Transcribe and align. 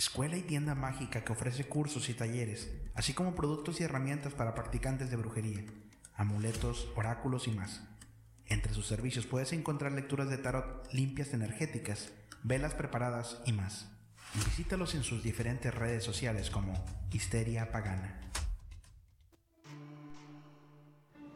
escuela 0.00 0.38
y 0.38 0.40
tienda 0.40 0.74
mágica 0.74 1.24
que 1.24 1.32
ofrece 1.32 1.64
cursos 1.64 2.08
y 2.08 2.14
talleres, 2.14 2.72
así 2.94 3.12
como 3.12 3.34
productos 3.34 3.80
y 3.80 3.84
herramientas 3.84 4.32
para 4.32 4.54
practicantes 4.54 5.10
de 5.10 5.16
brujería, 5.16 5.62
amuletos, 6.14 6.88
oráculos 6.96 7.46
y 7.48 7.50
más. 7.50 7.82
Entre 8.46 8.72
sus 8.72 8.86
servicios 8.86 9.26
puedes 9.26 9.52
encontrar 9.52 9.92
lecturas 9.92 10.30
de 10.30 10.38
tarot 10.38 10.90
limpias 10.90 11.34
energéticas, 11.34 12.12
velas 12.42 12.72
preparadas 12.72 13.42
y 13.44 13.52
más. 13.52 13.90
Visítalos 14.46 14.94
en 14.94 15.02
sus 15.02 15.22
diferentes 15.22 15.74
redes 15.74 16.02
sociales 16.02 16.48
como 16.48 16.82
Histeria 17.12 17.70
Pagana. 17.70 18.18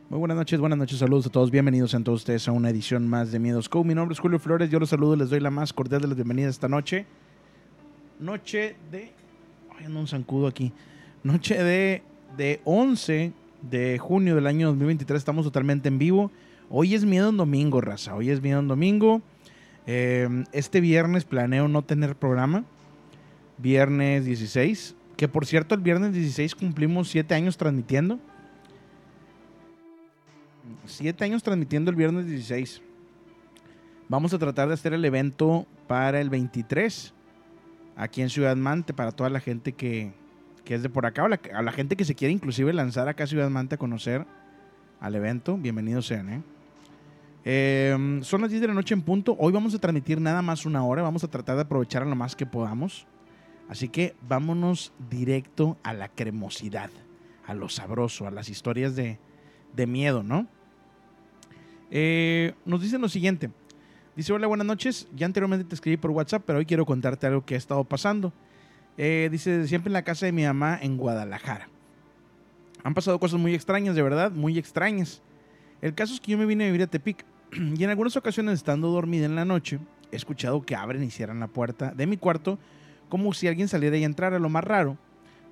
Muy 0.08 0.18
buenas 0.20 0.38
noches, 0.38 0.58
buenas 0.58 0.78
noches, 0.78 0.98
saludos 0.98 1.26
a 1.26 1.30
todos, 1.30 1.50
bienvenidos 1.50 1.94
a 1.94 2.02
todos 2.02 2.20
ustedes 2.22 2.48
a 2.48 2.52
una 2.52 2.70
edición 2.70 3.06
más 3.08 3.30
de 3.30 3.40
Miedos 3.40 3.68
Co. 3.68 3.84
Mi 3.84 3.94
nombre 3.94 4.14
es 4.14 4.20
Julio 4.20 4.38
Flores, 4.38 4.70
yo 4.70 4.80
los 4.80 4.88
saludo, 4.88 5.16
les 5.16 5.28
doy 5.28 5.40
la 5.40 5.50
más 5.50 5.74
cordial 5.74 6.00
de 6.00 6.08
las 6.08 6.16
bienvenidas 6.16 6.54
esta 6.54 6.68
noche. 6.68 7.04
Noche 8.24 8.74
de... 8.90 9.12
Ay, 9.76 9.84
ando 9.84 10.00
un 10.00 10.08
zancudo 10.08 10.46
aquí. 10.46 10.72
Noche 11.22 11.62
de, 11.62 12.02
de 12.38 12.58
11 12.64 13.34
de 13.60 13.98
junio 13.98 14.34
del 14.34 14.46
año 14.46 14.68
2023, 14.68 15.18
estamos 15.18 15.44
totalmente 15.44 15.88
en 15.88 15.98
vivo. 15.98 16.30
Hoy 16.70 16.94
es 16.94 17.04
Miedo 17.04 17.28
en 17.28 17.36
Domingo, 17.36 17.82
raza, 17.82 18.14
hoy 18.14 18.30
es 18.30 18.40
Miedo 18.40 18.60
en 18.60 18.68
Domingo. 18.68 19.20
Eh, 19.86 20.44
este 20.52 20.80
viernes 20.80 21.26
planeo 21.26 21.68
no 21.68 21.82
tener 21.82 22.16
programa, 22.16 22.64
viernes 23.58 24.24
16, 24.24 24.96
que 25.18 25.28
por 25.28 25.44
cierto 25.44 25.74
el 25.74 25.82
viernes 25.82 26.14
16 26.14 26.54
cumplimos 26.54 27.10
7 27.10 27.34
años 27.34 27.58
transmitiendo. 27.58 28.18
Siete 30.86 31.24
años 31.24 31.42
transmitiendo 31.42 31.90
el 31.90 31.96
viernes 31.96 32.26
16. 32.26 32.80
Vamos 34.08 34.32
a 34.32 34.38
tratar 34.38 34.68
de 34.68 34.74
hacer 34.74 34.94
el 34.94 35.04
evento 35.04 35.66
para 35.86 36.22
el 36.22 36.30
23. 36.30 37.13
Aquí 37.96 38.22
en 38.22 38.30
Ciudad 38.30 38.56
Mante, 38.56 38.92
para 38.92 39.12
toda 39.12 39.30
la 39.30 39.40
gente 39.40 39.72
que, 39.72 40.12
que 40.64 40.74
es 40.74 40.82
de 40.82 40.88
por 40.88 41.06
acá, 41.06 41.24
o 41.24 41.28
la, 41.28 41.72
gente 41.72 41.96
que 41.96 42.04
se 42.04 42.14
quiere 42.14 42.32
inclusive 42.32 42.72
lanzar 42.72 43.08
acá 43.08 43.24
a 43.24 43.26
Ciudad 43.26 43.48
Mante 43.50 43.76
a 43.76 43.78
conocer 43.78 44.26
al 45.00 45.14
evento. 45.14 45.56
Bienvenidos 45.56 46.06
sean, 46.06 46.28
¿eh? 46.30 46.42
Eh, 47.46 48.20
son 48.22 48.40
las 48.40 48.50
10 48.50 48.62
de 48.62 48.68
la 48.68 48.74
noche 48.74 48.94
en 48.94 49.02
punto. 49.02 49.36
Hoy 49.38 49.52
vamos 49.52 49.74
a 49.74 49.78
transmitir 49.78 50.20
nada 50.20 50.40
más 50.42 50.64
una 50.64 50.84
hora. 50.84 51.02
Vamos 51.02 51.22
a 51.24 51.28
tratar 51.28 51.56
de 51.56 51.62
aprovechar 51.62 52.06
lo 52.06 52.16
más 52.16 52.34
que 52.34 52.46
podamos. 52.46 53.06
Así 53.68 53.88
que 53.88 54.14
vámonos 54.26 54.92
directo 55.10 55.76
a 55.82 55.92
la 55.92 56.08
cremosidad, 56.08 56.90
a 57.46 57.54
lo 57.54 57.68
sabroso, 57.68 58.26
a 58.26 58.30
las 58.30 58.48
historias 58.48 58.96
de, 58.96 59.18
de 59.74 59.86
miedo, 59.86 60.22
¿no? 60.22 60.46
Eh, 61.90 62.54
nos 62.64 62.82
dicen 62.82 63.00
lo 63.00 63.08
siguiente. 63.08 63.50
Dice, 64.16 64.32
hola, 64.32 64.46
buenas 64.46 64.66
noches. 64.66 65.08
Ya 65.16 65.26
anteriormente 65.26 65.64
te 65.64 65.74
escribí 65.74 65.96
por 65.96 66.12
WhatsApp, 66.12 66.44
pero 66.46 66.60
hoy 66.60 66.66
quiero 66.66 66.86
contarte 66.86 67.26
algo 67.26 67.44
que 67.44 67.56
ha 67.56 67.58
estado 67.58 67.82
pasando. 67.82 68.32
Eh, 68.96 69.28
dice, 69.30 69.66
siempre 69.66 69.88
en 69.88 69.94
la 69.94 70.02
casa 70.02 70.24
de 70.24 70.30
mi 70.30 70.44
mamá 70.44 70.78
en 70.80 70.96
Guadalajara. 70.96 71.68
Han 72.84 72.94
pasado 72.94 73.18
cosas 73.18 73.40
muy 73.40 73.54
extrañas, 73.54 73.96
de 73.96 74.02
verdad, 74.02 74.30
muy 74.30 74.56
extrañas. 74.56 75.20
El 75.82 75.94
caso 75.94 76.14
es 76.14 76.20
que 76.20 76.30
yo 76.30 76.38
me 76.38 76.46
vine 76.46 76.62
a 76.64 76.66
vivir 76.68 76.82
a 76.82 76.86
Tepic 76.86 77.24
y 77.52 77.82
en 77.82 77.90
algunas 77.90 78.16
ocasiones 78.16 78.54
estando 78.54 78.88
dormida 78.88 79.26
en 79.26 79.34
la 79.34 79.44
noche, 79.44 79.80
he 80.12 80.16
escuchado 80.16 80.62
que 80.62 80.76
abren 80.76 81.02
y 81.02 81.10
cierran 81.10 81.40
la 81.40 81.48
puerta 81.48 81.90
de 81.90 82.06
mi 82.06 82.16
cuarto 82.16 82.58
como 83.08 83.32
si 83.32 83.48
alguien 83.48 83.66
saliera 83.66 83.96
y 83.96 84.04
entrara. 84.04 84.38
Lo 84.38 84.48
más 84.48 84.62
raro 84.62 84.96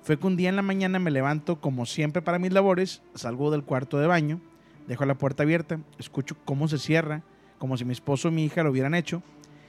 fue 0.03 0.17
que 0.17 0.25
un 0.25 0.37
día 0.37 0.47
en 0.47 0.55
la 0.55 0.61
mañana 0.61 0.99
me 0.99 1.11
levanto 1.11 1.59
como 1.59 1.85
siempre 1.85 2.21
para 2.21 2.39
mis 2.39 2.53
labores, 2.53 3.01
salgo 3.13 3.51
del 3.51 3.63
cuarto 3.63 3.99
de 3.99 4.07
baño, 4.07 4.39
dejo 4.87 5.05
la 5.05 5.15
puerta 5.15 5.43
abierta, 5.43 5.81
escucho 5.99 6.37
cómo 6.45 6.69
se 6.69 6.77
cierra, 6.77 7.23
como 7.57 7.77
si 7.77 7.85
mi 7.85 7.93
esposo 7.93 8.27
o 8.27 8.31
mi 8.31 8.45
hija 8.45 8.63
lo 8.63 8.71
hubieran 8.71 8.95
hecho, 8.95 9.21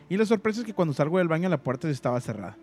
y 0.08 0.16
la 0.16 0.26
sorpresa 0.26 0.60
es 0.60 0.66
que 0.66 0.74
cuando 0.74 0.94
salgo 0.94 1.18
del 1.18 1.28
baño 1.28 1.48
la 1.48 1.62
puerta 1.62 1.88
estaba 1.88 2.20
cerrada. 2.20 2.56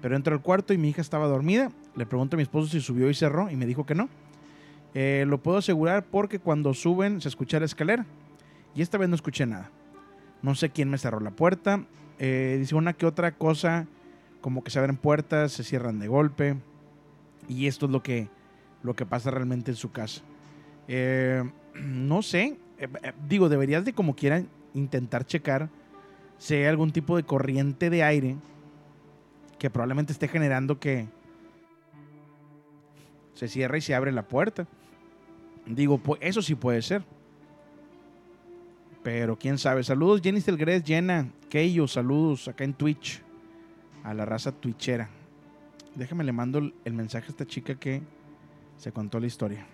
Pero 0.00 0.16
entro 0.16 0.34
al 0.34 0.42
cuarto 0.42 0.74
y 0.74 0.78
mi 0.78 0.90
hija 0.90 1.00
estaba 1.00 1.26
dormida, 1.26 1.70
le 1.96 2.06
pregunto 2.06 2.36
a 2.36 2.38
mi 2.38 2.42
esposo 2.42 2.68
si 2.68 2.80
subió 2.80 3.08
y 3.10 3.14
cerró 3.14 3.50
y 3.50 3.56
me 3.56 3.66
dijo 3.66 3.86
que 3.86 3.94
no. 3.94 4.08
Eh, 4.94 5.24
lo 5.26 5.42
puedo 5.42 5.58
asegurar 5.58 6.04
porque 6.04 6.38
cuando 6.38 6.72
suben 6.74 7.20
se 7.20 7.28
escucha 7.28 7.58
la 7.58 7.66
escalera 7.66 8.06
y 8.74 8.82
esta 8.82 8.98
vez 8.98 9.08
no 9.08 9.14
escuché 9.14 9.46
nada. 9.46 9.70
No 10.42 10.54
sé 10.54 10.70
quién 10.70 10.90
me 10.90 10.98
cerró 10.98 11.20
la 11.20 11.30
puerta, 11.30 11.84
eh, 12.18 12.56
dice 12.58 12.74
una 12.74 12.92
que 12.92 13.06
otra 13.06 13.32
cosa, 13.32 13.86
como 14.40 14.62
que 14.62 14.70
se 14.70 14.78
abren 14.78 14.96
puertas, 14.96 15.52
se 15.52 15.64
cierran 15.64 15.98
de 15.98 16.08
golpe, 16.08 16.56
y 17.48 17.66
esto 17.66 17.86
es 17.86 17.92
lo 17.92 18.02
que, 18.02 18.28
lo 18.82 18.94
que 18.94 19.06
pasa 19.06 19.30
realmente 19.30 19.70
en 19.70 19.76
su 19.76 19.90
casa. 19.90 20.22
Eh, 20.88 21.42
no 21.74 22.22
sé, 22.22 22.58
eh, 22.78 22.88
digo, 23.28 23.48
deberías 23.48 23.84
de 23.84 23.92
como 23.92 24.14
quieran 24.14 24.48
intentar 24.74 25.24
checar 25.24 25.70
si 26.38 26.54
hay 26.54 26.64
algún 26.64 26.92
tipo 26.92 27.16
de 27.16 27.22
corriente 27.22 27.90
de 27.90 28.02
aire 28.02 28.36
que 29.58 29.70
probablemente 29.70 30.12
esté 30.12 30.28
generando 30.28 30.78
que 30.78 31.06
se 33.34 33.48
cierra 33.48 33.78
y 33.78 33.80
se 33.80 33.94
abre 33.94 34.12
la 34.12 34.28
puerta. 34.28 34.66
Digo, 35.66 35.98
pues 35.98 36.20
eso 36.22 36.42
sí 36.42 36.54
puede 36.54 36.82
ser. 36.82 37.02
Pero 39.02 39.38
quién 39.38 39.58
sabe. 39.58 39.82
Saludos, 39.84 40.20
Jenny 40.22 40.40
Stelgres, 40.40 40.82
Jenna, 40.84 41.28
Keio, 41.48 41.86
saludos 41.86 42.48
acá 42.48 42.64
en 42.64 42.74
Twitch. 42.74 43.22
A 44.02 44.12
la 44.12 44.24
raza 44.26 44.52
twitchera. 44.52 45.08
Déjame 45.94 46.24
le 46.24 46.32
mando 46.32 46.58
el 46.84 46.92
mensaje 46.92 47.26
a 47.28 47.30
esta 47.30 47.46
chica 47.46 47.74
que 47.76 48.02
se 48.76 48.92
contó 48.92 49.18
la 49.18 49.26
historia. 49.26 49.66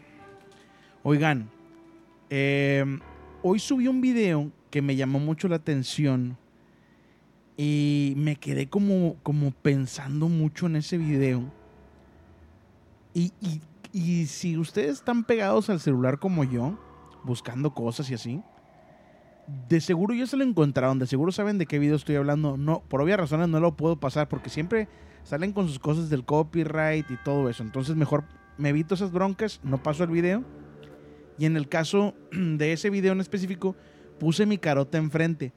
Oigan, 1.03 1.49
eh, 2.29 2.85
hoy 3.43 3.59
subí 3.59 3.89
un 3.89 4.01
video 4.01 4.51
que 4.71 4.83
me 4.83 4.97
llamó 4.97 5.19
mucho 5.19 5.49
la 5.49 5.57
atención 5.57 6.37
y 7.57 8.15
me 8.17 8.37
quedé 8.37 8.69
como, 8.69 9.17
como 9.23 9.51
pensando 9.51 10.29
mucho 10.29 10.67
en 10.67 10.77
ese 10.77 10.99
video. 10.99 11.43
Y, 13.13 13.33
y, 13.41 13.61
y 13.93 14.27
si 14.27 14.57
ustedes 14.57 14.93
están 14.93 15.25
pegados 15.25 15.69
al 15.69 15.81
celular 15.81 16.19
como 16.19 16.45
yo, 16.45 16.79
buscando 17.25 17.75
cosas 17.75 18.11
y 18.11 18.15
así, 18.15 18.43
de 19.69 19.81
seguro 19.81 20.15
ya 20.15 20.27
se 20.27 20.37
lo 20.37 20.45
encontraron, 20.45 20.99
de 20.99 21.07
seguro 21.07 21.33
saben 21.33 21.59
de 21.59 21.67
qué 21.67 21.79
video 21.79 21.97
estoy 21.97 22.17
hablando. 22.17 22.57
No, 22.57 22.81
por 22.89 23.03
obvias 23.03 23.19
razones 23.19 23.49
no 23.49 23.61
lo 23.61 23.77
puedo 23.77 23.97
pasar 23.97 24.29
porque 24.29 24.49
siempre 24.49 24.89
salen 25.25 25.53
con 25.53 25.67
sus 25.67 25.79
cosas 25.79 26.09
del 26.09 26.25
copyright 26.25 27.11
y 27.11 27.17
todo 27.25 27.49
eso. 27.51 27.63
Entonces 27.63 27.97
mejor 27.97 28.25
me 28.59 28.71
evito 28.71 28.95
esas 28.95 29.13
broncas, 29.13 29.61
no 29.63 29.83
paso 29.83 30.05
el 30.05 30.11
video. 30.11 30.45
Y 31.41 31.47
en 31.47 31.57
el 31.57 31.71
caso 31.71 32.15
de 32.33 32.75
ese 32.75 32.91
video 32.91 33.13
en 33.13 33.21
específico, 33.21 33.75
puse 34.19 34.45
mi 34.45 34.59
carota 34.59 34.99
enfrente. 34.99 35.55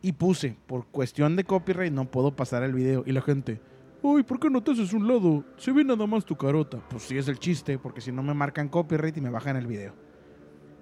Y 0.00 0.12
puse, 0.12 0.56
por 0.66 0.86
cuestión 0.86 1.36
de 1.36 1.44
copyright, 1.44 1.92
no 1.92 2.10
puedo 2.10 2.34
pasar 2.34 2.62
el 2.62 2.72
video. 2.72 3.04
Y 3.06 3.12
la 3.12 3.20
gente, 3.20 3.60
uy, 4.00 4.22
¿por 4.22 4.40
qué 4.40 4.48
no 4.48 4.62
te 4.62 4.70
haces 4.70 4.94
un 4.94 5.06
lado? 5.06 5.44
Se 5.58 5.72
ve 5.72 5.84
nada 5.84 6.06
más 6.06 6.24
tu 6.24 6.36
carota. 6.36 6.78
Pues 6.88 7.02
sí 7.02 7.18
es 7.18 7.28
el 7.28 7.38
chiste, 7.38 7.78
porque 7.78 8.00
si 8.00 8.10
no 8.10 8.22
me 8.22 8.32
marcan 8.32 8.70
copyright 8.70 9.14
y 9.18 9.20
me 9.20 9.28
bajan 9.28 9.56
el 9.56 9.66
video. 9.66 9.92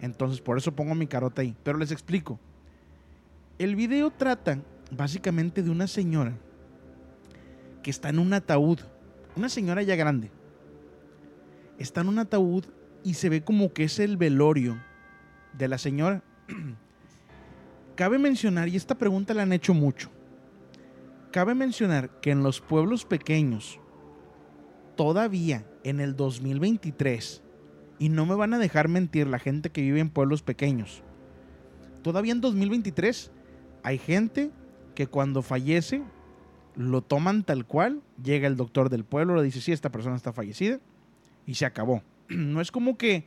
Entonces 0.01 0.41
por 0.41 0.57
eso 0.57 0.71
pongo 0.71 0.95
mi 0.95 1.09
carota 1.09 1.43
ahí. 1.43 1.57
Pero 1.65 1.77
les 1.77 1.91
explico. 1.91 2.39
El 3.59 3.75
video 3.75 4.13
trata 4.13 4.61
básicamente 4.97 5.65
de 5.65 5.71
una 5.71 5.89
señora 5.89 6.33
que 7.83 7.91
está 7.91 8.11
en 8.11 8.21
un 8.21 8.33
ataúd. 8.33 8.79
Una 9.35 9.49
señora 9.49 9.83
ya 9.83 9.97
grande. 9.97 10.31
Está 11.77 12.03
en 12.03 12.09
un 12.09 12.21
ataúd 12.21 12.67
y 13.09 13.15
se 13.15 13.31
ve 13.31 13.41
como 13.43 13.73
que 13.73 13.85
es 13.85 14.01
el 14.01 14.19
velorio 14.19 14.79
de 15.55 15.67
la 15.67 15.79
señora. 15.79 16.23
Cabe 17.97 18.19
mencionar, 18.19 18.69
y 18.69 18.77
esta 18.77 18.99
pregunta 18.99 19.33
la 19.33 19.45
han 19.45 19.53
hecho 19.55 19.73
mucho, 19.73 20.11
cabe 21.33 21.55
mencionar 21.55 22.21
que 22.21 22.31
en 22.31 22.45
los 22.45 22.61
pueblos 22.61 23.05
pequeños, 23.05 23.81
todavía 24.95 25.67
en 25.83 25.99
el 25.99 26.15
2023, 26.15 27.43
y 27.99 28.09
no 28.11 28.25
me 28.25 28.37
van 28.37 28.55
a 28.55 28.59
dejar 28.59 28.87
mentir 28.87 29.27
la 29.27 29.41
gente 29.41 29.71
que 29.71 29.81
vive 29.81 29.99
en 29.99 30.11
pueblos 30.11 30.43
pequeños, 30.43 31.03
todavía 32.03 32.33
en 32.33 32.41
2023 32.41 33.33
hay 33.83 33.99
gente 33.99 34.53
que 34.95 35.09
cuando 35.09 35.43
fallece 35.43 36.03
lo 36.77 37.03
toman 37.03 37.43
tal 37.43 37.67
cual, 37.67 38.03
llega 38.23 38.47
el 38.47 38.57
doctor 38.57 38.91
del 38.91 39.05
pueblo, 39.05 39.35
le 39.35 39.43
dice, 39.43 39.61
sí, 39.61 39.73
esta 39.73 39.91
persona 39.91 40.15
está 40.15 40.33
fallecida, 40.33 40.79
y 41.47 41.55
se 41.55 41.67
acabó. 41.67 42.03
No 42.37 42.61
es 42.61 42.71
como 42.71 42.99
que, 42.99 43.27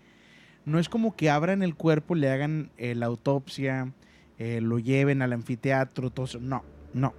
no 0.65 0.79
es 0.79 0.89
como 0.89 1.15
que 1.15 1.29
abran 1.29 1.63
el 1.63 1.75
cuerpo, 1.75 2.15
le 2.15 2.29
hagan 2.29 2.71
eh, 2.77 2.95
la 2.95 3.07
autopsia, 3.07 3.93
eh, 4.37 4.61
lo 4.61 4.79
lleven 4.79 5.21
al 5.21 5.33
anfiteatro, 5.33 6.09
todo 6.09 6.25
eso. 6.25 6.39
No, 6.39 6.63
no. 6.93 7.13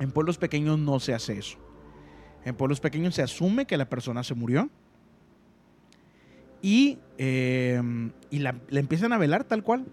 En 0.00 0.10
pueblos 0.10 0.38
pequeños 0.38 0.78
no 0.78 1.00
se 1.00 1.14
hace 1.14 1.38
eso. 1.38 1.58
En 2.44 2.56
pueblos 2.56 2.80
pequeños 2.80 3.14
se 3.14 3.22
asume 3.22 3.66
que 3.66 3.76
la 3.76 3.88
persona 3.88 4.24
se 4.24 4.34
murió 4.34 4.68
y, 6.60 6.98
eh, 7.18 7.80
y 8.30 8.38
la, 8.38 8.56
empiezan 8.70 9.12
a 9.12 9.18
velar 9.18 9.44
tal 9.44 9.62
cual. 9.62 9.84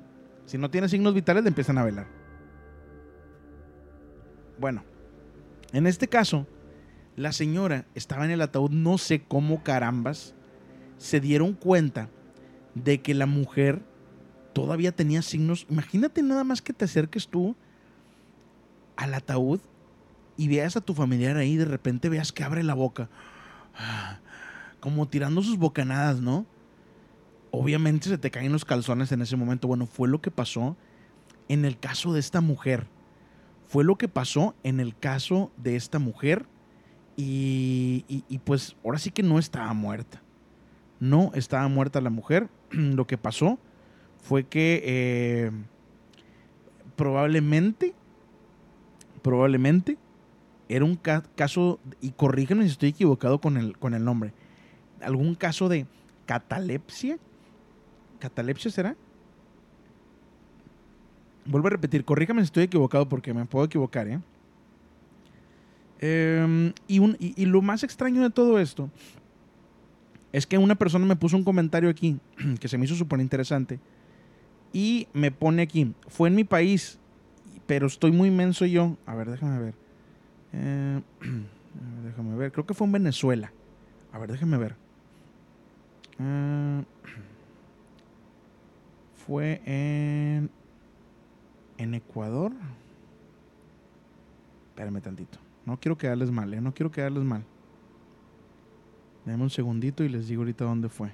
Si 0.45 0.57
no 0.57 0.71
tiene 0.71 0.89
signos 0.89 1.13
vitales, 1.13 1.43
le 1.43 1.49
empiezan 1.49 1.77
a 1.77 1.83
velar. 1.83 2.07
Bueno, 4.59 4.83
en 5.73 5.87
este 5.87 6.07
caso, 6.07 6.47
la 7.15 7.31
señora 7.31 7.85
estaba 7.95 8.25
en 8.25 8.31
el 8.31 8.41
ataúd, 8.41 8.71
no 8.71 8.97
sé 8.97 9.21
cómo 9.21 9.63
carambas, 9.63 10.35
se 10.99 11.19
dieron 11.19 11.53
cuenta 11.53 12.09
de 12.75 13.01
que 13.01 13.15
la 13.15 13.25
mujer 13.25 13.81
todavía 14.53 14.91
tenía 14.91 15.23
signos. 15.23 15.65
Imagínate 15.69 16.21
nada 16.21 16.43
más 16.43 16.61
que 16.61 16.73
te 16.73 16.85
acerques 16.85 17.27
tú 17.27 17.55
al 18.95 19.15
ataúd 19.15 19.61
y 20.37 20.47
veas 20.47 20.75
a 20.75 20.81
tu 20.81 20.93
familiar 20.93 21.37
ahí, 21.37 21.55
de 21.55 21.65
repente 21.65 22.09
veas 22.09 22.31
que 22.31 22.43
abre 22.43 22.63
la 22.63 22.73
boca, 22.73 23.09
como 24.79 25.07
tirando 25.07 25.41
sus 25.41 25.57
bocanadas, 25.57 26.21
¿no? 26.21 26.45
Obviamente 27.51 28.09
se 28.09 28.17
te 28.17 28.29
caen 28.29 28.51
los 28.51 28.65
calzones 28.65 29.11
en 29.11 29.21
ese 29.21 29.35
momento. 29.35 29.67
Bueno, 29.67 29.87
fue 29.87 30.07
lo 30.07 30.21
que 30.21 30.31
pasó 30.31 30.77
en 31.47 31.65
el 31.65 31.79
caso 31.79 32.13
de 32.13 32.19
esta 32.19 32.41
mujer. 32.41 32.87
Fue 33.65 33.83
lo 33.83 33.97
que 33.97 34.07
pasó 34.07 34.55
en 34.63 34.79
el 34.79 34.97
caso 34.97 35.51
de 35.57 35.75
esta 35.75 35.97
mujer. 35.97 36.45
Y, 37.17 38.05
y, 38.07 38.37
pues 38.39 38.77
ahora 38.83 38.97
sí 38.97 39.11
que 39.11 39.23
no 39.23 39.39
estaba 39.39 39.73
muerta. 39.73 40.21
No 40.99 41.31
estaba 41.33 41.67
muerta 41.67 42.01
la 42.01 42.09
mujer. 42.09 42.49
lo 42.71 43.07
que 43.07 43.17
pasó 43.17 43.59
fue 44.21 44.43
que 44.45 44.81
eh, 44.85 45.51
probablemente, 46.95 47.93
probablemente 49.21 49.97
era 50.67 50.85
un 50.85 50.95
caso, 50.95 51.79
y 51.99 52.11
corríganme 52.11 52.63
si 52.65 52.71
estoy 52.71 52.89
equivocado 52.89 53.39
con 53.39 53.57
el, 53.57 53.77
con 53.77 53.95
el 53.95 54.03
nombre, 54.03 54.33
algún 55.01 55.33
caso 55.33 55.67
de 55.67 55.87
catalepsia. 56.27 57.17
¿Catalepsia 58.19 58.69
será? 58.69 58.95
Vuelvo 61.45 61.67
a 61.67 61.71
repetir, 61.71 62.05
corrígame 62.05 62.41
si 62.41 62.45
estoy 62.45 62.63
equivocado 62.65 63.09
porque 63.09 63.33
me 63.33 63.45
puedo 63.45 63.65
equivocar, 63.65 64.07
¿eh? 64.07 64.19
Em, 66.01 66.71
y, 66.87 66.99
un, 66.99 67.17
y, 67.19 67.45
lo 67.45 67.61
más 67.61 67.83
extraño 67.83 68.21
de 68.21 68.29
todo 68.29 68.57
esto 68.57 68.89
es 70.31 70.45
que 70.45 70.57
una 70.57 70.75
persona 70.75 71.05
me 71.05 71.15
puso 71.15 71.37
un 71.37 71.43
comentario 71.43 71.89
aquí 71.89 72.19
que 72.59 72.67
se 72.67 72.77
me 72.77 72.85
hizo 72.85 72.95
súper 72.95 73.19
interesante 73.19 73.79
y 74.71 75.07
me 75.13 75.31
pone 75.31 75.63
aquí, 75.63 75.93
fue 76.07 76.29
en 76.29 76.35
mi 76.35 76.43
país, 76.43 76.99
pero 77.65 77.87
estoy 77.87 78.11
muy 78.11 78.29
inmenso 78.29 78.65
yo. 78.65 78.97
A 79.05 79.15
ver, 79.15 79.31
déjame 79.31 79.59
ver. 79.59 79.73
Eh, 80.53 81.01
déjame 82.03 82.35
ver, 82.35 82.51
creo 82.51 82.65
que 82.65 82.73
fue 82.73 82.85
en 82.85 82.93
Venezuela. 82.93 83.51
A 84.11 84.19
ver, 84.19 84.31
déjame 84.31 84.57
ver. 84.57 84.75
Eh, 86.19 86.83
fue 89.25 89.61
en, 89.65 90.49
en 91.77 91.93
Ecuador. 91.93 92.51
Espérame 94.69 95.01
tantito. 95.01 95.39
No 95.65 95.79
quiero 95.79 95.97
quedarles 95.97 96.31
mal, 96.31 96.53
¿eh? 96.53 96.61
No 96.61 96.73
quiero 96.73 96.91
quedarles 96.91 97.23
mal. 97.23 97.43
Dame 99.29 99.43
un 99.43 99.51
segundito 99.51 100.03
y 100.03 100.09
les 100.09 100.27
digo 100.27 100.41
ahorita 100.41 100.65
dónde 100.65 100.89
fue. 100.89 101.11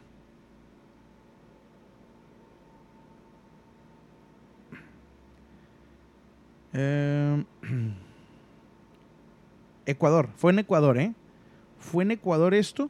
Eh, 6.71 7.43
Ecuador, 9.85 10.29
fue 10.37 10.53
en 10.53 10.59
Ecuador, 10.59 10.97
¿eh? 10.97 11.13
Fue 11.77 12.05
en 12.05 12.11
Ecuador 12.11 12.53
esto. 12.53 12.89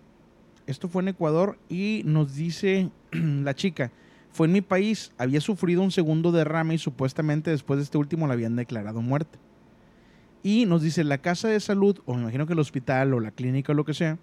Esto 0.68 0.90
fue 0.90 1.02
en 1.02 1.08
Ecuador 1.08 1.58
y 1.70 2.04
nos 2.06 2.36
dice 2.36 2.92
la 3.12 3.56
chica, 3.56 3.92
fue 4.32 4.46
en 4.46 4.54
mi 4.54 4.62
país, 4.62 5.12
había 5.18 5.42
sufrido 5.42 5.82
un 5.82 5.92
segundo 5.92 6.32
derrame 6.32 6.76
y 6.76 6.78
supuestamente 6.78 7.50
después 7.50 7.78
de 7.78 7.84
este 7.84 7.98
último 7.98 8.28
la 8.28 8.34
habían 8.34 8.56
declarado 8.56 9.02
muerta. 9.02 9.40
Y 10.44 10.68
nos 10.68 10.84
dice, 10.84 11.04
la 11.04 11.18
casa 11.18 11.48
de 11.48 11.60
salud, 11.60 12.00
o 12.06 12.14
me 12.14 12.22
imagino 12.22 12.46
que 12.46 12.54
el 12.54 12.60
hospital 12.60 13.16
o 13.16 13.20
la 13.20 13.32
clínica 13.32 13.72
o 13.72 13.76
lo 13.76 13.86
que 13.86 13.96
sea, 13.96 14.20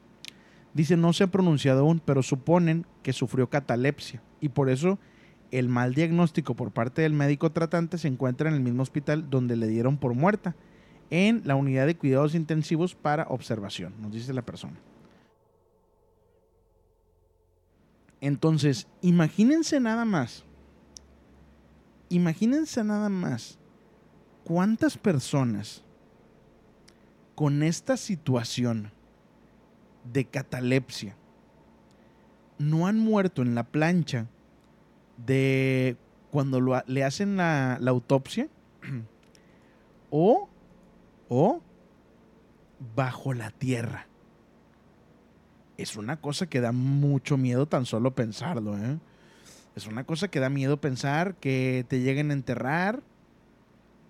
dice 0.74 0.96
no 0.96 1.12
se 1.12 1.24
ha 1.24 1.28
pronunciado 1.28 1.80
aún, 1.80 2.00
pero 2.04 2.22
suponen 2.22 2.86
que 3.02 3.12
sufrió 3.12 3.48
catalepsia 3.48 4.22
y 4.40 4.48
por 4.48 4.70
eso 4.70 4.98
el 5.50 5.69
mal 5.69 5.94
diagnóstico 5.94 6.54
por 6.54 6.72
parte 6.72 7.02
del 7.02 7.12
médico 7.12 7.52
tratante 7.52 7.98
se 7.98 8.08
encuentra 8.08 8.48
en 8.48 8.54
el 8.54 8.62
mismo 8.62 8.82
hospital 8.82 9.28
donde 9.28 9.56
le 9.56 9.69
dieron 9.69 9.98
por 9.98 10.14
muerta, 10.14 10.56
en 11.10 11.42
la 11.44 11.56
unidad 11.56 11.86
de 11.86 11.96
cuidados 11.96 12.34
intensivos 12.34 12.94
para 12.94 13.26
observación, 13.28 13.92
nos 14.00 14.12
dice 14.12 14.32
la 14.32 14.42
persona. 14.42 14.78
Entonces, 18.22 18.86
imagínense 19.02 19.78
nada 19.78 20.06
más, 20.06 20.44
imagínense 22.08 22.82
nada 22.82 23.10
más 23.10 23.58
cuántas 24.44 24.96
personas 24.96 25.82
con 27.34 27.62
esta 27.62 27.96
situación 27.96 28.90
de 30.04 30.25
catalepsia 30.25 31.16
no 32.62 32.87
han 32.87 32.99
muerto 32.99 33.43
en 33.43 33.54
la 33.54 33.64
plancha 33.64 34.26
de 35.16 35.96
cuando 36.31 36.82
le 36.87 37.04
hacen 37.04 37.37
la, 37.37 37.75
autopsia 37.75 38.49
o, 40.10 40.49
o 41.28 41.60
bajo 42.94 43.34
la 43.34 43.50
tierra. 43.50 44.06
Es 45.76 45.96
una 45.96 46.20
cosa 46.20 46.46
que 46.46 46.60
da 46.60 46.72
mucho 46.72 47.37
miedo 47.37 47.66
tan 47.66 47.84
solo 47.84 48.14
pensarlo. 48.14 48.78
¿eh? 48.78 48.98
Es 49.75 49.87
una 49.87 50.05
cosa 50.05 50.28
que 50.28 50.40
da 50.40 50.48
miedo 50.48 50.81
pensar 50.81 51.34
que 51.37 51.84
te 51.88 52.00
lleguen 52.00 52.31
a 52.31 52.34
enterrar 52.34 53.02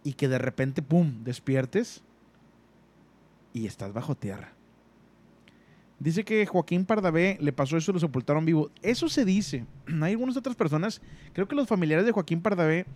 y 0.05 0.15
que 0.15 0.29
de 0.29 0.38
repente, 0.38 0.83
¡pum!, 0.83 1.25
despiertes 1.25 2.03
y 3.53 3.67
estás 3.67 3.93
bajo 3.93 4.15
tierra. 4.15 4.53
Dice 6.02 6.25
que 6.25 6.44
Joaquín 6.46 6.84
Pardavé 6.84 7.38
le 7.40 7.52
pasó 7.52 7.76
eso 7.76 7.93
y 7.93 7.94
lo 7.94 8.00
sepultaron 8.00 8.44
vivo. 8.44 8.72
Eso 8.82 9.08
se 9.08 9.25
dice. 9.25 9.66
Hay 10.02 10.10
algunas 10.10 10.37
otras 10.37 10.56
personas, 10.56 11.00
creo 11.32 11.46
que 11.46 11.54
los 11.54 11.69
familiares 11.69 12.04
de 12.04 12.10
Joaquín 12.10 12.43
Pardavé 12.43 12.87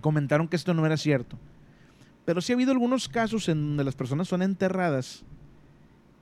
comentaron 0.00 0.46
que 0.46 0.54
esto 0.54 0.72
no 0.72 0.86
era 0.86 0.96
cierto. 0.96 1.36
Pero 2.24 2.40
sí 2.40 2.52
ha 2.52 2.54
habido 2.54 2.70
algunos 2.70 3.08
casos 3.08 3.48
en 3.48 3.60
donde 3.60 3.82
las 3.82 3.96
personas 3.96 4.28
son 4.28 4.42
enterradas 4.42 5.24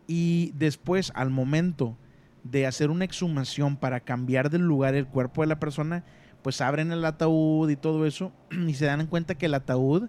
y 0.06 0.54
después, 0.56 1.12
al 1.14 1.28
momento 1.28 1.98
de 2.44 2.66
hacer 2.66 2.88
una 2.88 3.04
exhumación 3.04 3.76
para 3.76 4.00
cambiar 4.00 4.48
del 4.48 4.62
lugar 4.62 4.94
el 4.94 5.06
cuerpo 5.06 5.42
de 5.42 5.48
la 5.48 5.60
persona, 5.60 6.02
pues 6.40 6.62
abren 6.62 6.92
el 6.92 7.04
ataúd 7.04 7.68
y 7.68 7.76
todo 7.76 8.06
eso 8.06 8.32
y 8.66 8.72
se 8.72 8.86
dan 8.86 9.06
cuenta 9.06 9.34
que 9.34 9.46
el 9.46 9.54
ataúd 9.54 10.08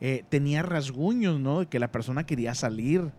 eh, 0.00 0.24
tenía 0.28 0.62
rasguños, 0.62 1.40
¿no? 1.40 1.68
Que 1.68 1.80
la 1.80 1.90
persona 1.90 2.24
quería 2.24 2.54
salir 2.54 3.10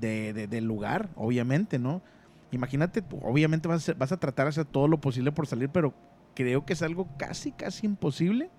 de, 0.00 0.46
del 0.48 0.64
lugar, 0.64 1.10
obviamente, 1.14 1.78
¿no? 1.78 2.02
Imagínate, 2.50 3.02
obviamente 3.22 3.68
vas 3.68 3.88
a, 3.88 4.16
tratar 4.18 4.46
de 4.46 4.50
hacer 4.50 4.64
todo 4.66 4.86
lo 4.86 5.00
posible 5.00 5.32
por 5.32 5.46
salir, 5.46 5.70
pero 5.70 5.94
creo 6.34 6.66
que 6.66 6.74
es 6.74 6.82
algo 6.82 7.08
casi, 7.16 7.52
casi 7.52 7.86
imposible. 7.86 8.50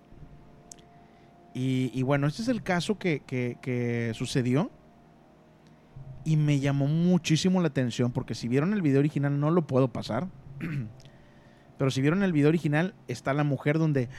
Y, 1.56 2.02
bueno, 2.02 2.25
este 2.25 2.42
es 2.42 2.48
el 2.48 2.63
caso 2.63 2.98
que, 2.98 3.22
que, 3.22 4.12
sucedió. 4.16 4.72
Y 6.25 6.38
me 6.38 6.60
llamó 6.60 6.88
muchísimo 6.88 7.62
la 7.62 7.68
atención, 7.68 8.12
porque 8.12 8.34
si 8.34 8.48
vieron 8.48 8.74
el 8.74 8.82
video 8.82 9.00
original 9.00 9.40
no 9.40 9.52
lo 9.52 9.68
puedo 9.68 9.92
pasar. 9.92 10.28
Pero 11.78 11.92
si 11.92 12.02
vieron 12.02 12.24
el 12.24 12.32
video 12.32 12.50
original, 12.50 12.96
está 13.08 13.34
la 13.34 13.44
mujer 13.44 13.78
donde 13.78 14.10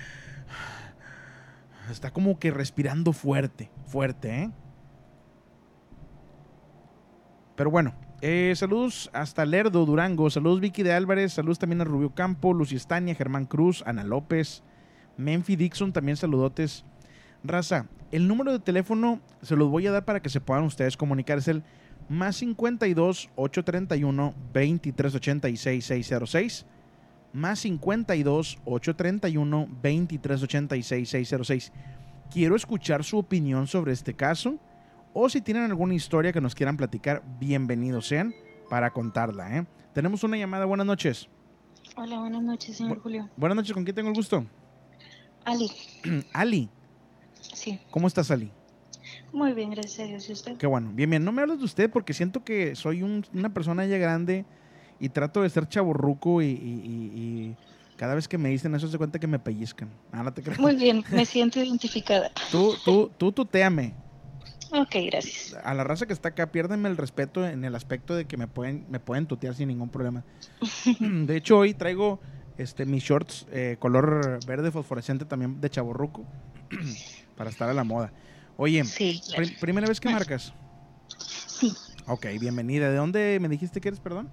está 1.90 2.12
como 2.12 2.38
que 2.38 2.50
respirando 2.50 3.12
fuerte, 3.12 3.70
fuerte, 3.86 4.42
¿eh? 4.42 4.50
Pero 7.56 7.70
bueno, 7.70 7.94
eh, 8.20 8.52
saludos 8.56 9.10
hasta 9.12 9.44
Lerdo, 9.44 9.84
Durango. 9.84 10.28
Saludos 10.30 10.60
Vicky 10.60 10.82
de 10.82 10.92
Álvarez. 10.92 11.34
Saludos 11.34 11.58
también 11.58 11.80
a 11.80 11.84
Rubio 11.84 12.14
Campo, 12.14 12.52
Lucy 12.52 12.76
Estania, 12.76 13.14
Germán 13.14 13.46
Cruz, 13.46 13.82
Ana 13.86 14.02
López, 14.02 14.62
Menfi 15.16 15.54
Dixon. 15.56 15.92
También 15.92 16.16
saludotes. 16.16 16.84
Raza, 17.44 17.86
el 18.10 18.26
número 18.26 18.52
de 18.52 18.58
teléfono 18.58 19.20
se 19.42 19.56
los 19.56 19.68
voy 19.68 19.86
a 19.86 19.92
dar 19.92 20.04
para 20.04 20.20
que 20.20 20.30
se 20.30 20.40
puedan 20.40 20.64
ustedes 20.64 20.96
comunicar. 20.96 21.38
Es 21.38 21.48
el 21.48 21.62
más 22.08 22.36
52 22.36 23.30
831 23.36 24.34
2386 24.52 25.84
606. 25.84 26.66
Más 27.32 27.58
52 27.60 28.58
831 28.64 29.68
2386 29.82 31.08
606. 31.08 31.72
Quiero 32.32 32.56
escuchar 32.56 33.04
su 33.04 33.18
opinión 33.18 33.66
sobre 33.66 33.92
este 33.92 34.14
caso 34.14 34.58
o 35.14 35.28
si 35.28 35.40
tienen 35.40 35.62
alguna 35.64 35.94
historia 35.94 36.32
que 36.32 36.40
nos 36.40 36.54
quieran 36.54 36.76
platicar, 36.76 37.22
bienvenidos 37.38 38.06
sean 38.06 38.34
para 38.68 38.90
contarla. 38.90 39.56
¿eh? 39.58 39.66
Tenemos 39.94 40.22
una 40.24 40.36
llamada, 40.36 40.64
buenas 40.66 40.86
noches. 40.86 41.28
Hola, 41.96 42.18
buenas 42.18 42.42
noches, 42.42 42.76
señor 42.76 43.00
Julio. 43.00 43.30
Buenas 43.36 43.56
noches, 43.56 43.72
¿con 43.72 43.84
quién 43.84 43.94
tengo 43.94 44.08
el 44.08 44.14
gusto? 44.14 44.44
Ali. 45.44 45.70
Ali. 46.32 46.68
Sí. 47.40 47.78
¿Cómo 47.90 48.08
estás, 48.08 48.30
Ali? 48.30 48.50
Muy 49.32 49.52
bien, 49.52 49.70
gracias 49.70 50.00
a 50.00 50.04
Dios. 50.10 50.28
¿Y 50.28 50.32
usted? 50.32 50.56
Qué 50.56 50.66
bueno. 50.66 50.90
Bien, 50.92 51.08
bien. 51.08 51.24
No 51.24 51.30
me 51.32 51.42
hables 51.42 51.58
de 51.58 51.64
usted 51.64 51.90
porque 51.90 52.12
siento 52.12 52.42
que 52.42 52.74
soy 52.74 53.02
un- 53.02 53.24
una 53.32 53.52
persona 53.54 53.86
ya 53.86 53.98
grande 53.98 54.44
y 54.98 55.08
trato 55.10 55.42
de 55.42 55.50
ser 55.50 55.68
chaborruco 55.68 56.42
y, 56.42 56.46
y- 56.46 56.50
y- 56.50 57.20
y 57.20 57.56
cada 57.96 58.14
vez 58.14 58.26
que 58.26 58.38
me 58.38 58.48
dicen 58.48 58.74
eso 58.74 58.88
se 58.88 58.98
cuenta 58.98 59.18
que 59.20 59.26
me 59.26 59.38
pellizcan. 59.38 59.90
Ah, 60.10 60.22
no 60.22 60.32
te 60.32 60.42
creas. 60.42 60.58
Muy 60.58 60.74
bien, 60.74 61.04
me 61.12 61.24
siento 61.26 61.60
identificada. 61.60 62.30
Tú, 62.50 62.74
tú, 62.84 63.10
tú 63.16 63.30
tuteame. 63.30 63.94
Ok, 64.72 64.94
gracias. 65.06 65.54
A 65.64 65.74
la 65.74 65.84
raza 65.84 66.06
que 66.06 66.12
está 66.12 66.30
acá, 66.30 66.50
piérdenme 66.50 66.88
el 66.88 66.96
respeto 66.96 67.46
en 67.46 67.64
el 67.64 67.74
aspecto 67.74 68.14
de 68.14 68.26
que 68.26 68.36
me 68.36 68.48
pueden, 68.48 68.86
me 68.88 69.00
pueden 69.00 69.26
tutear 69.26 69.54
sin 69.54 69.68
ningún 69.68 69.88
problema. 69.90 70.24
De 71.00 71.36
hecho, 71.36 71.58
hoy 71.58 71.74
traigo 71.74 72.20
este, 72.58 72.86
mis 72.86 73.02
shorts 73.04 73.46
eh, 73.52 73.76
color 73.78 74.40
verde 74.46 74.70
fosforescente 74.70 75.24
también 75.24 75.60
de 75.60 75.70
chaborruco 75.70 76.24
para 77.36 77.50
estar 77.50 77.68
a 77.68 77.74
la 77.74 77.84
moda. 77.84 78.12
Oye, 78.56 78.84
Sí, 78.84 79.20
claro. 79.26 79.42
pri- 79.44 79.56
primera 79.60 79.86
vez 79.88 80.00
que 80.00 80.08
marcas. 80.10 80.52
Sí. 81.46 81.72
Ok, 82.06 82.26
bienvenida. 82.40 82.90
¿De 82.90 82.96
dónde 82.96 83.38
me 83.40 83.48
dijiste 83.48 83.80
que 83.80 83.88
eres, 83.88 84.00
perdón? 84.00 84.28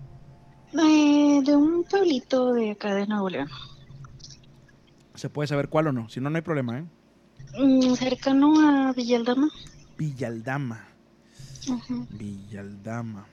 Eh, 0.73 1.41
de 1.43 1.55
un 1.55 1.83
pueblito 1.83 2.53
de 2.53 2.71
acá 2.71 2.93
de 2.95 3.05
Nuevo 3.07 3.29
León. 3.29 3.49
Se 5.15 5.29
puede 5.29 5.47
saber 5.47 5.69
cuál 5.69 5.87
o 5.87 5.91
no. 5.91 6.07
Si 6.09 6.19
no, 6.19 6.29
no 6.29 6.35
hay 6.37 6.41
problema, 6.41 6.79
¿eh? 6.79 6.85
Mm, 7.59 7.93
cercano 7.95 8.53
a 8.59 8.93
Villaldama. 8.93 9.49
Villaldama. 9.97 10.85
Villaldama. 12.09 13.25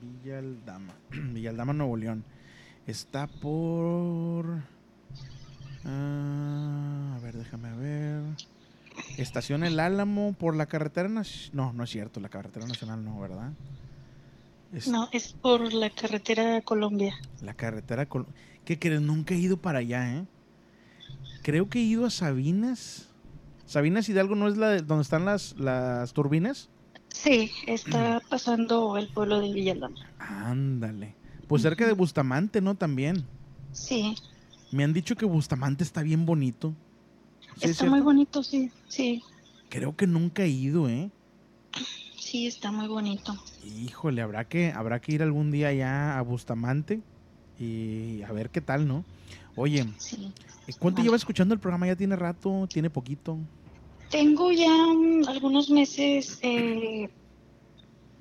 Villaldama. 0.00 0.94
Villaldama, 1.10 1.72
Nuevo 1.72 1.96
León. 1.96 2.24
Está 2.86 3.26
por. 3.26 4.60
Ah, 5.84 7.14
a 7.16 7.20
ver, 7.20 7.36
déjame 7.36 7.72
ver. 7.76 8.22
Estación 9.16 9.64
El 9.64 9.80
Álamo 9.80 10.32
por 10.34 10.54
la 10.54 10.66
carretera 10.66 11.08
nacional. 11.08 11.56
No, 11.56 11.72
no 11.72 11.84
es 11.84 11.90
cierto, 11.90 12.20
la 12.20 12.28
carretera 12.28 12.66
nacional 12.66 13.04
no, 13.04 13.18
¿verdad? 13.20 13.52
Es 14.72 14.88
No, 14.88 15.08
es 15.12 15.32
por 15.32 15.72
la 15.72 15.90
carretera 15.90 16.60
Colombia. 16.62 17.14
La 17.40 17.54
carretera. 17.54 18.06
Col- 18.06 18.26
¿Qué 18.64 18.78
crees? 18.78 19.00
Nunca 19.00 19.34
he 19.34 19.38
ido 19.38 19.56
para 19.56 19.78
allá, 19.80 20.18
¿eh? 20.18 20.24
Creo 21.42 21.68
que 21.68 21.78
he 21.80 21.82
ido 21.82 22.04
a 22.06 22.10
Sabinas. 22.10 23.08
Sabinas 23.66 24.08
Hidalgo 24.08 24.34
no 24.34 24.48
es 24.48 24.56
la 24.56 24.68
de 24.70 24.82
donde 24.82 25.02
están 25.02 25.24
las, 25.24 25.56
las 25.58 26.12
turbinas. 26.12 26.68
Sí, 27.08 27.50
está 27.66 28.20
pasando 28.28 28.96
el 28.96 29.08
pueblo 29.08 29.40
de 29.40 29.52
Villaldama. 29.52 29.96
Ándale. 30.18 31.14
Pues 31.46 31.62
cerca 31.62 31.86
de 31.86 31.92
Bustamante, 31.92 32.60
¿no? 32.60 32.74
También. 32.74 33.24
Sí, 33.72 34.14
Me 34.70 34.84
han 34.84 34.92
dicho 34.92 35.16
que 35.16 35.24
Bustamante 35.26 35.84
está 35.84 36.02
bien 36.02 36.24
bonito. 36.24 36.74
¿Sí 37.56 37.64
es 37.64 37.70
está 37.72 37.86
muy 37.86 38.00
bonito, 38.00 38.42
sí, 38.42 38.70
sí, 38.88 39.22
Creo 39.68 39.96
que 39.96 40.06
nunca 40.06 40.42
he 40.42 40.48
ido, 40.48 40.88
¿eh? 40.88 41.10
sí, 42.18 42.46
está 42.46 42.72
muy 42.72 42.88
bonito. 42.88 43.34
Híjole, 43.64 44.22
habrá 44.22 44.48
que, 44.48 44.72
habrá 44.72 45.00
que 45.00 45.12
ir 45.12 45.22
algún 45.22 45.50
día 45.50 45.72
ya 45.72 46.18
a 46.18 46.22
Bustamante 46.22 47.00
y 47.58 48.22
a 48.22 48.32
ver 48.32 48.50
qué 48.50 48.60
tal, 48.62 48.88
¿no? 48.88 49.04
Oye, 49.56 49.86
Sí. 49.98 50.32
¿cuánto 50.78 50.96
Vale. 50.98 51.04
llevas 51.08 51.20
escuchando 51.22 51.54
el 51.54 51.60
programa? 51.60 51.86
¿Ya 51.86 51.96
tiene 51.96 52.16
rato? 52.16 52.66
¿Tiene 52.72 52.90
poquito? 52.90 53.38
Tengo 54.10 54.50
ya 54.52 54.68
mm, 54.70 55.28
algunos 55.28 55.70
meses, 55.70 56.38
eh, 56.42 57.08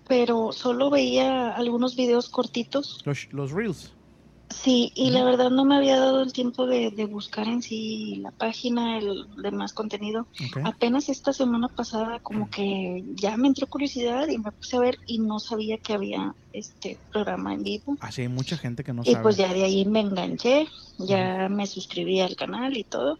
pero 0.08 0.52
solo 0.52 0.90
veía 0.90 1.52
algunos 1.56 1.96
videos 1.96 2.30
cortitos. 2.30 3.02
Los, 3.06 3.28
los 3.32 3.52
Reels. 3.52 3.92
Sí, 4.54 4.92
y 4.96 5.12
la 5.12 5.24
verdad 5.24 5.50
no 5.50 5.66
me 5.66 5.76
había 5.76 6.00
dado 6.00 6.22
el 6.22 6.34
tiempo 6.34 6.66
de, 6.68 6.92
de 6.92 7.06
buscar 7.06 7.48
en 7.48 7.62
sí 7.62 8.18
la 8.22 8.32
página, 8.32 8.98
el 8.98 9.28
demás 9.42 9.74
contenido. 9.74 10.28
Apenas 10.64 11.10
esta 11.10 11.34
semana 11.34 11.68
pasada 11.68 12.20
como 12.20 12.50
que 12.50 13.04
ya 13.16 13.38
me 13.38 13.48
entró 13.48 13.68
curiosidad 13.68 14.28
y 14.28 14.38
me 14.38 14.52
puse 14.52 14.78
a 14.78 14.80
ver 14.80 14.98
y 15.06 15.20
no 15.20 15.40
sabía 15.40 15.78
que 15.78 15.94
había 15.94 16.36
este 16.54 16.98
programa 17.12 17.54
en 17.54 17.64
vivo. 17.64 17.98
Así 18.00 18.22
hay 18.22 18.28
mucha 18.28 18.58
gente 18.58 18.84
que 18.84 18.94
no 18.94 19.02
y 19.04 19.12
sabe. 19.12 19.24
pues 19.24 19.38
ya 19.38 19.54
de 19.54 19.64
ahí 19.64 19.86
me 19.86 20.02
enganché, 20.02 20.68
ya 20.98 21.48
me 21.50 21.68
suscribí 21.68 22.20
al 22.20 22.36
canal 22.36 22.78
y 22.78 22.84
todo. 22.84 23.18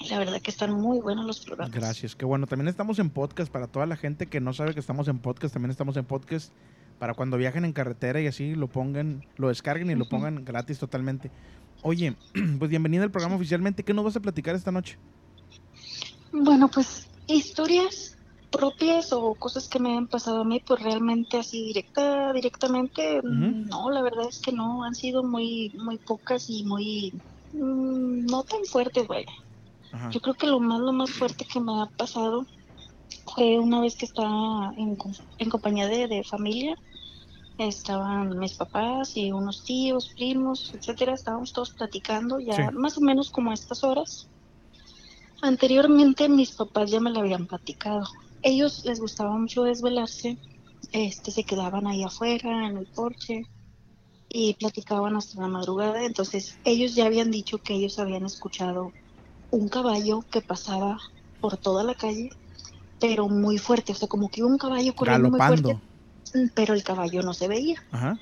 Y 0.00 0.08
la 0.08 0.18
verdad 0.18 0.40
que 0.40 0.50
están 0.50 0.72
muy 0.72 1.00
buenos 1.00 1.24
los 1.26 1.40
programas. 1.40 1.74
Gracias, 1.74 2.14
qué 2.14 2.24
bueno. 2.24 2.46
También 2.46 2.68
estamos 2.68 2.98
en 2.98 3.10
podcast 3.10 3.50
para 3.50 3.66
toda 3.66 3.86
la 3.86 3.96
gente 3.96 4.26
que 4.26 4.40
no 4.40 4.52
sabe 4.52 4.74
que 4.74 4.80
estamos 4.80 5.08
en 5.08 5.18
podcast. 5.18 5.52
También 5.52 5.70
estamos 5.70 5.96
en 5.96 6.04
podcast 6.04 6.52
para 6.98 7.14
cuando 7.14 7.36
viajen 7.36 7.64
en 7.64 7.72
carretera 7.72 8.20
y 8.20 8.26
así 8.26 8.54
lo 8.54 8.68
pongan, 8.68 9.24
lo 9.36 9.48
descarguen 9.48 9.90
y 9.90 9.94
lo 9.94 10.06
pongan 10.06 10.44
gratis 10.44 10.78
totalmente. 10.78 11.30
Oye, 11.82 12.16
pues 12.58 12.70
bienvenida 12.70 13.04
al 13.04 13.10
programa 13.10 13.36
oficialmente. 13.36 13.84
¿Qué 13.84 13.94
nos 13.94 14.04
vas 14.04 14.16
a 14.16 14.20
platicar 14.20 14.54
esta 14.56 14.72
noche? 14.72 14.98
Bueno, 16.32 16.68
pues 16.68 17.08
historias 17.26 18.16
propias 18.50 19.12
o 19.12 19.34
cosas 19.34 19.68
que 19.68 19.78
me 19.78 19.96
han 19.96 20.08
pasado 20.08 20.40
a 20.40 20.44
mí, 20.44 20.60
pues 20.66 20.82
realmente 20.82 21.38
así 21.38 21.66
directa, 21.66 22.32
directamente, 22.32 23.18
Ujú. 23.18 23.68
no, 23.68 23.90
la 23.90 24.02
verdad 24.02 24.26
es 24.28 24.40
que 24.40 24.52
no, 24.52 24.84
han 24.84 24.94
sido 24.94 25.22
muy, 25.22 25.72
muy 25.78 25.98
pocas 25.98 26.48
y 26.48 26.64
muy, 26.64 27.12
mm, 27.52 28.26
no 28.26 28.42
tan 28.42 28.64
fuertes, 28.64 29.06
vaya. 29.06 29.26
Yo 30.10 30.20
creo 30.20 30.34
que 30.34 30.46
lo 30.46 30.60
más, 30.60 30.80
lo 30.80 30.92
más 30.92 31.10
fuerte 31.10 31.46
que 31.50 31.60
me 31.60 31.72
ha 31.80 31.86
pasado 31.96 32.46
fue 33.34 33.58
una 33.58 33.80
vez 33.80 33.96
que 33.96 34.06
estaba 34.06 34.72
en, 34.76 34.96
com- 34.96 35.12
en 35.38 35.50
compañía 35.50 35.88
de, 35.88 36.08
de 36.08 36.24
familia. 36.24 36.74
Estaban 37.58 38.38
mis 38.38 38.54
papás 38.56 39.16
y 39.16 39.32
unos 39.32 39.64
tíos, 39.64 40.12
primos, 40.16 40.70
etcétera. 40.74 41.14
Estábamos 41.14 41.52
todos 41.52 41.72
platicando 41.74 42.40
ya 42.40 42.56
Sí. 42.56 42.62
más 42.72 42.98
o 42.98 43.00
menos 43.02 43.30
como 43.30 43.50
a 43.50 43.54
estas 43.54 43.84
horas. 43.84 44.30
Anteriormente 45.42 46.28
mis 46.28 46.54
papás 46.54 46.90
ya 46.90 47.00
me 47.00 47.10
lo 47.10 47.20
habían 47.20 47.46
platicado. 47.46 48.04
Ellos 48.42 48.82
les 48.84 49.00
gustaba 49.00 49.36
mucho 49.36 49.62
desvelarse. 49.64 50.38
Este, 50.92 51.30
se 51.32 51.44
quedaban 51.44 51.86
ahí 51.86 52.02
afuera 52.04 52.66
en 52.68 52.76
el 52.78 52.86
porche 52.94 53.42
y 54.28 54.54
platicaban 54.54 55.16
hasta 55.16 55.40
la 55.42 55.48
madrugada. 55.48 56.04
Entonces 56.04 56.58
ellos 56.64 56.94
ya 56.94 57.06
habían 57.06 57.30
dicho 57.30 57.58
que 57.58 57.74
ellos 57.74 57.98
habían 57.98 58.24
escuchado 58.26 58.92
un 59.50 59.68
caballo 59.68 60.20
que 60.30 60.42
pasaba 60.42 60.98
por 61.40 61.58
toda 61.58 61.84
la 61.84 61.94
calle, 61.94 62.30
pero 63.00 63.28
muy 63.28 63.58
fuerte, 63.58 63.92
o 63.92 63.94
sea, 63.94 64.08
como 64.08 64.28
que 64.30 64.40
iba 64.40 64.48
un 64.48 64.58
caballo 64.58 64.94
corriendo 64.94 65.30
muy 65.30 65.40
fuerte, 65.40 65.78
pero 66.54 66.74
el 66.74 66.82
caballo 66.82 67.22
no 67.22 67.32
se 67.32 67.48
veía. 67.48 67.82
Ajá. 67.90 68.18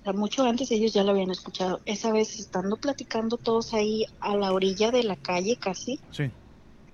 O 0.00 0.04
sea, 0.04 0.12
mucho 0.12 0.44
antes 0.44 0.70
ellos 0.70 0.92
ya 0.92 1.02
lo 1.02 1.12
habían 1.12 1.30
escuchado. 1.30 1.80
Esa 1.86 2.12
vez 2.12 2.38
estando 2.38 2.76
platicando 2.76 3.36
todos 3.38 3.72
ahí 3.72 4.04
a 4.20 4.36
la 4.36 4.52
orilla 4.52 4.90
de 4.90 5.02
la 5.02 5.16
calle 5.16 5.56
casi, 5.56 5.98
Sí. 6.10 6.30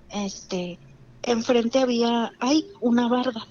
este, 0.09 0.79
enfrente 1.23 1.79
había, 1.79 2.31
hay 2.39 2.67
una 2.79 3.07
barda. 3.07 3.45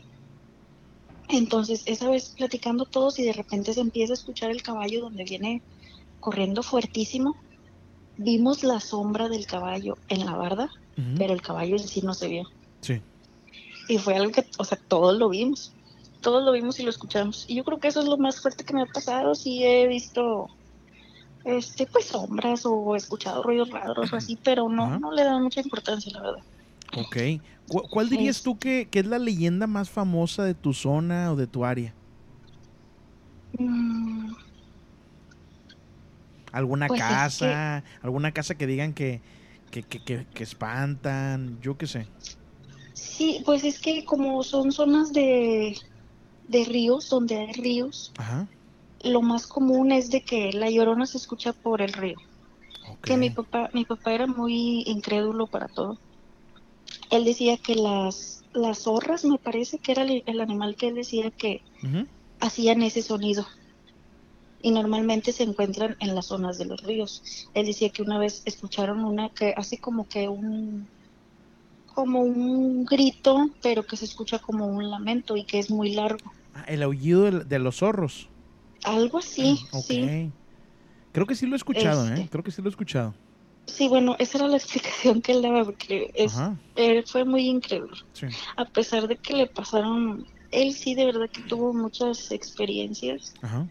Entonces, 1.28 1.82
esa 1.87 2.09
vez 2.11 2.35
platicando 2.37 2.85
todos 2.85 3.18
y 3.18 3.25
de 3.25 3.32
repente 3.32 3.73
se 3.73 3.80
empieza 3.80 4.12
a 4.12 4.14
escuchar 4.14 4.50
el 4.50 4.62
caballo 4.62 5.02
donde 5.02 5.25
viene 5.25 5.62
corriendo 6.18 6.62
fuertísimo. 6.62 7.37
Vimos 8.16 8.64
la 8.64 8.80
sombra 8.80 9.28
del 9.28 9.47
caballo 9.47 9.97
en 10.09 10.26
la 10.26 10.35
barda, 10.35 10.70
pero 11.16 11.32
el 11.32 11.40
caballo 11.40 11.76
en 11.76 11.87
sí 11.87 12.02
no 12.02 12.14
se 12.14 12.28
vio. 12.28 12.44
Sí. 12.80 13.00
Y 13.90 13.99
fue 13.99 14.14
algo 14.14 14.30
que, 14.30 14.47
o 14.59 14.64
sea, 14.64 14.78
todos 14.88 15.18
lo 15.18 15.28
vimos. 15.28 15.75
Todos 16.20 16.44
lo 16.44 16.52
vimos 16.52 16.78
y 16.78 16.85
lo 16.85 16.90
escuchamos. 16.90 17.44
Y 17.49 17.56
yo 17.56 17.64
creo 17.64 17.78
que 17.80 17.88
eso 17.88 18.00
es 18.00 18.06
lo 18.06 18.16
más 18.18 18.40
fuerte 18.40 18.62
que 18.64 18.73
me 18.73 18.82
ha 18.82 18.87
pasado. 18.87 19.35
Sí 19.35 19.64
he 19.64 19.88
visto, 19.88 20.49
este, 21.44 21.87
pues 21.87 22.04
sombras 22.06 22.62
o 22.66 22.94
he 22.94 22.99
escuchado 22.99 23.42
ruidos 23.42 23.70
raros 23.70 24.12
o 24.12 24.16
así, 24.16 24.38
pero 24.44 24.68
no, 24.68 24.99
no 25.00 25.11
le 25.12 25.25
da 25.25 25.38
mucha 25.40 25.61
importancia, 25.61 26.12
la 26.12 26.23
verdad. 26.23 26.44
Ok. 26.97 27.16
¿Cu- 27.68 27.88
¿Cuál 27.90 28.09
dirías 28.11 28.37
Es- 28.37 28.42
tú 28.42 28.59
que, 28.59 28.88
que 28.90 29.00
es 29.00 29.06
la 29.06 29.18
leyenda 29.18 29.66
más 29.66 29.90
famosa 29.90 30.44
de 30.44 30.54
tu 30.54 30.73
zona 30.73 31.32
o 31.32 31.37
de 31.37 31.47
tu 31.49 31.64
área? 31.64 31.92
Mm, 33.59 34.32
¿Alguna 36.52 36.87
Pues 36.87 37.00
es 37.00 37.06
casa? 37.06 37.85
¿Alguna 38.02 38.32
casa 38.32 38.54
que 38.54 38.66
digan 38.66 38.92
que, 38.92 39.20
que, 39.70 39.82
que, 39.82 39.99
que- 40.00 40.26
que 40.32 40.42
espantan? 40.44 41.59
Yo 41.61 41.76
qué 41.76 41.87
sé. 41.87 42.06
Sí, 43.00 43.42
pues 43.45 43.64
es 43.64 43.80
que 43.80 44.04
como 44.04 44.42
son 44.42 44.73
zonas 44.73 45.12
de, 45.12 45.76
de 46.49 46.64
ríos, 46.64 47.09
donde 47.09 47.38
hay 47.38 47.52
ríos, 47.52 48.12
Ajá. 48.19 48.49
lo 49.02 49.23
más 49.23 49.47
común 49.47 49.92
es 49.92 50.11
de 50.11 50.23
que 50.23 50.52
la 50.52 50.71
llorona 50.71 51.07
se 51.07 51.19
escucha 51.19 51.52
por 51.52 51.83
el 51.83 51.92
río. 51.92 52.16
Que 53.02 53.16
mi 53.16 53.30
papá, 53.30 53.71
mi 53.73 53.85
papá 53.85 54.12
era 54.12 54.26
muy 54.26 54.83
incrédulo 54.87 55.47
para 55.47 55.69
todo. 55.69 55.99
Él 57.11 57.25
decía 57.25 57.57
que 57.57 57.75
las, 57.75 58.42
las 58.52 58.80
zorras, 58.80 59.25
me 59.25 59.38
parece 59.38 59.78
que 59.78 59.92
era 59.92 60.02
el, 60.02 60.23
el 60.26 60.40
animal 60.40 60.76
que 60.76 60.88
él 60.88 60.97
decía 60.97 61.30
que 61.30 61.62
hacían 62.40 62.83
ese 62.83 63.02
sonido. 63.02 63.47
Y 64.62 64.73
normalmente 64.73 65.33
se 65.33 65.45
encuentran 65.45 65.97
en 66.00 66.14
las 66.14 66.26
zonas 66.26 66.59
de 66.59 66.66
los 66.66 66.83
ríos. 66.83 67.49
Él 67.54 67.66
decía 67.66 67.90
que 67.90 68.02
una 68.02 68.19
vez 68.19 68.42
escucharon 68.45 69.04
una 69.04 69.30
que 69.30 69.54
hace 69.57 69.78
como 69.78 70.07
que 70.07 70.28
un 70.28 70.88
como 72.00 72.21
un 72.21 72.85
grito, 72.85 73.50
pero 73.62 73.85
que 73.85 73.97
se 73.97 74.07
escucha 74.07 74.38
como 74.38 74.66
un 74.66 74.90
lamento 74.90 75.37
y 75.37 75.45
que 75.45 75.59
es 75.59 75.71
muy 75.71 75.92
largo. 75.92 76.33
Ah, 76.54 76.64
el 76.66 76.83
aullido 76.83 77.30
de, 77.30 77.45
de 77.45 77.59
los 77.59 77.76
zorros. 77.76 78.28
Algo 78.85 79.19
así, 79.19 79.59
ok. 79.73 79.85
sí. 79.85 80.33
Creo 81.12 81.26
que 81.26 81.35
sí 81.35 81.47
lo 81.47 81.54
he 81.54 81.57
escuchado, 81.57 82.09
¿eh? 82.09 82.14
Este. 82.14 82.28
Creo 82.28 82.45
que 82.45 82.50
sí 82.50 82.62
lo 82.62 82.69
he 82.69 82.71
escuchado. 82.71 83.14
Sí, 83.66 83.88
bueno, 83.88 84.16
esa 84.19 84.38
era 84.38 84.49
la 84.49 84.57
explicación 84.62 85.21
que 85.21 85.33
él 85.33 85.42
daba, 85.42 85.64
porque 85.64 86.11
es, 86.14 86.35
él 86.76 87.04
fue 87.07 87.25
muy. 87.25 87.61
Sí. 88.12 88.26
A 88.57 88.64
pesar 88.64 89.09
de 89.09 89.16
que 89.16 89.35
le 89.35 89.47
pasaron, 89.47 90.26
él 90.50 90.73
sí 90.73 90.95
de 90.95 91.04
verdad 91.04 91.28
que 91.30 91.42
tuvo 91.42 91.73
muchas 91.75 92.30
experiencias 92.30 93.35
Ajá. 93.42 93.66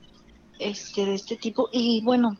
este, 0.59 1.05
de 1.05 1.15
este 1.15 1.35
tipo. 1.37 1.69
Y 1.71 2.01
bueno, 2.03 2.37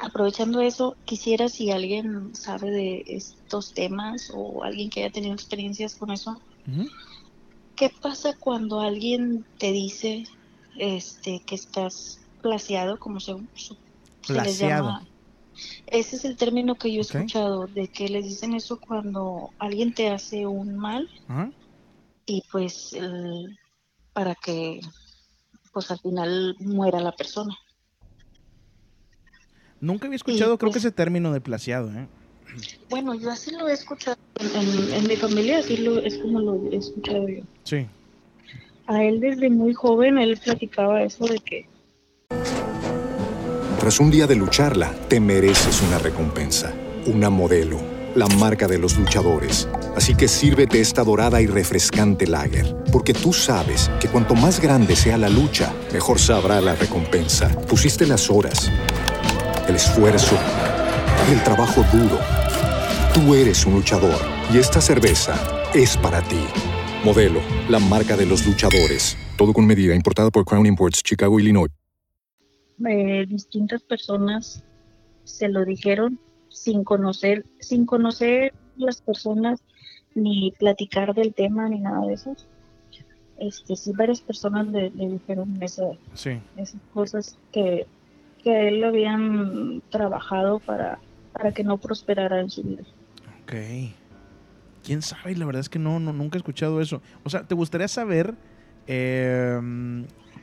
aprovechando 0.00 0.60
eso, 0.60 0.96
quisiera 1.04 1.48
si 1.48 1.70
alguien 1.70 2.34
sabe 2.34 2.70
de 2.70 3.02
estos 3.06 3.72
temas 3.74 4.30
o 4.34 4.64
alguien 4.64 4.90
que 4.90 5.00
haya 5.02 5.12
tenido 5.12 5.34
experiencias 5.34 5.96
con 5.96 6.10
eso. 6.10 6.36
¿qué 7.76 7.90
pasa 8.02 8.34
cuando 8.40 8.80
alguien 8.80 9.44
te 9.58 9.70
dice 9.72 10.24
este, 10.78 11.40
que 11.46 11.54
estás 11.54 12.18
plaseado, 12.42 12.98
como 12.98 13.20
se, 13.20 13.34
se 14.22 14.40
les 14.40 14.58
llama? 14.58 15.00
Ese 15.86 16.16
es 16.16 16.24
el 16.24 16.36
término 16.36 16.76
que 16.76 16.92
yo 16.92 16.98
he 16.98 17.02
escuchado, 17.02 17.66
de 17.68 17.88
que 17.88 18.08
les 18.08 18.24
dicen 18.24 18.54
eso 18.54 18.78
cuando 18.80 19.50
alguien 19.58 19.94
te 19.94 20.10
hace 20.10 20.46
un 20.46 20.76
mal 20.76 21.08
y 22.26 22.42
pues 22.50 22.92
el- 22.92 23.56
para 24.12 24.34
que 24.34 24.80
pues 25.72 25.90
al 25.90 26.00
final 26.00 26.56
muera 26.60 27.00
la 27.00 27.12
persona. 27.12 27.56
Nunca 29.80 30.06
había 30.06 30.16
escuchado, 30.16 30.56
creo 30.58 30.70
que 30.70 30.74
pues- 30.76 30.84
ese 30.84 30.92
término 30.92 31.32
de 31.32 31.40
plaseado, 31.40 31.90
¿eh? 31.92 32.06
Bueno, 32.88 33.14
yo 33.14 33.30
así 33.30 33.50
lo 33.50 33.68
he 33.68 33.72
escuchado 33.74 34.16
en, 34.40 34.46
en- 34.62 34.92
en 34.94 35.06
mi 35.08 35.16
familia, 35.16 35.58
así 35.58 35.76
lo, 35.78 35.98
es 35.98 36.16
como 36.18 36.40
lo 36.40 36.54
he 36.72 36.76
escuchado 36.76 37.28
yo. 37.28 37.42
Sí. 37.64 37.86
A 38.86 39.02
él 39.02 39.20
desde 39.20 39.50
muy 39.50 39.74
joven, 39.74 40.16
él 40.18 40.38
platicaba 40.42 41.02
eso 41.02 41.26
de 41.26 41.38
que 41.40 41.66
Tras 43.80 44.00
un 44.00 44.10
día 44.10 44.26
de 44.26 44.34
lucharla, 44.36 44.92
te 45.08 45.20
mereces 45.20 45.82
una 45.82 45.98
recompensa, 45.98 46.72
una 47.06 47.30
modelo, 47.30 47.78
la 48.16 48.26
marca 48.26 48.66
de 48.66 48.78
los 48.78 48.96
luchadores. 48.98 49.68
Así 49.94 50.14
que 50.16 50.26
sírvete 50.26 50.80
esta 50.80 51.04
dorada 51.04 51.40
y 51.42 51.46
refrescante 51.46 52.26
lager, 52.26 52.74
porque 52.90 53.12
tú 53.12 53.32
sabes 53.32 53.90
que 54.00 54.08
cuanto 54.08 54.34
más 54.34 54.60
grande 54.60 54.96
sea 54.96 55.18
la 55.18 55.28
lucha, 55.28 55.72
mejor 55.92 56.18
sabrá 56.18 56.60
la 56.60 56.74
recompensa. 56.74 57.48
Pusiste 57.68 58.06
las 58.06 58.28
horas, 58.30 58.70
el 59.68 59.74
esfuerzo, 59.76 60.36
el 61.30 61.42
trabajo 61.42 61.82
duro. 61.92 62.18
Tú 63.14 63.34
eres 63.34 63.64
un 63.66 63.74
luchador 63.74 64.16
y 64.52 64.58
esta 64.58 64.80
cerveza 64.80 65.34
es 65.74 65.96
para 65.96 66.22
ti. 66.22 66.40
Modelo, 67.04 67.40
la 67.68 67.78
marca 67.78 68.16
de 68.16 68.26
los 68.26 68.46
luchadores. 68.46 69.16
Todo 69.36 69.52
con 69.52 69.66
medida, 69.66 69.94
importada 69.94 70.30
por 70.30 70.44
Crown 70.44 70.66
Imports, 70.66 71.02
Chicago, 71.02 71.38
Illinois. 71.40 71.70
eh, 72.88 73.24
distintas 73.26 73.82
personas 73.82 74.62
se 75.24 75.48
lo 75.48 75.64
dijeron 75.64 76.20
sin 76.50 76.84
conocer, 76.84 77.44
sin 77.58 77.86
conocer 77.86 78.52
las 78.76 79.00
personas 79.00 79.60
ni 80.14 80.52
platicar 80.58 81.14
del 81.14 81.32
tema 81.34 81.68
ni 81.68 81.80
nada 81.80 82.06
de 82.06 82.14
eso. 82.14 82.34
Este, 83.38 83.76
sí, 83.76 83.92
varias 83.92 84.20
personas 84.20 84.66
le, 84.68 84.90
le 84.90 85.08
dijeron 85.08 85.58
esa- 85.62 85.92
Sí. 86.14 86.38
esas 86.56 86.80
cosas 86.94 87.36
que, 87.52 87.86
que 88.46 88.52
a 88.56 88.68
él 88.68 88.80
lo 88.80 88.88
habían 88.88 89.82
trabajado 89.90 90.60
para, 90.60 91.02
para 91.32 91.52
que 91.52 91.64
no 91.64 91.78
prosperara 91.80 92.40
en 92.40 92.50
su 92.50 92.62
vida. 92.62 92.84
Ok. 93.42 93.52
¿Quién 94.82 95.02
sabe? 95.02 95.34
La 95.36 95.46
verdad 95.46 95.60
es 95.60 95.68
que 95.68 95.78
no, 95.78 95.98
no 96.00 96.12
nunca 96.12 96.36
he 96.38 96.40
escuchado 96.40 96.80
eso. 96.80 97.02
O 97.24 97.30
sea, 97.30 97.46
¿te 97.46 97.54
gustaría 97.54 97.88
saber 97.88 98.38
eh, 98.86 99.60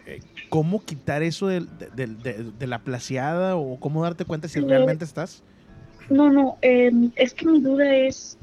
eh, 0.06 0.20
cómo 0.50 0.86
quitar 0.86 1.24
eso 1.24 1.48
de, 1.48 1.62
de- 1.62 2.08
de- 2.08 2.52
de 2.52 2.68
la 2.68 2.84
plaseada 2.84 3.56
o 3.56 3.80
cómo 3.80 4.04
darte 4.04 4.26
cuenta 4.26 4.48
si 4.50 4.60
Eh, 4.60 4.62
realmente 4.62 5.06
estás? 5.06 5.44
No, 6.10 6.30
no, 6.32 6.60
eh, 6.62 6.92
es 7.16 7.34
que 7.34 7.46
mi 7.48 7.60
duda 7.62 7.94
es, 7.96 8.38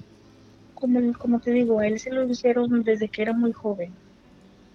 como, 0.74 1.12
como 1.14 1.40
te 1.40 1.52
digo, 1.52 1.80
a 1.80 1.86
él 1.88 1.98
se 2.00 2.10
lo 2.12 2.24
hicieron 2.28 2.82
desde 2.84 3.10
que 3.10 3.22
era 3.22 3.34
muy 3.34 3.52
joven. 3.52 3.98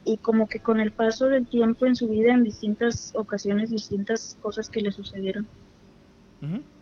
Y 0.06 0.18
como 0.18 0.48
que 0.48 0.60
con 0.60 0.80
el 0.80 0.92
paso 0.92 1.28
del 1.28 1.48
tiempo 1.48 1.86
en 1.86 1.96
su 1.96 2.08
vida, 2.08 2.34
en 2.34 2.44
distintas 2.44 3.12
ocasiones, 3.16 3.72
distintas 3.72 4.38
cosas 4.42 4.70
que 4.70 4.82
le 4.82 4.92
sucedieron, 4.92 5.48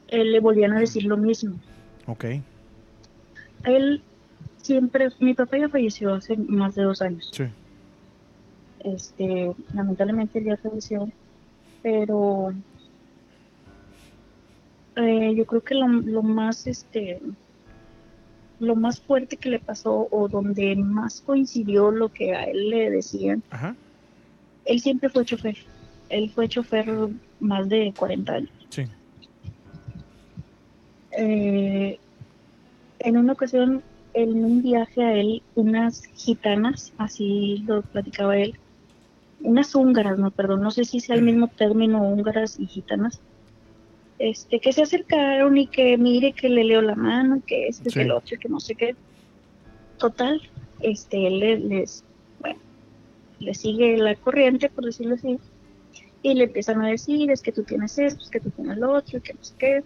él 0.09 0.31
le 0.31 0.39
volvían 0.39 0.73
a 0.73 0.79
decir 0.79 1.05
lo 1.05 1.17
mismo. 1.17 1.55
Ok. 2.05 2.25
A 3.63 3.71
él 3.71 4.01
siempre, 4.57 5.09
mi 5.19 5.33
papá 5.33 5.57
ya 5.57 5.69
falleció 5.69 6.13
hace 6.13 6.35
más 6.35 6.75
de 6.75 6.83
dos 6.83 7.01
años. 7.01 7.31
Sí. 7.33 7.45
Este, 8.79 9.53
lamentablemente 9.73 10.39
él 10.39 10.45
ya 10.45 10.57
falleció, 10.57 11.09
pero 11.81 12.53
eh, 14.97 15.33
yo 15.35 15.45
creo 15.45 15.61
que 15.61 15.75
lo, 15.75 15.87
lo 15.87 16.23
más, 16.23 16.67
este, 16.67 17.21
lo 18.63 18.75
más 18.75 18.99
fuerte 18.99 19.37
que 19.37 19.49
le 19.49 19.59
pasó 19.59 20.07
o 20.11 20.27
donde 20.27 20.75
más 20.75 21.21
coincidió 21.21 21.91
lo 21.91 22.09
que 22.09 22.33
a 22.33 22.45
él 22.45 22.69
le 22.69 22.89
decían, 22.89 23.43
Ajá. 23.49 23.75
él 24.65 24.79
siempre 24.79 25.09
fue 25.09 25.25
chofer. 25.25 25.57
Él 26.09 26.29
fue 26.29 26.47
chofer 26.47 27.09
más 27.39 27.69
de 27.69 27.93
40 27.97 28.33
años. 28.33 28.49
Sí. 28.69 28.83
Eh, 31.11 31.99
en 32.99 33.17
una 33.17 33.33
ocasión, 33.33 33.83
en 34.13 34.43
un 34.43 34.61
viaje 34.61 35.03
a 35.03 35.13
él, 35.13 35.41
unas 35.55 36.05
gitanas, 36.15 36.93
así 36.97 37.63
lo 37.67 37.81
platicaba 37.81 38.37
él, 38.37 38.55
unas 39.41 39.75
húngaras, 39.75 40.17
no, 40.17 40.31
perdón, 40.31 40.61
no 40.61 40.71
sé 40.71 40.85
si 40.85 40.99
sea 40.99 41.15
el 41.15 41.21
mismo 41.21 41.49
término 41.49 42.01
húngaras 42.01 42.59
y 42.59 42.65
gitanas, 42.65 43.19
este, 44.19 44.59
que 44.59 44.71
se 44.73 44.83
acercaron 44.83 45.57
y 45.57 45.67
que 45.67 45.97
mire 45.97 46.33
que 46.33 46.49
le 46.49 46.63
leo 46.63 46.81
la 46.81 46.95
mano, 46.95 47.41
que 47.45 47.67
este, 47.67 47.89
Sí. 47.89 47.95
que 47.95 48.01
el 48.03 48.11
otro, 48.11 48.37
que 48.39 48.49
no 48.49 48.59
sé 48.59 48.75
qué. 48.75 48.95
Total, 49.97 50.41
este, 50.81 51.27
él 51.27 51.39
le- 51.39 51.59
les, 51.59 52.03
bueno, 52.39 52.59
le 53.39 53.53
sigue 53.53 53.97
la 53.97 54.15
corriente, 54.15 54.69
por 54.69 54.85
decirlo 54.85 55.15
así, 55.15 55.37
y 56.21 56.33
le 56.35 56.45
empiezan 56.45 56.81
a 56.81 56.87
decir, 56.87 57.29
es 57.31 57.41
que 57.41 57.51
tú 57.51 57.63
tienes 57.63 57.97
esto, 57.97 58.23
es 58.23 58.29
que 58.29 58.39
tú 58.39 58.49
tienes 58.51 58.77
lo 58.77 58.93
otro, 58.93 59.21
que 59.21 59.33
no 59.33 59.43
sé 59.43 59.53
qué. 59.57 59.83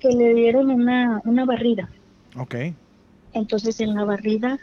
Que 0.00 0.08
le 0.10 0.34
dieron 0.34 0.70
una, 0.70 1.20
una 1.24 1.44
barrida. 1.44 1.88
Ok. 2.38 2.54
Entonces 3.32 3.80
en 3.80 3.94
la 3.94 4.04
barrida 4.04 4.58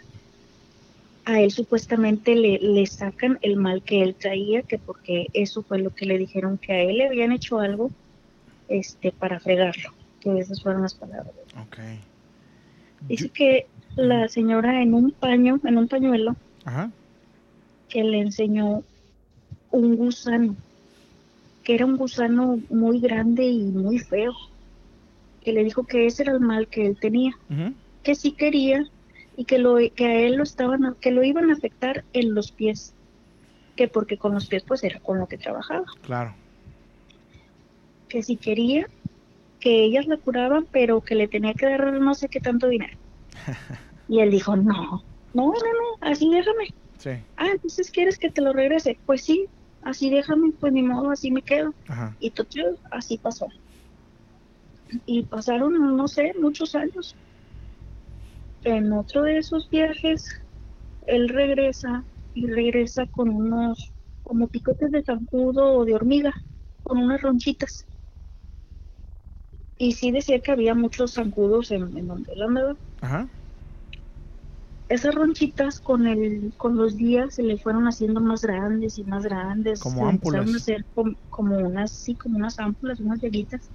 a 1.26 1.40
él 1.42 1.52
supuestamente 1.52 2.36
le, 2.36 2.58
le 2.60 2.86
sacan 2.88 3.38
el 3.42 3.56
mal 3.56 3.84
que 3.84 4.02
él 4.02 4.16
traía, 4.16 4.64
que 4.64 4.78
porque 4.80 5.28
eso 5.34 5.62
fue 5.64 5.80
lo 5.80 5.92
que 5.92 6.06
le 6.06 6.18
dijeron, 6.18 6.58
que 6.58 6.74
a 6.74 6.82
él 6.82 6.98
le 6.98 7.08
habían 7.08 7.32
hecho 7.32 7.60
algo 7.60 7.92
este, 8.70 9.12
para 9.12 9.40
fregarlo, 9.40 9.92
que 10.20 10.40
esas 10.40 10.62
fueron 10.62 10.82
las 10.84 10.94
palabras. 10.96 11.34
Dice 13.08 13.26
Yo- 13.28 13.34
que 13.34 13.66
la 13.96 14.28
señora 14.30 14.82
en 14.82 14.94
un 14.94 15.12
paño, 15.12 15.60
en 15.64 15.78
un 15.78 15.88
pañuelo, 15.88 16.36
Ajá. 16.66 16.90
que 17.90 18.04
le 18.04 18.20
enseñó 18.20 18.84
un 19.72 19.96
gusano, 19.96 20.56
que 21.64 21.76
era 21.76 21.86
un 21.86 21.98
gusano 21.98 22.60
muy 22.70 23.00
grande 23.00 23.46
y 23.46 23.64
muy 23.64 24.00
feo, 24.00 24.34
que 25.44 25.54
le 25.54 25.64
dijo 25.64 25.84
que 25.84 26.06
ese 26.08 26.24
era 26.24 26.34
el 26.34 26.40
mal 26.40 26.68
que 26.68 26.88
él 26.88 26.98
tenía. 27.00 27.34
Que 28.04 28.16
sí 28.16 28.32
quería 28.32 28.84
y 29.38 29.46
que 29.46 29.58
lo 29.58 29.78
que 29.96 30.06
a 30.06 30.20
él 30.22 30.36
lo 30.36 30.44
estaban 30.44 30.96
que 31.00 31.12
lo 31.12 31.24
iban 31.24 31.50
a 31.50 31.54
afectar 31.54 32.04
en 32.14 32.34
los 32.36 32.52
pies 32.52 32.94
que 33.76 33.88
porque 33.88 34.18
con 34.18 34.34
los 34.34 34.48
pies 34.48 34.64
pues 34.68 34.84
era 34.84 35.00
con 35.00 35.20
lo 35.20 35.28
que 35.28 35.38
trabajaba. 35.38 35.86
Claro. 36.02 36.36
que 38.10 38.22
si 38.24 38.36
quería 38.38 38.88
que 39.60 39.84
ellas 39.86 40.08
la 40.08 40.18
curaban 40.18 40.68
pero 40.72 41.02
que 41.02 41.16
le 41.16 41.28
tenía 41.28 41.54
que 41.54 41.66
dar 41.66 41.94
no 41.94 42.14
sé 42.14 42.28
qué 42.30 42.40
tanto 42.40 42.68
dinero. 42.68 42.98
Y 44.10 44.20
él 44.20 44.30
dijo 44.32 44.56
no 44.58 45.04
no 45.34 45.46
no 45.46 45.52
no 45.54 45.98
así 46.02 46.30
déjame 46.30 46.74
Sí. 46.98 47.12
ah 47.38 47.48
entonces 47.52 47.90
quieres 47.90 48.20
que 48.20 48.30
te 48.30 48.42
lo 48.42 48.52
regrese 48.54 48.98
pues 49.06 49.24
sí 49.24 49.48
así 49.84 50.10
déjame 50.12 50.52
pues 50.60 50.72
ni 50.74 50.84
modo 50.84 51.10
así 51.12 51.32
me 51.32 51.42
quedo 51.42 51.74
Ajá. 51.88 52.16
y 52.20 52.30
total 52.32 52.78
así 52.92 53.18
pasó. 53.18 53.48
Y 55.06 55.24
pasaron 55.24 55.96
no 55.96 56.08
sé 56.10 56.34
muchos 56.40 56.76
años 56.76 57.16
en 58.64 58.92
otro 58.94 59.24
de 59.24 59.38
esos 59.38 59.70
viajes, 59.70 60.24
él 61.08 61.30
regresa 61.30 62.06
y 62.34 62.48
regresa 62.48 63.06
con 63.08 63.30
unos 63.30 63.92
como 64.24 64.48
picotes 64.48 64.92
de 64.92 65.04
zancudo 65.04 65.74
o 65.74 65.86
de 65.86 65.96
hormiga, 65.96 66.34
con 66.84 67.00
unas 67.00 67.22
ronchitas. 67.22 67.86
Y 69.78 69.94
sí 69.94 70.12
decía 70.12 70.40
que 70.40 70.52
había 70.52 70.76
muchos 70.76 71.14
zancudos 71.14 71.72
en, 71.72 71.98
en 71.98 72.08
donde 72.08 72.32
él 72.34 72.42
andaba. 72.44 72.76
Ajá. 73.02 73.28
Esas 74.90 75.16
ronchitas 75.16 75.80
con 75.80 76.06
el 76.06 76.54
con 76.58 76.76
los 76.76 76.98
días 76.98 77.34
se 77.36 77.44
le 77.44 77.58
fueron 77.58 77.88
haciendo 77.88 78.20
más 78.20 78.42
grandes 78.42 78.98
y 78.98 79.04
más 79.06 79.24
grandes. 79.24 79.80
Como 79.80 80.06
se 80.06 80.10
empezaron 80.12 80.54
a 80.54 80.58
hacer 80.58 80.86
com- 80.94 81.16
como 81.30 81.58
unas, 81.58 81.92
sí, 81.94 82.16
como 82.16 82.38
unas 82.38 82.60
ámpulas, 82.60 83.00
unas 83.00 83.20
llaguitas. 83.22 83.72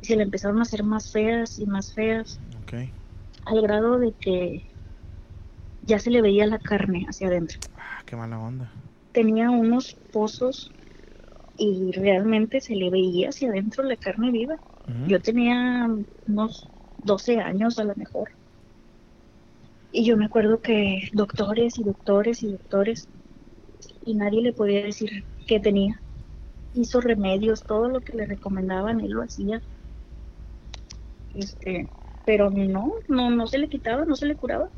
Y 0.00 0.06
se 0.06 0.16
le 0.16 0.22
empezaron 0.24 0.58
a 0.58 0.62
hacer 0.62 0.82
más 0.82 1.10
feas 1.12 1.58
y 1.58 1.66
más 1.66 1.92
feas. 1.92 2.40
Ok. 2.62 2.72
Al 3.46 3.62
grado 3.62 3.98
de 3.98 4.12
que 4.12 4.62
ya 5.84 5.98
se 5.98 6.10
le 6.10 6.22
veía 6.22 6.46
la 6.46 6.58
carne 6.58 7.06
hacia 7.08 7.28
adentro. 7.28 7.60
Ah, 7.76 8.02
qué 8.06 8.16
mala 8.16 8.38
onda. 8.38 8.70
Tenía 9.12 9.50
unos 9.50 9.94
pozos 10.12 10.72
y 11.56 11.92
realmente 11.92 12.60
se 12.60 12.74
le 12.74 12.90
veía 12.90 13.28
hacia 13.28 13.50
adentro 13.50 13.84
la 13.84 13.96
carne 13.96 14.30
viva. 14.30 14.56
Yo 15.06 15.20
tenía 15.20 15.88
unos 16.26 16.68
12 17.04 17.40
años 17.40 17.78
a 17.78 17.84
lo 17.84 17.94
mejor. 17.96 18.30
Y 19.92 20.04
yo 20.04 20.16
me 20.16 20.26
acuerdo 20.26 20.60
que 20.60 21.08
doctores 21.12 21.78
y 21.78 21.84
doctores 21.84 22.42
y 22.42 22.48
doctores 22.48 23.08
y 24.04 24.14
nadie 24.14 24.42
le 24.42 24.52
podía 24.52 24.82
decir 24.82 25.24
qué 25.46 25.60
tenía. 25.60 26.00
Hizo 26.74 27.00
remedios, 27.00 27.62
todo 27.62 27.88
lo 27.88 28.00
que 28.00 28.14
le 28.14 28.26
recomendaban, 28.26 29.00
él 29.00 29.12
lo 29.12 29.22
hacía. 29.22 29.62
Este, 31.34 31.88
pero 32.24 32.50
no, 32.50 32.92
no, 33.08 33.30
no 33.30 33.46
se 33.46 33.58
le 33.58 33.68
quitaba, 33.68 34.04
no 34.04 34.16
se 34.16 34.26
le 34.26 34.36
curaba. 34.36 34.68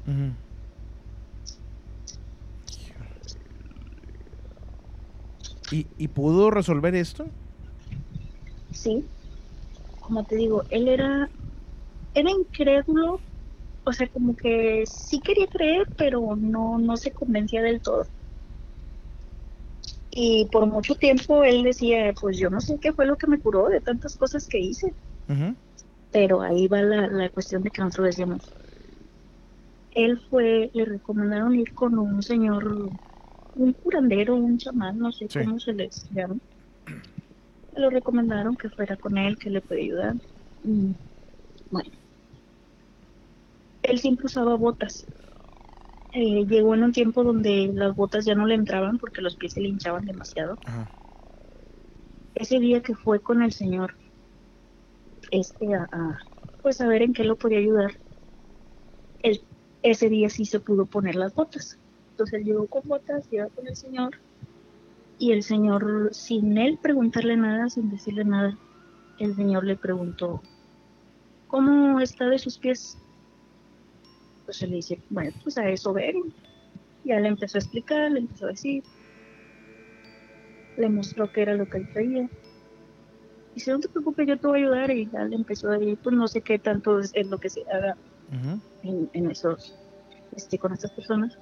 ¿Y, 5.70 5.87
¿Y 5.98 6.09
pudo 6.09 6.50
resolver 6.50 6.94
esto? 6.94 7.26
Sí, 8.72 9.04
como 10.00 10.24
te 10.24 10.37
digo, 10.37 10.62
él 10.70 10.88
era, 10.88 11.28
era 12.14 12.30
incrédulo, 12.30 13.20
o 13.85 13.92
sea, 13.92 14.06
como 14.09 14.37
que 14.37 14.85
sí 14.87 15.20
quería 15.20 15.46
creer, 15.46 15.88
pero 15.96 16.37
no, 16.37 16.78
no 16.78 16.96
se 16.96 17.11
convencía 17.11 17.62
del 17.62 17.80
todo. 17.80 18.06
Y 20.11 20.46
por 20.46 20.66
mucho 20.66 20.94
tiempo 20.94 21.44
él 21.44 21.62
decía, 21.62 22.14
pues 22.18 22.38
yo 22.38 22.48
no 22.48 22.61
sé 22.61 22.78
qué 22.80 22.92
fue 22.92 23.06
lo 23.06 23.16
que 23.16 23.26
me 23.26 23.38
curó 23.38 23.68
de 23.68 23.80
tantas 23.80 24.16
cosas 24.16 24.46
que 24.46 24.59
hice. 24.59 24.94
Pero 26.16 26.40
ahí 26.40 26.66
va 26.66 26.81
la, 26.81 27.09
la 27.09 27.29
cuestión 27.29 27.62
de 27.62 27.70
que 27.70 27.83
nosotros 27.83 28.07
decíamos. 28.07 28.50
Él 29.90 30.18
fue, 30.31 30.70
le 30.72 30.87
recomendaron 30.87 31.55
ir 31.55 31.74
con 31.74 31.98
un 31.98 32.22
señor, 32.22 32.90
un 33.55 33.72
curandero, 33.74 34.35
un 34.35 34.57
chamán, 34.57 34.96
no 34.96 35.12
sé 35.12 35.26
Sí. 35.29 35.40
cómo 35.44 35.61
se 35.61 35.74
les 35.74 36.09
llama. 36.09 36.38
Lo 37.76 37.90
recomendaron 37.90 38.57
que 38.57 38.70
fuera 38.70 38.96
con 38.96 39.18
él, 39.18 39.37
que 39.37 39.50
le 39.50 39.61
puede 39.61 39.83
ayudar. 39.83 40.14
Bueno, 41.70 41.90
él 43.83 43.98
siempre 43.98 44.24
usaba 44.24 44.57
botas. 44.57 45.05
Eh, 46.12 46.46
llegó 46.46 46.74
en 46.74 46.85
un 46.85 46.92
tiempo 46.92 47.24
donde 47.24 47.70
las 47.74 47.94
botas 47.94 48.24
ya 48.24 48.35
no 48.35 48.46
le 48.46 48.55
entraban 48.55 48.96
porque 48.96 49.20
los 49.20 49.37
pies 49.37 49.52
se 49.52 49.61
le 49.61 49.68
hinchaban 49.68 50.07
demasiado. 50.07 50.59
Ajá. 50.64 50.88
Ese 52.35 52.59
día 52.59 52.81
que 52.81 52.94
fue 52.94 53.20
con 53.20 53.42
el 53.42 53.52
señor, 53.52 53.94
este, 55.30 55.74
a, 55.74 56.18
pues 56.62 56.80
a 56.80 56.86
ver 56.86 57.02
en 57.02 57.12
qué 57.12 57.24
lo 57.24 57.36
podía 57.36 57.58
ayudar, 57.58 57.92
él, 59.22 59.40
ese 59.82 60.08
día 60.08 60.28
sí 60.28 60.44
se 60.44 60.60
pudo 60.60 60.86
poner 60.86 61.16
las 61.16 61.34
botas. 61.34 61.78
Entonces 62.10 62.40
él 62.40 62.46
llegó 62.46 62.66
con 62.66 62.82
botas, 62.86 63.28
llegó 63.30 63.48
con 63.50 63.66
el 63.66 63.76
señor, 63.76 64.16
y 65.18 65.32
el 65.32 65.42
señor, 65.42 66.10
sin 66.12 66.58
él 66.58 66.78
preguntarle 66.80 67.36
nada, 67.36 67.70
sin 67.70 67.90
decirle 67.90 68.24
nada, 68.24 68.56
el 69.18 69.34
señor 69.34 69.64
le 69.64 69.76
preguntó, 69.76 70.42
¿cómo 71.48 72.00
está 72.00 72.26
de 72.26 72.38
sus 72.38 72.58
pies? 72.58 72.98
Pues 74.44 74.62
él 74.62 74.70
le 74.70 74.76
dice, 74.76 75.00
bueno, 75.08 75.32
pues 75.42 75.56
a 75.58 75.68
eso 75.68 75.92
ven. 75.92 76.34
Ya 77.04 77.20
le 77.20 77.28
empezó 77.28 77.56
a 77.56 77.60
explicar, 77.60 78.10
le 78.10 78.20
empezó 78.20 78.46
a 78.46 78.50
decir, 78.50 78.82
le 80.76 80.88
mostró 80.88 81.32
qué 81.32 81.42
era 81.42 81.54
lo 81.54 81.68
que 81.68 81.78
él 81.78 81.92
traía. 81.92 82.28
Dice, 83.56 83.72
no 83.72 83.80
te 83.80 83.88
preocupes, 83.88 84.28
yo 84.28 84.38
te 84.38 84.46
voy 84.46 84.60
a 84.60 84.62
ayudar. 84.64 84.90
Y 84.90 85.08
ya 85.10 85.24
le 85.24 85.34
empezó 85.34 85.70
a 85.70 85.78
decir, 85.78 85.96
pues 86.02 86.14
no 86.14 86.28
sé 86.28 86.42
qué 86.42 86.58
tanto 86.58 87.00
es, 87.00 87.10
es 87.14 87.26
lo 87.26 87.38
que 87.38 87.48
se 87.48 87.62
haga 87.72 87.96
en, 88.82 89.08
en 89.14 89.30
esos, 89.30 89.74
este, 90.36 90.58
con 90.58 90.74
estas 90.74 90.90
personas. 90.90 91.38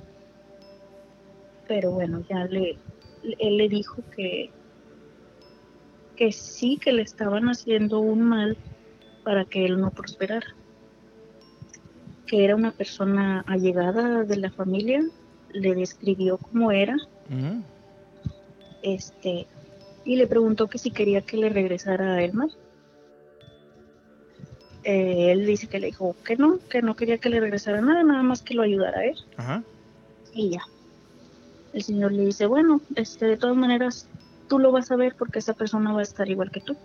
Pero 1.66 1.90
bueno, 1.90 2.24
ya 2.30 2.44
le, 2.44 2.78
él 3.40 3.56
le 3.56 3.68
dijo 3.68 3.96
que, 4.14 4.50
que 6.14 6.30
sí, 6.30 6.78
que 6.80 6.92
le 6.92 7.02
estaban 7.02 7.48
haciendo 7.48 7.98
un 7.98 8.22
mal 8.22 8.56
para 9.24 9.44
que 9.44 9.64
él 9.64 9.80
no 9.80 9.90
prosperara. 9.90 10.54
Que 12.28 12.44
era 12.44 12.54
una 12.54 12.70
persona 12.70 13.40
allegada 13.48 14.22
de 14.22 14.36
la 14.36 14.52
familia, 14.52 15.02
le 15.52 15.74
describió 15.74 16.38
cómo 16.38 16.70
era, 16.70 16.96
este, 18.82 19.48
y 20.04 20.16
le 20.16 20.26
preguntó 20.26 20.68
que 20.68 20.78
si 20.78 20.90
quería 20.90 21.22
que 21.22 21.36
le 21.36 21.48
regresara 21.48 22.14
a 22.14 22.22
Elmar. 22.22 22.48
Eh, 24.82 25.32
él 25.32 25.46
dice 25.46 25.66
que 25.66 25.80
le 25.80 25.86
dijo 25.86 26.14
que 26.24 26.36
no, 26.36 26.58
que 26.68 26.82
no 26.82 26.94
quería 26.94 27.16
que 27.16 27.30
le 27.30 27.40
regresara 27.40 27.80
nada, 27.80 28.02
nada 28.02 28.22
más 28.22 28.42
que 28.42 28.54
lo 28.54 28.62
ayudara 28.62 28.98
a 28.98 29.04
él. 29.06 29.16
Ajá. 29.36 29.62
Y 30.34 30.50
ya. 30.50 30.62
El 31.72 31.82
señor 31.82 32.12
le 32.12 32.26
dice, 32.26 32.46
bueno, 32.46 32.80
este, 32.94 33.26
de 33.26 33.36
todas 33.36 33.56
maneras, 33.56 34.08
tú 34.48 34.58
lo 34.58 34.72
vas 34.72 34.90
a 34.90 34.96
ver 34.96 35.16
porque 35.18 35.38
esa 35.38 35.54
persona 35.54 35.92
va 35.92 36.00
a 36.00 36.02
estar 36.02 36.28
igual 36.28 36.50
que 36.50 36.60
tú. 36.60 36.76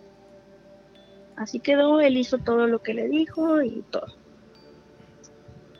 Así 1.35 1.59
quedó, 1.59 1.99
él 1.99 2.17
hizo 2.17 2.37
todo 2.37 2.67
lo 2.67 2.79
que 2.79 2.93
le 2.93 3.07
dijo 3.07 3.61
y 3.61 3.83
todo. 3.89 4.07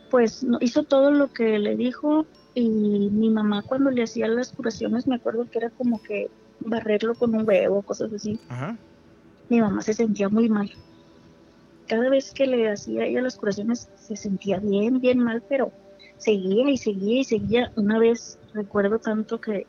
Pues 0.10 0.43
no, 0.43 0.58
hizo 0.62 0.84
todo 0.84 1.12
lo 1.12 1.32
que 1.32 1.58
le 1.60 1.75
dijo 1.75 2.25
y 2.54 2.67
mi 2.69 3.30
mamá 3.30 3.62
cuando 3.62 3.91
le 3.91 4.04
hacía 4.04 4.28
las 4.28 4.52
curaciones 4.52 5.06
me 5.06 5.15
acuerdo 5.15 5.49
que 5.49 5.60
era 5.60 5.69
como 5.69 6.02
que 6.02 6.30
barrerlo 6.60 7.15
con 7.15 7.36
un 7.36 7.48
huevo, 7.48 7.82
cosas 7.82 8.13
así. 8.13 8.39
Ajá. 8.50 8.78
Mi 9.50 9.62
mamá 9.62 9.82
se 9.82 9.93
sentía 9.93 10.30
muy 10.30 10.50
mal. 10.50 10.72
Cada 11.88 12.10
vez 12.10 12.32
que 12.32 12.45
le 12.45 12.69
hacía 12.69 13.06
ella 13.06 13.22
las 13.22 13.36
curaciones 13.36 13.89
se 13.95 14.15
sentía 14.15 14.60
bien, 14.60 15.00
bien 15.00 15.19
mal, 15.19 15.43
pero 15.48 15.72
seguía 16.17 16.69
y 16.69 16.78
seguía 16.78 17.22
y 17.22 17.24
seguía. 17.24 17.72
Una 17.76 17.98
vez 17.98 18.38
recuerdo 18.54 19.00
tanto 19.00 19.41
que 19.41 19.65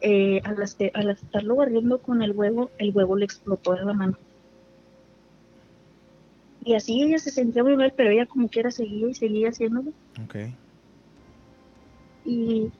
eh, 0.00 0.40
al, 0.44 0.56
al 0.94 1.10
estarlo 1.10 1.56
barriendo 1.56 1.98
con 1.98 2.22
el 2.22 2.32
huevo, 2.32 2.70
el 2.78 2.94
huevo 2.94 3.16
le 3.16 3.24
explotó 3.24 3.76
en 3.76 3.86
la 3.86 3.92
mano. 3.92 4.18
Y 6.64 6.74
así 6.74 7.02
ella 7.02 7.18
se 7.18 7.30
sentía 7.30 7.64
muy 7.64 7.76
mal, 7.76 7.92
pero 7.96 8.10
ella 8.10 8.26
como 8.26 8.48
quiera 8.48 8.70
seguía 8.70 9.08
y 9.08 9.14
seguía 9.14 9.48
haciéndolo. 9.48 9.92
Ok. 10.24 10.36
Y 12.24 12.70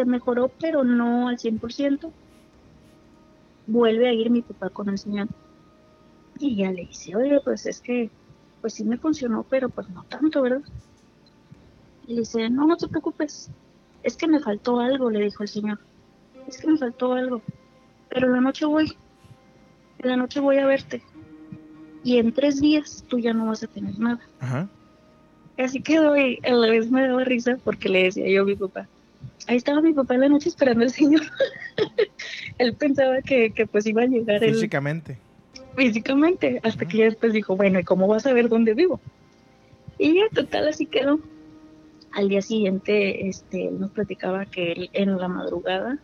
se 0.00 0.06
mejoró, 0.06 0.50
pero 0.60 0.82
no 0.82 1.28
al 1.28 1.38
100%. 1.38 2.10
Vuelve 3.66 4.08
a 4.08 4.12
ir 4.12 4.30
mi 4.30 4.42
papá 4.42 4.70
con 4.70 4.88
el 4.88 4.98
señor. 4.98 5.28
Y 6.38 6.56
ya 6.56 6.70
le 6.70 6.86
dice, 6.86 7.14
oye, 7.14 7.40
pues 7.44 7.66
es 7.66 7.80
que, 7.80 8.10
pues 8.60 8.74
sí 8.74 8.84
me 8.84 8.96
funcionó, 8.96 9.44
pero 9.48 9.68
pues 9.68 9.88
no 9.90 10.04
tanto, 10.04 10.42
¿verdad? 10.42 10.62
Y 12.06 12.14
le 12.14 12.20
dice, 12.20 12.48
no, 12.48 12.66
no 12.66 12.76
te 12.76 12.88
preocupes. 12.88 13.50
Es 14.02 14.16
que 14.16 14.26
me 14.26 14.40
faltó 14.40 14.80
algo, 14.80 15.10
le 15.10 15.20
dijo 15.20 15.42
el 15.42 15.48
señor. 15.48 15.78
Es 16.48 16.58
que 16.58 16.66
me 16.66 16.78
faltó 16.78 17.12
algo. 17.12 17.42
Pero 18.08 18.26
en 18.26 18.32
la 18.32 18.40
noche 18.40 18.64
voy. 18.64 18.96
En 19.98 20.08
la 20.08 20.16
noche 20.16 20.40
voy 20.40 20.56
a 20.56 20.66
verte. 20.66 21.02
Y 22.02 22.16
en 22.16 22.32
tres 22.32 22.60
días 22.60 23.04
tú 23.06 23.18
ya 23.18 23.34
no 23.34 23.46
vas 23.46 23.62
a 23.62 23.66
tener 23.66 23.98
nada. 23.98 24.20
Ajá. 24.40 24.68
Así 25.58 25.82
quedó 25.82 26.16
y 26.16 26.40
a 26.42 26.52
la 26.52 26.70
vez 26.70 26.90
me 26.90 27.06
daba 27.06 27.22
risa 27.22 27.58
porque 27.62 27.90
le 27.90 28.04
decía 28.04 28.26
yo 28.30 28.42
a 28.42 28.46
mi 28.46 28.56
papá. 28.56 28.88
Ahí 29.50 29.56
estaba 29.56 29.80
mi 29.82 29.92
papá 29.92 30.14
en 30.14 30.20
la 30.20 30.28
noche 30.28 30.48
esperando 30.48 30.84
al 30.84 30.90
señor. 30.90 31.22
él 32.58 32.76
pensaba 32.76 33.20
que, 33.20 33.52
que, 33.52 33.66
pues 33.66 33.84
iba 33.84 34.02
a 34.02 34.06
llegar 34.06 34.44
él 34.44 34.54
Físicamente. 34.54 35.18
físicamente, 35.76 36.60
hasta 36.62 36.86
que 36.86 36.98
ya 36.98 37.04
después 37.06 37.32
dijo, 37.32 37.56
bueno, 37.56 37.80
¿y 37.80 37.82
cómo 37.82 38.06
vas 38.06 38.26
a 38.26 38.32
ver 38.32 38.48
dónde 38.48 38.74
vivo? 38.74 39.00
Y 39.98 40.14
ya 40.14 40.28
total 40.32 40.68
así 40.68 40.86
quedó. 40.86 41.18
Al 42.12 42.28
día 42.28 42.42
siguiente, 42.42 43.26
este, 43.28 43.66
él 43.66 43.80
nos 43.80 43.90
platicaba 43.90 44.46
que 44.46 44.70
él, 44.70 44.90
en 44.92 45.16
la 45.18 45.26
madrugada, 45.26 45.98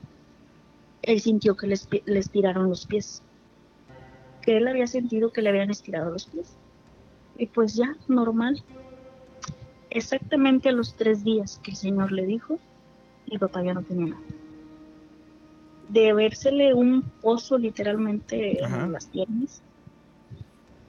él 1.03 1.21
sintió 1.21 1.55
que 1.57 1.69
les, 1.69 1.87
pi- 1.87 2.03
le 2.05 2.19
estiraron 2.19 2.69
los 2.69 2.85
pies. 2.85 3.23
Que 4.43 4.57
él 4.57 4.67
había 4.67 4.89
sentido 4.89 5.31
que 5.31 5.43
le 5.43 5.51
habían 5.51 5.71
estirado 5.71 6.11
los 6.11 6.27
pies. 6.27 6.59
Y 7.39 7.47
pues 7.47 7.75
ya, 7.77 7.95
normal. 8.09 8.61
Exactamente 9.91 10.69
a 10.69 10.73
los 10.73 10.97
tres 10.97 11.23
días 11.23 11.61
que 11.63 11.71
el 11.71 11.77
Señor 11.77 12.11
le 12.11 12.27
dijo, 12.27 12.59
mi 13.31 13.39
papá 13.39 13.63
ya 13.63 13.75
no 13.75 13.83
tenía 13.83 14.07
nada. 14.15 14.23
De 15.89 16.13
vérsele 16.13 16.75
un 16.75 17.03
pozo 17.23 17.59
literalmente 17.59 18.63
Ajá. 18.65 18.85
en 18.85 18.93
las 18.93 19.07
piernas, 19.07 19.63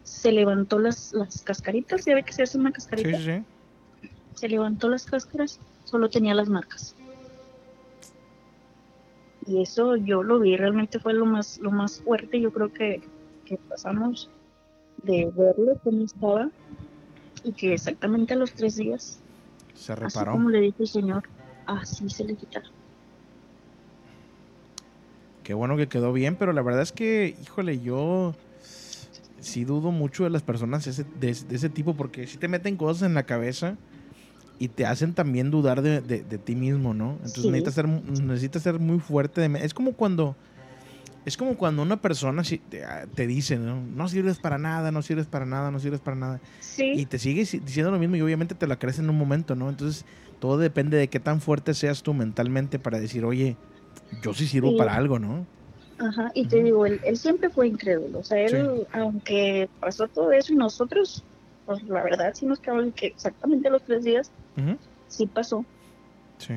se 0.04 0.32
levantó 0.32 0.80
las, 0.80 1.13
las 1.13 1.41
cascaritas, 1.43 2.06
ya 2.06 2.15
ve 2.15 2.23
que 2.23 2.34
se 2.34 2.43
hace 2.43 2.58
una 2.58 2.71
cascarita, 2.71 3.17
sí, 3.19 3.26
sí. 3.26 4.10
se 4.34 4.50
levantó 4.50 4.89
las 4.89 5.06
cáscaras, 5.06 5.60
solo 5.84 6.10
tenía 6.10 6.34
las 6.34 6.50
marcas. 6.50 6.95
Y 9.45 9.62
eso 9.62 9.95
yo 9.95 10.23
lo 10.23 10.39
vi, 10.39 10.58
realmente 10.58 11.00
fue 11.00 11.13
lo 11.13 11.26
más, 11.26 11.58
lo 11.60 11.71
más 11.71 12.02
fuerte, 12.02 12.41
yo 12.41 12.52
creo 12.52 12.71
que, 12.73 13.02
que 13.45 13.58
pasamos 13.69 14.30
de 15.04 15.32
verlo 15.36 15.80
cómo 15.84 16.04
estaba 16.04 16.50
y 17.43 17.54
que 17.54 17.73
exactamente 17.73 18.34
a 18.34 18.38
los 18.38 18.52
tres 18.54 18.76
días, 18.76 19.19
Se 19.73 19.93
así 19.93 20.04
reparó. 20.04 20.34
como 20.34 20.50
le 20.50 20.60
dijo 20.62 20.78
el 20.80 20.88
Señor, 20.88 21.23
así 21.67 22.10
se 22.10 22.23
le 22.23 22.36
quitaron. 22.36 22.69
Qué 25.43 25.53
bueno 25.53 25.77
que 25.77 25.88
quedó 25.88 26.12
bien, 26.12 26.36
pero 26.36 26.51
la 26.51 26.62
verdad 26.62 26.82
es 26.82 26.91
que, 26.91 27.36
híjole, 27.41 27.80
yo 27.80 28.36
sí 29.39 29.63
dudo 29.63 29.91
mucho 29.91 30.23
de 30.25 30.30
las 30.30 30.41
personas 30.41 30.88
ese- 30.88 31.06
de, 31.19 31.34
de 31.34 31.56
ese 31.56 31.69
tipo 31.69 31.93
porque 31.95 32.27
sí 32.27 32.38
te 32.38 32.47
meten 32.47 32.75
cosas 32.75 33.03
en 33.03 33.13
la 33.13 33.23
cabeza 33.23 33.77
y 34.60 34.67
te 34.69 34.86
hacen 34.86 35.13
también 35.13 35.51
dudar 35.51 35.82
de, 35.82 36.01
de- 36.01 36.23
de 36.23 36.38
ti 36.38 36.56
mismo, 36.56 36.93
¿no? 36.93 37.12
Entonces 37.23 37.43
Sí. 37.45 37.49
necesitas, 37.51 37.75
ser, 37.75 37.88
necesitas 37.88 38.63
ser 38.63 38.80
muy 38.80 38.99
fuerte. 38.99 39.45
Es 39.63 39.73
como 39.73 39.93
cuando 39.93 40.36
Es 41.25 41.36
como 41.36 41.58
cuando 41.58 41.82
una 41.82 41.97
persona 41.97 42.41
te, 42.69 42.86
ah, 42.86 43.06
te 43.13 43.27
dice, 43.27 43.58
¿no? 43.58 43.82
no 43.82 44.08
sirves 44.08 44.39
para 44.39 44.58
nada, 44.58 44.91
no 44.91 45.01
sirves 45.01 45.25
para 45.27 45.45
nada, 45.45 45.71
no 45.71 45.80
sirves 45.80 45.99
para 45.99 46.15
nada. 46.15 46.39
Sí, 46.62 46.93
Y 46.95 47.06
te 47.06 47.19
sigue 47.19 47.45
si- 47.45 47.60
diciendo 47.60 47.91
lo 47.91 47.99
mismo 47.99 48.15
y 48.15 48.21
obviamente 48.21 48.56
te 48.56 48.65
la 48.65 48.80
crees 48.80 48.97
en 48.99 49.10
un 49.10 49.17
momento, 49.17 49.53
¿no? 49.53 49.67
Entonces 49.69 50.06
todo 50.39 50.58
depende 50.58 50.97
de 50.97 51.08
qué 51.10 51.19
tan 51.19 51.41
fuerte 51.41 51.73
seas 51.73 52.04
tú 52.04 52.13
mentalmente 52.13 52.80
para 52.80 53.00
decir, 53.00 53.26
oye, 53.26 53.58
yo 54.21 54.34
sí 54.34 54.47
sirvo 54.47 54.78
para 54.78 54.95
algo, 54.95 55.19
¿no? 55.19 55.47
ajá, 56.00 56.32
y 56.34 56.47
te 56.47 56.62
digo, 56.63 56.86
él, 56.86 57.00
él 57.04 57.17
siempre 57.17 57.50
fue 57.50 57.67
incrédulo, 57.67 58.19
o 58.19 58.23
sea, 58.23 58.39
él, 58.39 58.88
aunque 58.93 59.69
pasó 59.80 60.08
todo 60.08 60.32
eso 60.32 60.54
y 60.54 60.56
nosotros, 60.56 61.23
pues 61.65 61.84
la 61.84 62.04
verdad 62.04 62.34
sí 62.36 62.45
nos 62.45 62.60
quedamos 62.60 62.93
que 62.93 63.08
exactamente 63.08 63.69
los 63.69 63.84
tres 63.84 64.04
días, 64.04 64.32
sí 65.08 65.26
pasó, 65.28 65.65
Sí. 66.39 66.54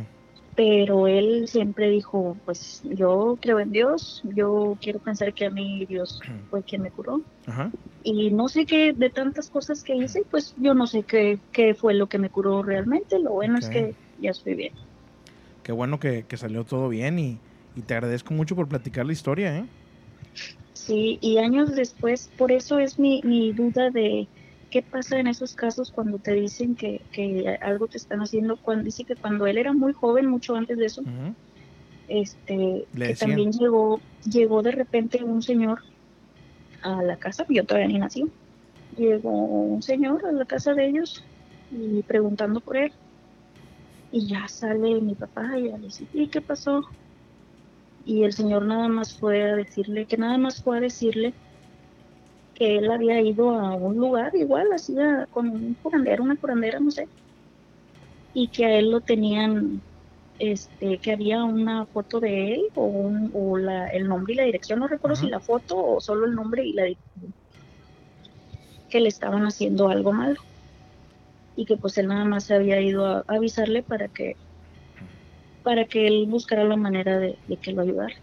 Pero 0.60 1.06
él 1.06 1.48
siempre 1.48 1.88
dijo, 1.88 2.36
pues 2.44 2.82
yo 2.84 3.38
creo 3.40 3.60
en 3.60 3.72
Dios, 3.72 4.20
yo 4.36 4.76
quiero 4.78 4.98
pensar 4.98 5.32
que 5.32 5.46
a 5.46 5.50
mí 5.50 5.86
Dios 5.86 6.20
fue 6.50 6.62
quien 6.62 6.82
me 6.82 6.90
curó, 6.90 7.22
Ajá. 7.46 7.70
y 8.04 8.30
no 8.30 8.46
sé 8.46 8.66
qué 8.66 8.92
de 8.92 9.08
tantas 9.08 9.48
cosas 9.48 9.82
que 9.82 9.96
hice, 9.96 10.22
pues 10.30 10.54
yo 10.58 10.74
no 10.74 10.86
sé 10.86 11.02
qué, 11.02 11.38
qué 11.50 11.72
fue 11.72 11.94
lo 11.94 12.08
que 12.08 12.18
me 12.18 12.28
curó 12.28 12.62
realmente, 12.62 13.18
lo 13.18 13.32
bueno 13.32 13.56
es 13.56 13.70
que 13.70 13.94
ya 14.20 14.32
estoy 14.32 14.52
bien. 14.52 14.74
Qué 15.62 15.72
bueno 15.72 15.98
que, 15.98 16.26
que 16.28 16.36
salió 16.36 16.64
todo 16.64 16.90
bien 16.90 17.18
y, 17.18 17.38
y 17.74 17.80
te 17.80 17.94
agradezco 17.94 18.34
mucho 18.34 18.54
por 18.54 18.68
platicar 18.68 19.06
la 19.06 19.12
historia, 19.12 19.56
¿eh? 19.56 19.64
Sí, 20.74 21.16
y 21.22 21.38
años 21.38 21.74
después, 21.74 22.28
por 22.36 22.52
eso 22.52 22.78
es 22.78 22.98
mi, 22.98 23.22
mi 23.24 23.54
duda 23.54 23.88
de 23.88 24.28
qué 24.70 24.82
pasa 24.82 25.18
en 25.20 25.26
esos 25.28 25.54
casos 25.54 25.92
cuando 25.92 26.18
te 26.20 26.32
dicen 26.34 26.76
que, 26.76 27.06
que 27.12 27.56
algo 27.60 27.88
te 27.88 27.98
están 27.98 28.20
haciendo, 28.20 28.58
cuando 28.58 28.84
dice 28.84 29.04
que 29.04 29.16
cuando 29.16 29.46
él 29.46 29.58
era 29.58 29.72
muy 29.74 29.92
joven, 29.92 30.26
mucho 30.28 30.56
antes 30.56 30.78
de 30.78 30.86
eso, 30.86 31.02
Ujú. 31.04 31.36
este, 32.06 32.88
Le 32.92 33.06
que 33.06 33.14
también 33.14 33.52
llegó, 33.52 34.04
llegó 34.22 34.62
de 34.62 34.72
repente 34.72 35.24
un 35.24 35.42
señor 35.42 35.80
a 36.82 37.02
la 37.02 37.16
casa, 37.16 37.46
yo 37.48 37.64
todavía 37.66 37.88
ni 37.88 37.98
nací, 37.98 38.24
llegó 38.90 39.30
un 39.32 39.82
señor 39.82 40.26
a 40.26 40.32
la 40.32 40.46
casa 40.46 40.74
de 40.74 40.88
ellos 40.88 41.22
y 41.70 42.02
preguntando 42.04 42.60
por 42.62 42.76
él. 42.78 42.92
Y 44.10 44.28
ya 44.28 44.46
sale 44.46 45.00
mi 45.00 45.16
papá 45.16 45.58
y 45.58 45.68
ya 45.70 45.76
le 45.78 45.86
dice, 45.86 46.06
¿y 46.12 46.28
qué 46.30 46.42
pasó? 46.42 46.82
Y 48.04 48.24
el 48.24 48.32
señor 48.32 48.66
nada 48.66 48.88
más 48.88 49.16
fue 49.18 49.42
a 49.50 49.56
decirle, 49.56 50.06
que 50.06 50.16
nada 50.16 50.36
más 50.38 50.62
fue 50.62 50.78
a 50.78 50.80
decirle 50.80 51.36
que 52.60 52.76
él 52.76 52.90
había 52.90 53.18
ido 53.22 53.52
a 53.52 53.74
un 53.74 53.96
lugar 53.96 54.32
igual, 54.36 54.70
hacía 54.74 55.26
con 55.30 55.48
un 55.48 55.74
curandero, 55.76 56.22
una 56.24 56.36
curandera, 56.36 56.78
no 56.78 56.90
sé, 56.90 57.08
y 58.34 58.48
que 58.48 58.66
a 58.66 58.78
él 58.78 58.90
lo 58.90 59.00
tenían 59.00 59.82
este, 60.38 60.98
que 60.98 61.12
había 61.12 61.42
una 61.42 61.86
foto 61.86 62.20
de 62.20 62.52
él 62.52 62.62
o, 62.74 62.84
un- 62.84 63.30
o 63.32 63.56
la, 63.56 63.86
el 63.88 64.06
nombre 64.06 64.34
y 64.34 64.36
la 64.36 64.44
dirección, 64.44 64.78
no 64.78 64.88
recuerdo 64.88 65.16
si 65.16 65.28
la 65.28 65.40
foto 65.40 65.82
o 65.82 66.00
solo 66.02 66.26
el 66.26 66.34
nombre 66.34 66.62
y 66.66 66.74
la 66.74 66.84
dirección, 66.84 67.34
que 68.90 69.00
le 69.00 69.08
estaban 69.08 69.44
haciendo 69.44 69.88
algo 69.88 70.12
malo 70.12 70.36
y 71.56 71.64
que 71.64 71.78
pues 71.78 71.96
él 71.96 72.08
nada 72.08 72.26
más 72.26 72.44
se 72.44 72.54
había 72.56 72.78
ido 72.82 73.06
a, 73.06 73.18
a 73.26 73.34
avisarle 73.36 73.82
para 73.82 74.08
que 74.08 74.36
para 75.62 75.86
que 75.86 76.06
él 76.06 76.26
buscara 76.28 76.64
la 76.64 76.76
manera 76.76 77.18
de, 77.18 77.38
de 77.46 77.56
que 77.56 77.72
lo 77.72 77.80
ayudara. 77.82 78.14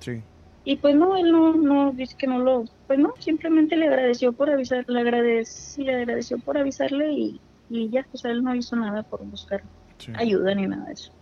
Sí. 0.00 0.22
Y 0.64 0.76
pues 0.76 0.94
no, 0.94 1.16
él 1.16 1.32
no, 1.32 1.54
no, 1.54 1.92
dice 1.92 2.14
que 2.16 2.26
no 2.26 2.38
lo, 2.38 2.64
pues 2.86 2.98
no, 2.98 3.12
simplemente 3.18 3.76
le 3.76 3.88
agradeció 3.88 4.32
por 4.32 4.48
avisar, 4.50 4.84
le 4.86 5.00
agradeció, 5.00 5.84
le 5.84 5.94
agradeció 5.96 6.38
por 6.38 6.56
avisarle 6.56 7.12
y, 7.12 7.40
y 7.68 7.90
ya, 7.90 8.06
pues 8.10 8.24
él 8.24 8.42
no 8.44 8.54
hizo 8.54 8.76
nada 8.76 9.02
por 9.02 9.24
buscar 9.24 9.62
sí. 9.98 10.12
ayuda 10.14 10.54
ni 10.54 10.66
nada 10.68 10.84
de 10.86 10.92
eso. 10.92 11.12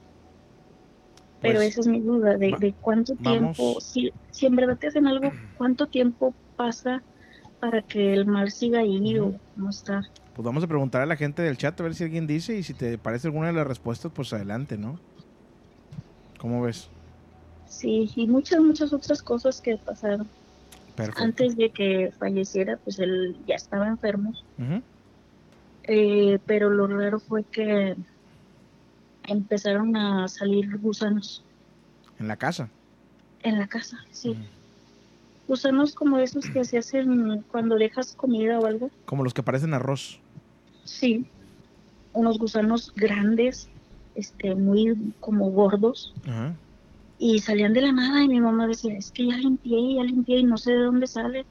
Pero 1.41 1.55
Pues, 1.59 1.69
esa 1.71 1.81
es 1.81 1.87
mi 1.87 2.01
duda 2.01 2.37
de, 2.37 2.51
va- 2.53 2.59
de 2.59 2.75
cuánto 2.81 3.15
vamos. 3.15 3.57
tiempo, 3.57 3.81
si, 3.81 4.13
si 4.31 4.47
en 4.47 4.57
verdad 4.57 4.77
te 4.77 4.89
hacen 4.89 5.07
algo, 5.07 5.33
cuánto 5.55 5.87
tiempo 5.87 6.35
pasa 6.57 7.03
para 7.61 7.83
que 7.83 8.13
el 8.13 8.27
mal 8.27 8.51
siga 8.51 8.81
ahí 8.81 9.19
o 9.19 9.41
no 9.55 9.71
está. 9.71 10.03
Pues 10.35 10.45
vamos 10.45 10.63
a 10.65 10.69
preguntar 10.69 11.01
a 11.03 11.07
la 11.07 11.17
gente 11.17 11.43
del 11.43 11.57
chat 11.57 11.79
a 11.81 11.83
ver 11.83 11.95
si 11.95 12.05
alguien 12.05 12.27
dice 12.27 12.57
y 12.57 12.63
si 12.63 12.75
te 12.75 12.99
parece 12.99 13.29
alguna 13.29 13.49
de 13.49 13.53
las 13.55 13.67
respuestas, 13.67 14.13
pues 14.15 14.33
adelante, 14.33 14.77
¿no? 14.77 15.01
¿Cómo 16.39 16.63
ves? 16.63 16.89
Sí, 17.71 18.11
y 18.15 18.27
muchas, 18.27 18.61
muchas 18.61 18.93
otras 18.93 19.23
cosas 19.23 19.61
que 19.63 19.79
pasaron. 19.79 20.29
Perfecto. 20.97 21.23
Antes 21.23 21.57
de 21.57 21.71
que 21.71 22.13
falleciera, 22.19 22.77
pues 22.77 22.99
él 22.99 23.35
ya 23.47 23.55
estaba 23.55 23.87
enfermo, 23.89 24.35
eh, 25.85 26.39
pero 26.45 26.69
lo 26.69 26.87
raro 26.89 27.19
fue 27.21 27.43
que 27.45 27.97
empezaron 29.27 29.97
a 29.97 30.29
salir 30.29 30.77
gusanos 30.79 31.43
En 32.19 32.29
la 32.29 32.37
casa. 32.37 32.69
en 33.43 33.59
la 33.59 33.67
casa, 33.67 33.99
sí. 34.11 34.37
Gusanos 35.49 35.95
como 35.95 36.19
esos 36.19 36.45
que 36.51 36.65
se 36.65 36.79
hacen 36.79 37.43
cuando 37.51 37.77
dejas 37.77 38.15
comida 38.15 38.59
o 38.59 38.67
algo. 38.67 38.91
Como 39.07 39.25
los 39.25 39.33
que 39.33 39.43
parecen 39.43 39.73
arroz. 39.75 40.21
Sí, 40.85 41.25
unos 42.13 42.39
gusanos 42.39 42.93
grandes, 42.95 43.69
este, 44.17 44.55
muy 44.55 45.15
como 45.21 45.51
gordos, 45.51 46.13
Ajá. 46.27 46.55
Y 47.23 47.39
salían 47.41 47.75
de 47.75 47.83
la 47.83 47.93
nada 47.93 48.25
y 48.25 48.29
mi 48.29 48.41
mamá 48.41 48.67
decía, 48.67 48.97
es 48.97 49.13
que 49.13 49.27
ya 49.27 49.37
limpié, 49.37 49.97
ya 49.97 50.05
limpié 50.05 50.39
y 50.39 50.43
no 50.45 50.57
sé 50.57 50.73
de 50.73 50.85
dónde 50.85 51.07
sale. 51.07 51.45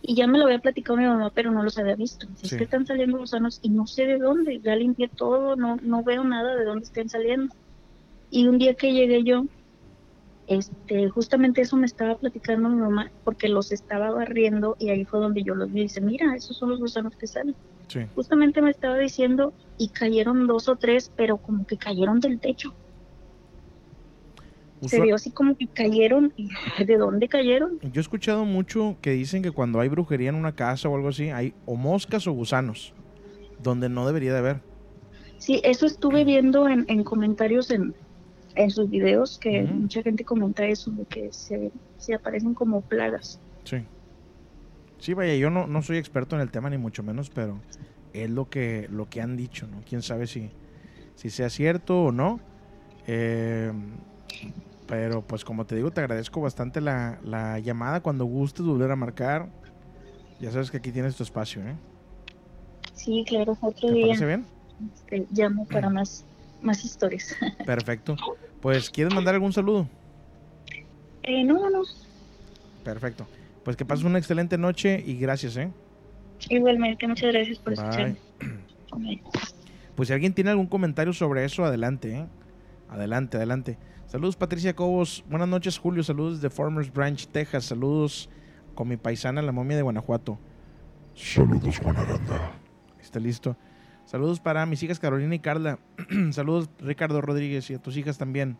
Y 0.00 0.14
ya 0.14 0.26
me 0.26 0.38
lo 0.38 0.46
había 0.46 0.58
platicado 0.58 0.96
mi 0.96 1.04
mamá, 1.04 1.30
pero 1.34 1.50
no 1.50 1.62
los 1.62 1.76
había 1.76 1.96
visto. 1.96 2.26
Sí. 2.36 2.46
Es 2.46 2.54
que 2.56 2.64
están 2.64 2.86
saliendo 2.86 3.18
gusanos 3.18 3.60
y 3.62 3.68
no 3.68 3.86
sé 3.86 4.06
de 4.06 4.16
dónde, 4.16 4.58
ya 4.60 4.74
limpié 4.74 5.08
todo, 5.08 5.54
no, 5.54 5.76
no 5.82 6.02
veo 6.02 6.24
nada 6.24 6.56
de 6.56 6.64
dónde 6.64 6.84
estén 6.84 7.10
saliendo. 7.10 7.54
Y 8.30 8.46
un 8.48 8.56
día 8.56 8.72
que 8.72 8.94
llegué 8.94 9.22
yo, 9.22 9.44
este, 10.46 11.10
justamente 11.10 11.60
eso 11.60 11.76
me 11.76 11.84
estaba 11.86 12.16
platicando 12.16 12.70
mi 12.70 12.80
mamá, 12.80 13.12
porque 13.22 13.50
los 13.50 13.70
estaba 13.70 14.10
barriendo 14.10 14.76
y 14.78 14.88
ahí 14.88 15.04
fue 15.04 15.20
donde 15.20 15.42
yo 15.42 15.54
los 15.54 15.70
vi. 15.70 15.82
Dice, 15.82 16.00
mira, 16.00 16.34
esos 16.34 16.56
son 16.56 16.70
los 16.70 16.80
gusanos 16.80 17.14
que 17.16 17.26
salen 17.26 17.54
Sí. 17.88 18.00
justamente 18.14 18.62
me 18.62 18.70
estaba 18.70 18.96
diciendo 18.96 19.52
y 19.76 19.90
cayeron 19.90 20.46
dos 20.46 20.70
o 20.70 20.76
tres, 20.76 21.12
pero 21.14 21.36
como 21.36 21.66
que 21.66 21.76
cayeron 21.76 22.18
del 22.20 22.40
techo. 22.40 22.74
Se 24.88 25.00
vio 25.00 25.14
así 25.14 25.32
como 25.32 25.56
que 25.56 25.68
cayeron. 25.68 26.32
¿De 26.86 26.96
dónde 26.96 27.28
cayeron? 27.28 27.78
Yo 27.82 28.00
he 28.00 28.02
escuchado 28.02 28.44
mucho 28.44 28.96
que 29.00 29.10
dicen 29.10 29.42
que 29.42 29.50
cuando 29.50 29.80
hay 29.80 29.88
brujería 29.88 30.28
en 30.28 30.34
una 30.36 30.52
casa 30.54 30.88
o 30.88 30.96
algo 30.96 31.08
así, 31.08 31.30
hay 31.30 31.54
o 31.64 31.76
moscas 31.76 32.26
o 32.26 32.32
gusanos, 32.32 32.94
donde 33.58 33.88
no 33.88 34.06
debería 34.06 34.32
de 34.32 34.38
haber. 34.38 34.60
Sí, 35.38 35.60
eso 35.64 35.86
estuve 35.86 36.24
viendo 36.24 36.68
en, 36.68 36.84
en 36.88 37.02
comentarios 37.04 37.70
en, 37.70 37.94
en 38.54 38.70
sus 38.70 38.88
videos, 38.88 39.38
que 39.38 39.62
Ujú. 39.62 39.74
mucha 39.74 40.02
gente 40.02 40.24
comenta 40.24 40.64
eso, 40.66 40.90
de 40.92 41.06
que 41.06 41.32
se, 41.32 41.72
se 41.96 42.14
aparecen 42.14 42.54
como 42.54 42.82
plagas. 42.82 43.40
Sí. 43.64 43.86
Sí, 44.98 45.14
vaya, 45.14 45.34
yo 45.34 45.50
no, 45.50 45.66
no 45.66 45.82
soy 45.82 45.96
experto 45.98 46.36
en 46.36 46.42
el 46.42 46.50
tema 46.50 46.70
ni 46.70 46.78
mucho 46.78 47.02
menos, 47.02 47.28
pero 47.30 47.60
es 48.12 48.30
lo 48.30 48.48
que, 48.48 48.86
lo 48.88 49.06
que 49.06 49.20
han 49.20 49.36
dicho, 49.36 49.66
¿no? 49.66 49.82
Quién 49.84 50.02
sabe 50.02 50.26
si, 50.26 50.52
si 51.16 51.30
sea 51.30 51.50
cierto 51.50 52.04
o 52.04 52.12
no. 52.12 52.40
Eh, 53.06 53.72
pero 54.86 55.22
pues 55.22 55.44
como 55.44 55.64
te 55.64 55.76
digo, 55.76 55.90
te 55.90 56.00
agradezco 56.00 56.40
bastante 56.40 56.80
la, 56.80 57.18
la 57.24 57.58
llamada. 57.58 58.00
Cuando 58.00 58.24
gustes 58.24 58.64
volver 58.64 58.90
a 58.90 58.96
marcar, 58.96 59.48
ya 60.38 60.50
sabes 60.50 60.70
que 60.70 60.78
aquí 60.78 60.90
tienes 60.92 61.16
tu 61.16 61.22
espacio, 61.22 61.62
¿eh? 61.66 61.76
Sí, 62.94 63.24
claro, 63.26 63.56
otro 63.60 63.88
¿Te 63.88 63.94
día 63.94 64.06
parece 64.06 64.26
bien? 64.26 64.46
este, 64.94 65.26
llamo 65.30 65.66
para 65.66 65.88
más, 65.90 66.24
más 66.60 66.84
historias. 66.84 67.34
Perfecto. 67.66 68.16
Pues, 68.60 68.90
¿quieres 68.90 69.14
mandar 69.14 69.34
algún 69.34 69.52
saludo? 69.52 69.88
Eh, 71.22 71.44
no, 71.44 71.70
no, 71.70 71.82
Perfecto. 72.82 73.26
Pues 73.62 73.76
que 73.76 73.84
pases 73.84 74.04
una 74.04 74.18
excelente 74.18 74.58
noche 74.58 75.02
y 75.04 75.18
gracias, 75.18 75.56
¿eh? 75.56 75.70
igualmente, 76.48 77.06
muchas 77.06 77.32
gracias 77.32 77.58
por 77.60 77.72
escucharme. 77.74 78.20
Pues 79.94 80.08
si 80.08 80.12
alguien 80.12 80.34
tiene 80.34 80.50
algún 80.50 80.66
comentario 80.66 81.12
sobre 81.12 81.44
eso, 81.44 81.64
adelante, 81.64 82.12
¿eh? 82.12 82.26
Adelante, 82.88 83.36
adelante. 83.36 83.78
Saludos 84.12 84.36
Patricia 84.36 84.76
Cobos. 84.76 85.24
Buenas 85.30 85.48
noches 85.48 85.78
Julio. 85.78 86.02
Saludos 86.04 86.42
de 86.42 86.50
Farmers 86.50 86.92
Branch, 86.92 87.26
Texas. 87.28 87.64
Saludos 87.64 88.28
con 88.74 88.86
mi 88.86 88.98
paisana 88.98 89.40
la 89.40 89.52
momia 89.52 89.74
de 89.74 89.82
Guanajuato. 89.82 90.38
Saludos, 91.14 91.78
Juan 91.78 91.96
Aranda. 91.96 92.52
Está 93.00 93.18
listo. 93.18 93.56
Saludos 94.04 94.38
para 94.38 94.66
mis 94.66 94.82
hijas 94.82 94.98
Carolina 94.98 95.34
y 95.34 95.38
Carla. 95.38 95.78
Saludos 96.32 96.68
Ricardo 96.78 97.22
Rodríguez 97.22 97.70
y 97.70 97.74
a 97.74 97.78
tus 97.78 97.96
hijas 97.96 98.18
también. 98.18 98.58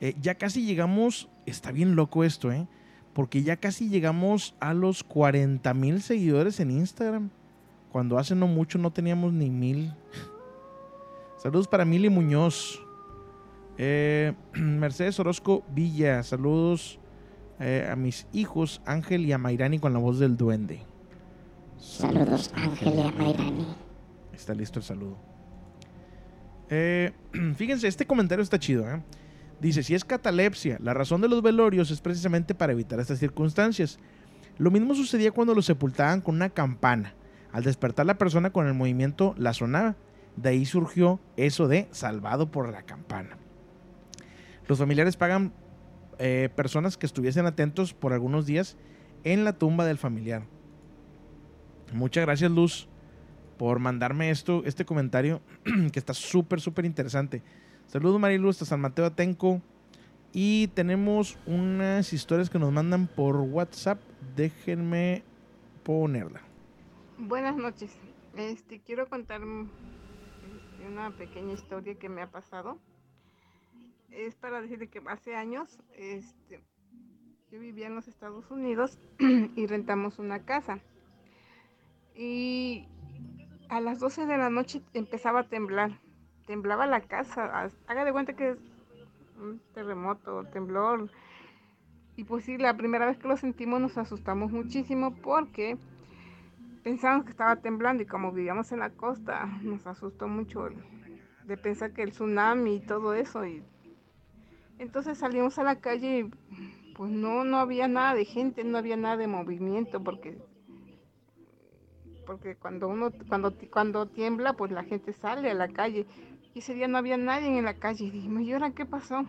Eh, 0.00 0.14
ya 0.20 0.36
casi 0.36 0.64
llegamos, 0.64 1.28
está 1.46 1.72
bien 1.72 1.96
loco 1.96 2.22
esto, 2.22 2.52
¿eh? 2.52 2.68
Porque 3.12 3.42
ya 3.42 3.56
casi 3.56 3.88
llegamos 3.88 4.54
a 4.60 4.72
los 4.72 5.02
40 5.02 5.74
mil 5.74 6.00
seguidores 6.00 6.60
en 6.60 6.70
Instagram. 6.70 7.30
Cuando 7.90 8.18
hace 8.18 8.36
no 8.36 8.46
mucho 8.46 8.78
no 8.78 8.92
teníamos 8.92 9.32
ni 9.32 9.50
mil. 9.50 9.92
Saludos 11.42 11.66
para 11.66 11.84
Mili 11.84 12.08
Muñoz. 12.08 12.83
Eh, 13.78 14.32
Mercedes 14.54 15.18
Orozco 15.20 15.64
Villa. 15.70 16.22
Saludos 16.22 16.98
eh, 17.60 17.88
a 17.90 17.96
mis 17.96 18.26
hijos 18.32 18.80
Ángel 18.84 19.26
y 19.26 19.32
a 19.32 19.38
con 19.80 19.92
la 19.92 19.98
voz 19.98 20.18
del 20.18 20.36
duende. 20.36 20.80
Saludos 21.78 22.50
Ángel 22.54 22.94
y 22.94 23.00
a. 23.00 23.76
Está 24.32 24.54
listo 24.54 24.78
el 24.78 24.84
saludo. 24.84 25.16
Eh, 26.70 27.12
fíjense, 27.56 27.88
este 27.88 28.06
comentario 28.06 28.42
está 28.42 28.58
chido. 28.58 28.88
¿eh? 28.90 29.02
Dice, 29.60 29.82
si 29.82 29.94
es 29.94 30.04
catalepsia, 30.04 30.78
la 30.80 30.94
razón 30.94 31.20
de 31.20 31.28
los 31.28 31.42
velorios 31.42 31.90
es 31.90 32.00
precisamente 32.00 32.54
para 32.54 32.72
evitar 32.72 33.00
estas 33.00 33.18
circunstancias. 33.18 33.98
Lo 34.58 34.70
mismo 34.70 34.94
sucedía 34.94 35.32
cuando 35.32 35.54
lo 35.54 35.62
sepultaban 35.62 36.20
con 36.20 36.36
una 36.36 36.50
campana. 36.50 37.14
Al 37.52 37.64
despertar 37.64 38.06
la 38.06 38.18
persona 38.18 38.50
con 38.50 38.66
el 38.66 38.74
movimiento 38.74 39.34
la 39.38 39.52
sonaba. 39.52 39.96
De 40.36 40.48
ahí 40.48 40.64
surgió 40.64 41.20
eso 41.36 41.68
de 41.68 41.86
salvado 41.92 42.50
por 42.50 42.68
la 42.68 42.82
campana. 42.82 43.38
Los 44.66 44.78
familiares 44.78 45.16
pagan 45.16 45.52
eh, 46.18 46.48
personas 46.54 46.96
que 46.96 47.06
estuviesen 47.06 47.46
atentos 47.46 47.92
por 47.92 48.12
algunos 48.12 48.46
días 48.46 48.76
en 49.24 49.44
la 49.44 49.52
tumba 49.52 49.84
del 49.84 49.98
familiar. 49.98 50.44
Muchas 51.92 52.24
gracias 52.24 52.50
Luz 52.50 52.88
por 53.58 53.78
mandarme 53.78 54.30
esto, 54.30 54.62
este 54.64 54.84
comentario 54.84 55.40
que 55.92 55.98
está 55.98 56.14
súper, 56.14 56.60
súper 56.60 56.84
interesante. 56.84 57.42
Saludos 57.86 58.20
Marilu 58.20 58.48
hasta 58.48 58.64
San 58.64 58.80
Mateo 58.80 59.04
Atenco. 59.04 59.60
Y 60.32 60.66
tenemos 60.68 61.38
unas 61.46 62.12
historias 62.12 62.50
que 62.50 62.58
nos 62.58 62.72
mandan 62.72 63.06
por 63.06 63.36
WhatsApp. 63.36 64.00
Déjenme 64.34 65.22
ponerla. 65.84 66.40
Buenas 67.18 67.56
noches. 67.56 67.92
Este, 68.36 68.80
quiero 68.80 69.08
contar 69.08 69.42
este, 69.42 70.88
una 70.88 71.10
pequeña 71.12 71.52
historia 71.52 71.94
que 71.94 72.08
me 72.08 72.20
ha 72.20 72.32
pasado. 72.32 72.78
Es 74.14 74.36
para 74.36 74.60
decirle 74.60 74.88
que 74.88 75.02
hace 75.06 75.34
años 75.34 75.78
este, 75.96 76.62
yo 77.50 77.58
vivía 77.58 77.88
en 77.88 77.96
los 77.96 78.06
Estados 78.06 78.48
Unidos 78.50 78.98
y 79.18 79.66
rentamos 79.66 80.18
una 80.20 80.44
casa. 80.44 80.78
Y 82.14 82.86
a 83.68 83.80
las 83.80 83.98
12 83.98 84.26
de 84.26 84.38
la 84.38 84.50
noche 84.50 84.82
empezaba 84.92 85.40
a 85.40 85.48
temblar. 85.48 86.00
Temblaba 86.46 86.86
la 86.86 87.00
casa. 87.00 87.68
Haga 87.88 88.04
de 88.04 88.12
cuenta 88.12 88.34
que 88.34 88.50
es 88.50 88.58
un 89.36 89.60
terremoto, 89.74 90.44
temblor. 90.44 91.10
Y 92.16 92.22
pues 92.22 92.44
sí, 92.44 92.56
la 92.56 92.76
primera 92.76 93.06
vez 93.06 93.18
que 93.18 93.26
lo 93.26 93.36
sentimos 93.36 93.80
nos 93.80 93.98
asustamos 93.98 94.52
muchísimo 94.52 95.16
porque 95.16 95.76
pensábamos 96.84 97.24
que 97.24 97.32
estaba 97.32 97.56
temblando 97.56 98.04
y 98.04 98.06
como 98.06 98.30
vivíamos 98.30 98.70
en 98.70 98.78
la 98.78 98.90
costa, 98.90 99.46
nos 99.62 99.86
asustó 99.88 100.28
mucho 100.28 100.68
de 101.44 101.56
pensar 101.56 101.92
que 101.92 102.02
el 102.02 102.12
tsunami 102.12 102.76
y 102.76 102.80
todo 102.80 103.14
eso. 103.14 103.42
Entonces 104.84 105.18
salimos 105.18 105.58
a 105.58 105.64
la 105.64 105.80
calle 105.80 106.20
y 106.20 106.94
pues 106.94 107.10
no, 107.10 107.44
no 107.44 107.58
había 107.58 107.88
nada 107.88 108.14
de 108.14 108.24
gente, 108.24 108.64
no 108.64 108.78
había 108.78 108.96
nada 108.96 109.16
de 109.16 109.26
movimiento 109.26 110.02
porque 110.02 110.38
porque 112.26 112.56
cuando 112.56 112.88
uno 112.88 113.10
cuando 113.28 113.54
cuando 113.70 114.06
tiembla 114.06 114.54
pues 114.54 114.70
la 114.72 114.84
gente 114.84 115.12
sale 115.12 115.50
a 115.50 115.54
la 115.54 115.68
calle. 115.68 116.06
Y 116.54 116.60
ese 116.60 116.74
día 116.74 116.86
no 116.86 116.98
había 116.98 117.16
nadie 117.16 117.58
en 117.58 117.64
la 117.64 117.74
calle. 117.74 118.04
Y 118.04 118.10
dijimos 118.10 118.42
y 118.42 118.52
ahora 118.52 118.70
qué 118.70 118.86
pasó 118.86 119.24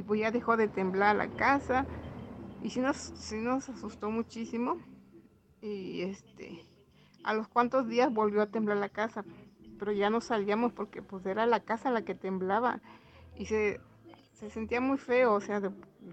y 0.00 0.02
pues 0.02 0.20
ya 0.20 0.30
dejó 0.30 0.56
de 0.56 0.68
temblar 0.68 1.16
la 1.16 1.28
casa. 1.28 1.86
Y 2.62 2.70
sí 2.70 2.80
nos 2.80 2.96
sí 2.96 3.36
nos 3.36 3.68
asustó 3.68 4.10
muchísimo. 4.10 4.78
Y 5.60 6.02
este 6.02 6.64
a 7.22 7.34
los 7.34 7.48
cuantos 7.48 7.86
días 7.86 8.12
volvió 8.12 8.40
a 8.40 8.46
temblar 8.46 8.78
la 8.78 8.88
casa. 8.88 9.24
Pero 9.78 9.92
ya 9.92 10.08
no 10.08 10.22
salíamos 10.22 10.72
porque 10.72 11.02
pues 11.02 11.26
era 11.26 11.44
la 11.44 11.60
casa 11.60 11.90
la 11.90 12.02
que 12.02 12.14
temblaba. 12.14 12.80
Y 13.36 13.46
se 13.46 13.80
se 14.40 14.48
sentía 14.48 14.80
muy 14.80 14.96
feo, 14.96 15.34
o 15.34 15.40
sea, 15.40 15.60
de, 15.60 15.70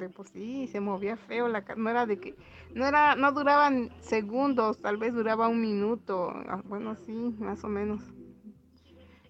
por 0.09 0.27
sí 0.27 0.67
se 0.67 0.81
movía 0.81 1.15
feo, 1.15 1.47
la, 1.47 1.63
no 1.77 1.89
era 1.89 2.05
de 2.05 2.19
que, 2.19 2.35
no 2.75 2.85
era, 2.85 3.15
no 3.15 3.31
duraban 3.31 3.89
segundos, 4.01 4.81
tal 4.81 4.97
vez 4.97 5.13
duraba 5.13 5.47
un 5.47 5.61
minuto, 5.61 6.33
ah, 6.49 6.61
bueno, 6.65 6.95
sí, 6.95 7.35
más 7.39 7.63
o 7.63 7.69
menos. 7.69 8.03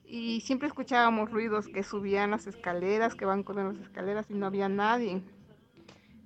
Y 0.04 0.42
siempre 0.42 0.68
escuchábamos 0.68 1.32
ruidos 1.32 1.68
que 1.68 1.84
subían 1.84 2.32
las 2.32 2.48
escaleras, 2.48 3.14
que 3.14 3.26
van 3.26 3.44
con 3.44 3.58
las 3.58 3.78
escaleras 3.78 4.26
y 4.30 4.34
no 4.34 4.48
había 4.48 4.68
nadie. 4.68 5.22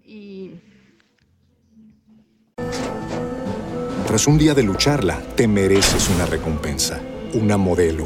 Y... 0.06 0.62
Tras 4.08 4.28
un 4.28 4.38
día 4.38 4.54
de 4.54 4.64
lucharla, 4.64 5.20
te 5.36 5.48
mereces 5.48 6.10
una 6.10 6.26
recompensa, 6.26 7.02
una 7.34 7.58
modelo, 7.58 8.06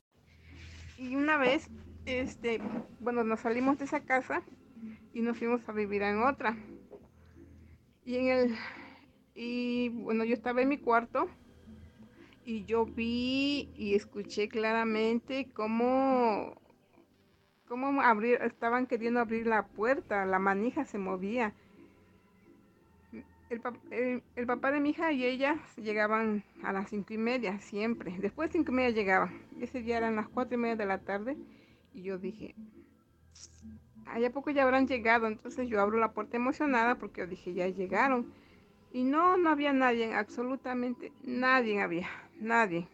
Vez, 1.41 1.71
este, 2.05 2.61
bueno, 2.99 3.23
nos 3.23 3.39
salimos 3.39 3.79
de 3.79 3.85
esa 3.85 4.01
casa 4.01 4.43
y 5.11 5.21
nos 5.21 5.39
fuimos 5.39 5.67
a 5.67 5.71
vivir 5.71 6.03
en 6.03 6.21
otra. 6.21 6.55
Y 8.05 8.17
en 8.17 8.27
el, 8.27 8.55
y 9.33 9.89
bueno, 9.89 10.23
yo 10.23 10.35
estaba 10.35 10.61
en 10.61 10.69
mi 10.69 10.77
cuarto 10.77 11.27
y 12.45 12.65
yo 12.65 12.85
vi 12.85 13.71
y 13.75 13.95
escuché 13.95 14.49
claramente 14.49 15.49
cómo, 15.51 16.61
cómo 17.67 18.01
abrir, 18.03 18.39
estaban 18.43 18.85
queriendo 18.85 19.19
abrir 19.19 19.47
la 19.47 19.65
puerta, 19.65 20.27
la 20.27 20.37
manija 20.37 20.85
se 20.85 20.99
movía. 20.99 21.55
El, 23.51 23.61
pap- 23.61 23.77
el- 24.35 24.47
papá 24.47 24.71
de 24.71 24.79
mi 24.79 24.89
hija 24.89 25.11
y 25.11 25.23
ella 25.25 25.61
llegaban 25.75 26.43
a 26.63 26.73
las 26.73 26.89
cinco 26.89 27.13
y 27.13 27.19
media, 27.19 27.59
siempre. 27.59 28.17
Después 28.17 28.49
de 28.49 28.53
cinco 28.57 28.71
y 28.71 28.75
media 28.75 28.89
llegaban. 28.89 29.45
Ese 29.59 29.81
día 29.83 29.97
eran 29.97 30.15
las 30.15 30.27
cuatro 30.27 30.55
y 30.55 30.57
media 30.57 30.75
de 30.75 30.85
la 30.87 30.97
tarde 31.01 31.37
y 31.93 32.01
yo 32.01 32.17
dije, 32.17 32.55
allá 34.05 34.29
poco 34.31 34.51
ya 34.51 34.63
habrán 34.63 34.87
llegado. 34.87 35.27
Entonces 35.27 35.67
yo 35.67 35.81
abro 35.81 35.97
la 35.97 36.11
puerta 36.13 36.37
emocionada 36.37 36.95
porque 36.95 37.21
yo 37.21 37.27
dije, 37.27 37.53
ya 37.53 37.67
llegaron. 37.67 38.31
Y 38.93 39.03
no, 39.03 39.37
no 39.37 39.49
había 39.51 39.73
nadie, 39.73 40.13
absolutamente 40.13 41.11
nadie 41.23 41.81
había, 41.81 42.09
nadie. 42.39 42.87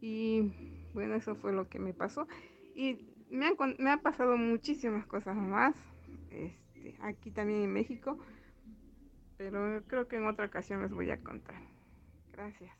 Y 0.00 0.52
bueno, 0.94 1.14
eso 1.14 1.34
fue 1.36 1.52
lo 1.52 1.68
que 1.68 1.78
me 1.78 1.94
pasó. 1.94 2.26
Y 2.74 2.98
me 3.30 3.46
han, 3.46 3.54
me 3.78 3.90
han 3.90 4.00
pasado 4.00 4.36
muchísimas 4.36 5.06
cosas 5.06 5.36
más, 5.36 5.74
este, 6.30 6.96
aquí 7.00 7.30
también 7.30 7.62
en 7.62 7.72
México, 7.72 8.18
pero 9.50 9.82
creo 9.86 10.08
que 10.08 10.16
en 10.16 10.26
otra 10.26 10.46
ocasión 10.46 10.82
les 10.82 10.92
voy 10.92 11.10
a 11.10 11.18
contar. 11.18 11.56
Gracias. 12.32 12.70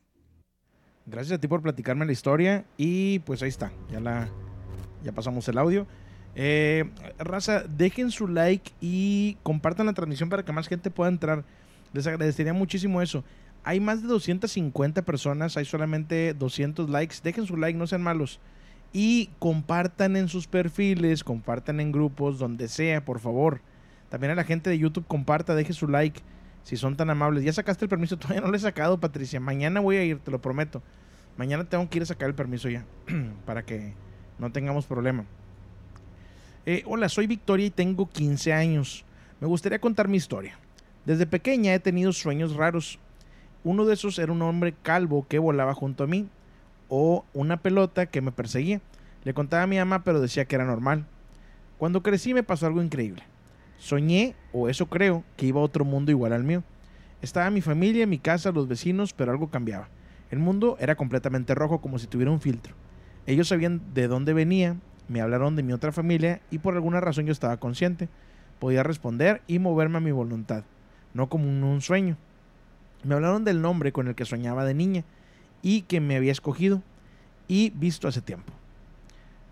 Gracias 1.06 1.38
a 1.38 1.40
ti 1.40 1.48
por 1.48 1.62
platicarme 1.62 2.06
la 2.06 2.12
historia. 2.12 2.64
Y 2.76 3.18
pues 3.20 3.42
ahí 3.42 3.48
está. 3.48 3.72
Ya 3.90 4.00
la. 4.00 4.28
Ya 5.02 5.12
pasamos 5.12 5.48
el 5.48 5.58
audio. 5.58 5.86
Eh, 6.34 6.88
raza, 7.18 7.64
dejen 7.68 8.10
su 8.10 8.28
like 8.28 8.72
y 8.80 9.36
compartan 9.42 9.86
la 9.86 9.92
transmisión 9.92 10.28
para 10.28 10.44
que 10.44 10.52
más 10.52 10.68
gente 10.68 10.90
pueda 10.90 11.10
entrar. 11.10 11.44
Les 11.92 12.06
agradecería 12.06 12.52
muchísimo 12.52 13.02
eso. 13.02 13.24
Hay 13.64 13.80
más 13.80 14.02
de 14.02 14.08
250 14.08 15.02
personas, 15.02 15.56
hay 15.56 15.64
solamente 15.64 16.34
200 16.34 16.88
likes. 16.88 17.16
Dejen 17.22 17.46
su 17.46 17.56
like, 17.56 17.78
no 17.78 17.86
sean 17.86 18.02
malos. 18.02 18.40
Y 18.92 19.30
compartan 19.38 20.16
en 20.16 20.28
sus 20.28 20.46
perfiles, 20.46 21.24
compartan 21.24 21.80
en 21.80 21.92
grupos, 21.92 22.38
donde 22.38 22.68
sea, 22.68 23.04
por 23.04 23.18
favor. 23.18 23.60
También 24.08 24.32
a 24.32 24.34
la 24.34 24.44
gente 24.44 24.68
de 24.70 24.78
YouTube, 24.78 25.06
comparta, 25.06 25.54
deje 25.54 25.72
su 25.72 25.88
like, 25.88 26.20
si 26.64 26.76
son 26.76 26.96
tan 26.96 27.10
amables. 27.10 27.44
¿Ya 27.44 27.52
sacaste 27.52 27.84
el 27.84 27.88
permiso? 27.88 28.16
Todavía 28.18 28.40
no 28.40 28.48
lo 28.48 28.56
he 28.56 28.60
sacado, 28.60 28.98
Patricia. 28.98 29.40
Mañana 29.40 29.80
voy 29.80 29.96
a 29.96 30.04
ir, 30.04 30.18
te 30.18 30.30
lo 30.30 30.40
prometo. 30.40 30.82
Mañana 31.36 31.64
tengo 31.64 31.88
que 31.88 31.98
ir 31.98 32.02
a 32.02 32.06
sacar 32.06 32.28
el 32.28 32.34
permiso 32.34 32.68
ya, 32.68 32.84
para 33.46 33.64
que 33.64 33.94
no 34.38 34.52
tengamos 34.52 34.86
problema. 34.86 35.24
Eh, 36.66 36.82
hola, 36.86 37.08
soy 37.08 37.26
Victoria 37.26 37.66
y 37.66 37.70
tengo 37.70 38.08
15 38.08 38.52
años. 38.52 39.04
Me 39.40 39.46
gustaría 39.46 39.80
contar 39.80 40.08
mi 40.08 40.16
historia. 40.16 40.58
Desde 41.04 41.26
pequeña 41.26 41.74
he 41.74 41.80
tenido 41.80 42.12
sueños 42.12 42.54
raros. 42.54 42.98
Uno 43.64 43.84
de 43.84 43.94
esos 43.94 44.18
era 44.18 44.30
un 44.30 44.42
hombre 44.42 44.74
calvo 44.82 45.26
que 45.28 45.38
volaba 45.38 45.74
junto 45.74 46.04
a 46.04 46.06
mí 46.06 46.28
o 46.88 47.24
una 47.32 47.56
pelota 47.56 48.06
que 48.06 48.20
me 48.20 48.32
perseguía. 48.32 48.80
Le 49.24 49.34
contaba 49.34 49.62
a 49.62 49.66
mi 49.66 49.78
mamá, 49.78 50.04
pero 50.04 50.20
decía 50.20 50.44
que 50.44 50.56
era 50.56 50.64
normal. 50.64 51.06
Cuando 51.78 52.02
crecí 52.02 52.34
me 52.34 52.42
pasó 52.42 52.66
algo 52.66 52.82
increíble. 52.82 53.24
Soñé, 53.82 54.36
o 54.52 54.68
eso 54.68 54.86
creo, 54.86 55.24
que 55.36 55.46
iba 55.46 55.60
a 55.60 55.64
otro 55.64 55.84
mundo 55.84 56.12
igual 56.12 56.32
al 56.32 56.44
mío. 56.44 56.62
Estaba 57.20 57.50
mi 57.50 57.60
familia, 57.60 58.06
mi 58.06 58.20
casa, 58.20 58.52
los 58.52 58.68
vecinos, 58.68 59.12
pero 59.12 59.32
algo 59.32 59.50
cambiaba. 59.50 59.88
El 60.30 60.38
mundo 60.38 60.76
era 60.78 60.94
completamente 60.94 61.52
rojo 61.56 61.80
como 61.80 61.98
si 61.98 62.06
tuviera 62.06 62.30
un 62.30 62.40
filtro. 62.40 62.76
Ellos 63.26 63.48
sabían 63.48 63.82
de 63.92 64.06
dónde 64.06 64.34
venía, 64.34 64.76
me 65.08 65.20
hablaron 65.20 65.56
de 65.56 65.64
mi 65.64 65.72
otra 65.72 65.90
familia 65.90 66.40
y 66.48 66.60
por 66.60 66.74
alguna 66.74 67.00
razón 67.00 67.26
yo 67.26 67.32
estaba 67.32 67.56
consciente. 67.56 68.08
Podía 68.60 68.84
responder 68.84 69.42
y 69.48 69.58
moverme 69.58 69.98
a 69.98 70.00
mi 70.00 70.12
voluntad, 70.12 70.62
no 71.12 71.28
como 71.28 71.48
un, 71.48 71.64
un 71.64 71.80
sueño. 71.80 72.16
Me 73.02 73.16
hablaron 73.16 73.42
del 73.42 73.62
nombre 73.62 73.90
con 73.90 74.06
el 74.06 74.14
que 74.14 74.24
soñaba 74.24 74.64
de 74.64 74.74
niña 74.74 75.02
y 75.60 75.82
que 75.82 75.98
me 75.98 76.14
había 76.14 76.30
escogido 76.30 76.84
y 77.48 77.70
visto 77.70 78.06
hace 78.06 78.20
tiempo. 78.20 78.52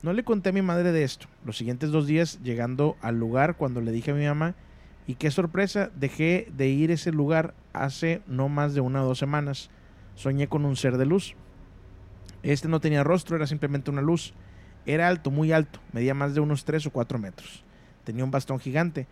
No 0.03 0.15
le 0.15 0.25
conté 0.25 0.49
a 0.49 0.53
mi 0.53 0.63
madre 0.63 0.93
de 0.93 1.05
esto. 1.05 1.27
Los 1.45 1.59
siguientes 1.59 1.91
dos 1.91 2.07
días, 2.07 2.41
llegando 2.43 2.97
al 3.03 3.19
lugar, 3.19 3.57
cuando 3.57 3.83
le 3.83 3.93
dije 3.93 4.13
a 4.13 4.15
mi 4.15 4.25
mamá, 4.25 4.55
y 5.07 5.17
qué 5.17 5.31
sorpresa, 5.31 5.91
dejé 5.95 6.49
de 6.57 6.69
ir 6.69 6.91
a 6.91 6.95
ese 6.95 7.13
lugar 7.13 7.55
hace 7.75 8.23
no 8.27 8.49
más 8.49 8.73
de 8.75 8.81
una 8.81 9.03
o 9.03 9.07
dos 9.07 9.19
semanas. 9.19 9.69
Soñé 10.15 10.49
con 10.49 10.65
un 10.65 10.77
ser 10.77 10.97
de 10.97 11.05
luz. 11.05 11.35
Este 12.43 12.69
no 12.69 12.81
tenía 12.81 13.05
rostro, 13.05 13.37
era 13.37 13.47
simplemente 13.47 13.91
una 13.91 14.01
luz. 14.01 14.33
Era 14.87 15.09
alto, 15.09 15.31
muy 15.31 15.53
alto, 15.53 15.81
medía 15.93 16.15
más 16.15 16.35
de 16.35 16.41
unos 16.41 16.65
3 16.65 16.87
o 16.87 16.91
4 16.91 17.19
metros. 17.19 17.63
Tenía 18.05 18.25
un 18.25 18.31
bastón 18.31 18.59
gigante. 18.59 19.07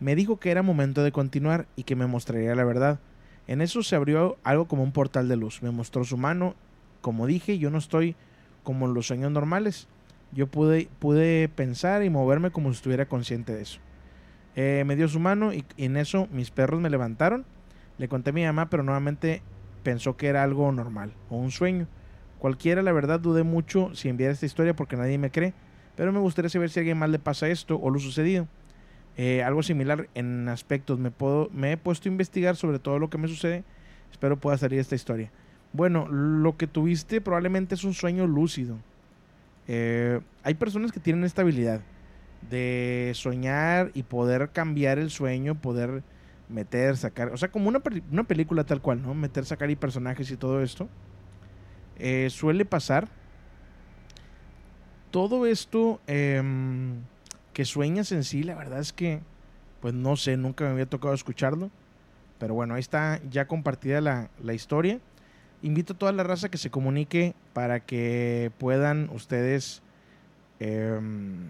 Me 0.00 0.16
dijo 0.16 0.40
que 0.40 0.50
era 0.50 0.62
momento 0.62 1.04
de 1.04 1.12
continuar 1.12 1.68
y 1.76 1.84
que 1.84 1.94
me 1.94 2.08
mostraría 2.08 2.56
la 2.56 2.64
verdad. 2.64 2.98
En 3.46 3.60
eso 3.60 3.84
se 3.84 3.94
abrió 3.94 4.38
algo 4.42 4.66
como 4.66 4.82
un 4.82 4.92
portal 4.92 5.28
de 5.28 5.36
luz. 5.36 5.62
Me 5.62 5.70
mostró 5.70 6.02
su 6.02 6.16
mano. 6.16 6.56
Como 7.00 7.28
dije, 7.28 7.58
yo 7.58 7.70
no 7.70 7.78
estoy 7.78 8.16
como 8.64 8.86
en 8.86 8.94
los 8.94 9.06
sueños 9.06 9.30
normales. 9.30 9.86
Yo 10.32 10.46
pude, 10.46 10.88
pude 10.98 11.48
pensar 11.48 12.02
y 12.02 12.10
moverme 12.10 12.50
como 12.50 12.70
si 12.70 12.76
estuviera 12.76 13.06
consciente 13.06 13.54
de 13.54 13.62
eso. 13.62 13.80
Eh, 14.56 14.82
me 14.86 14.96
dio 14.96 15.08
su 15.08 15.20
mano 15.20 15.52
y, 15.52 15.64
en 15.76 15.96
eso 15.96 16.28
mis 16.32 16.50
perros 16.50 16.80
me 16.80 16.90
levantaron. 16.90 17.44
Le 17.98 18.08
conté 18.08 18.30
a 18.30 18.32
mi 18.32 18.44
mamá, 18.44 18.70
pero 18.70 18.82
nuevamente 18.82 19.42
pensó 19.82 20.16
que 20.16 20.28
era 20.28 20.42
algo 20.42 20.70
normal 20.72 21.12
o 21.28 21.36
un 21.36 21.50
sueño. 21.50 21.86
Cualquiera, 22.38 22.82
la 22.82 22.92
verdad, 22.92 23.20
dudé 23.20 23.44
mucho 23.44 23.94
si 23.94 24.08
enviar 24.08 24.32
esta 24.32 24.46
historia 24.46 24.74
porque 24.74 24.96
nadie 24.96 25.18
me 25.18 25.30
cree, 25.30 25.54
pero 25.96 26.12
me 26.12 26.18
gustaría 26.18 26.48
saber 26.48 26.70
si 26.70 26.80
a 26.80 26.82
alguien 26.82 26.98
más 26.98 27.10
le 27.10 27.18
pasa 27.18 27.48
esto 27.48 27.78
o 27.80 27.90
lo 27.90 27.98
sucedido. 27.98 28.48
Eh, 29.16 29.42
algo 29.42 29.62
similar 29.62 30.08
en 30.14 30.48
aspectos. 30.48 30.98
Me, 30.98 31.10
puedo, 31.10 31.50
me 31.52 31.72
he 31.72 31.76
puesto 31.76 32.08
a 32.08 32.12
investigar 32.12 32.56
sobre 32.56 32.78
todo 32.78 32.98
lo 32.98 33.10
que 33.10 33.18
me 33.18 33.28
sucede. 33.28 33.64
Espero 34.10 34.38
pueda 34.38 34.56
salir 34.58 34.80
esta 34.80 34.94
historia. 34.94 35.30
Bueno, 35.72 36.08
lo 36.08 36.56
que 36.56 36.66
tuviste 36.66 37.20
probablemente 37.20 37.74
es 37.74 37.84
un 37.84 37.94
sueño 37.94 38.26
lúcido. 38.26 38.78
Eh, 39.68 40.20
hay 40.42 40.54
personas 40.54 40.92
que 40.92 41.00
tienen 41.00 41.24
esta 41.24 41.42
habilidad 41.42 41.80
de 42.50 43.12
soñar 43.14 43.90
y 43.94 44.02
poder 44.02 44.50
cambiar 44.50 44.98
el 44.98 45.10
sueño, 45.10 45.54
poder 45.54 46.02
meter, 46.48 46.96
sacar, 46.96 47.32
o 47.32 47.36
sea, 47.36 47.50
como 47.50 47.68
una, 47.68 47.80
una 48.10 48.24
película 48.24 48.64
tal 48.64 48.80
cual, 48.80 49.02
¿no? 49.02 49.14
Meter, 49.14 49.44
sacar 49.44 49.70
y 49.70 49.76
personajes 49.76 50.30
y 50.30 50.36
todo 50.36 50.62
esto. 50.62 50.88
Eh, 51.98 52.28
suele 52.30 52.64
pasar. 52.64 53.08
Todo 55.10 55.46
esto 55.46 56.00
em, 56.06 57.02
que 57.52 57.64
sueñas 57.64 58.12
en 58.12 58.24
sí, 58.24 58.42
la 58.42 58.54
verdad 58.54 58.80
es 58.80 58.92
que, 58.92 59.20
pues 59.80 59.92
no 59.92 60.16
sé, 60.16 60.36
nunca 60.36 60.64
me 60.64 60.70
había 60.70 60.86
tocado 60.86 61.14
escucharlo. 61.14 61.70
Pero 62.38 62.54
bueno, 62.54 62.74
ahí 62.74 62.80
está 62.80 63.20
ya 63.30 63.46
compartida 63.46 64.00
la, 64.00 64.30
la 64.42 64.54
historia. 64.54 65.00
Invito 65.62 65.92
a 65.92 65.98
toda 65.98 66.12
la 66.12 66.24
raza 66.24 66.48
que 66.50 66.58
se 66.58 66.70
comunique 66.70 67.34
para 67.52 67.80
que 67.80 68.50
puedan 68.58 69.08
ustedes 69.12 69.80
em, 70.58 71.46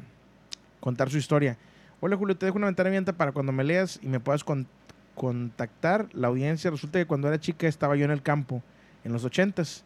contar 0.81 1.11
su 1.11 1.17
historia. 1.17 1.57
Hola 2.01 2.17
Julio, 2.17 2.37
te 2.37 2.45
dejo 2.47 2.59
una 2.59 2.67
ventana 2.67 2.89
abierta 2.89 3.15
para 3.15 3.33
cuando 3.33 3.53
me 3.53 3.65
leas 3.65 3.99
y 4.03 4.09
me 4.09 4.21
puedas 4.21 4.45
con- 4.45 4.67
contactar. 5.15 6.09
La 6.13 6.29
audiencia 6.29 6.71
resulta 6.71 6.99
que 6.99 7.07
cuando 7.07 7.29
era 7.29 7.41
chica 7.41 7.67
estaba 7.67 7.97
yo 7.97 8.05
en 8.05 8.11
el 8.11 8.23
campo, 8.23 8.63
en 9.05 9.13
los 9.13 9.25
ochentas. 9.25 9.85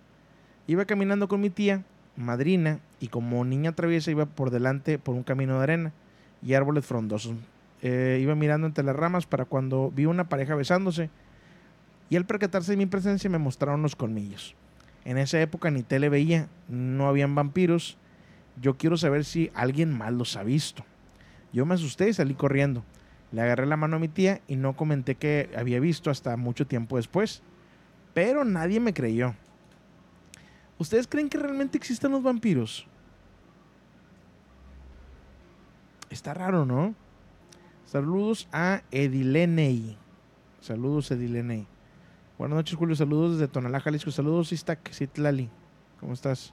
Iba 0.66 0.86
caminando 0.86 1.28
con 1.28 1.40
mi 1.40 1.50
tía, 1.50 1.84
madrina, 2.16 2.80
y 2.98 3.08
como 3.08 3.44
niña 3.44 3.72
traviesa 3.72 4.10
iba 4.10 4.26
por 4.26 4.50
delante 4.50 4.98
por 4.98 5.14
un 5.14 5.22
camino 5.22 5.58
de 5.58 5.62
arena 5.62 5.92
y 6.42 6.54
árboles 6.54 6.84
frondosos. 6.84 7.36
Eh, 7.82 8.18
iba 8.20 8.34
mirando 8.34 8.66
entre 8.66 8.82
las 8.82 8.96
ramas 8.96 9.26
para 9.26 9.44
cuando 9.44 9.92
vi 9.94 10.06
una 10.06 10.28
pareja 10.28 10.56
besándose 10.56 11.10
y 12.08 12.16
al 12.16 12.26
percatarse 12.26 12.72
de 12.72 12.76
mi 12.76 12.86
presencia 12.86 13.28
me 13.30 13.38
mostraron 13.38 13.82
los 13.82 13.96
colmillos. 13.96 14.54
En 15.04 15.18
esa 15.18 15.40
época 15.40 15.70
ni 15.70 15.82
tele 15.82 16.08
veía, 16.08 16.48
no 16.68 17.08
habían 17.08 17.34
vampiros. 17.34 17.96
Yo 18.60 18.76
quiero 18.76 18.96
saber 18.96 19.24
si 19.24 19.50
alguien 19.54 19.96
más 19.96 20.12
los 20.12 20.36
ha 20.36 20.42
visto. 20.42 20.84
Yo 21.52 21.64
me 21.66 21.74
asusté 21.74 22.08
y 22.08 22.12
salí 22.12 22.34
corriendo. 22.34 22.84
Le 23.32 23.42
agarré 23.42 23.66
la 23.66 23.76
mano 23.76 23.96
a 23.96 24.00
mi 24.00 24.08
tía 24.08 24.40
y 24.48 24.56
no 24.56 24.76
comenté 24.76 25.14
que 25.14 25.50
había 25.56 25.80
visto 25.80 26.10
hasta 26.10 26.36
mucho 26.36 26.66
tiempo 26.66 26.96
después. 26.96 27.42
Pero 28.14 28.44
nadie 28.44 28.80
me 28.80 28.94
creyó. 28.94 29.34
¿Ustedes 30.78 31.06
creen 31.06 31.28
que 31.28 31.38
realmente 31.38 31.78
existen 31.78 32.12
los 32.12 32.22
vampiros? 32.22 32.86
Está 36.10 36.34
raro, 36.34 36.64
¿no? 36.64 36.94
Saludos 37.84 38.48
a 38.52 38.82
Edileney. 38.90 39.96
Saludos, 40.60 41.10
Edileney. 41.10 41.66
Buenas 42.38 42.56
noches, 42.56 42.76
Julio. 42.76 42.94
Saludos 42.94 43.38
desde 43.38 43.48
Tonalá, 43.48 43.80
Jalisco. 43.80 44.10
Saludos, 44.10 44.52
Istak 44.52 44.92
Citlali. 44.92 45.48
¿Cómo 45.98 46.12
estás? 46.12 46.52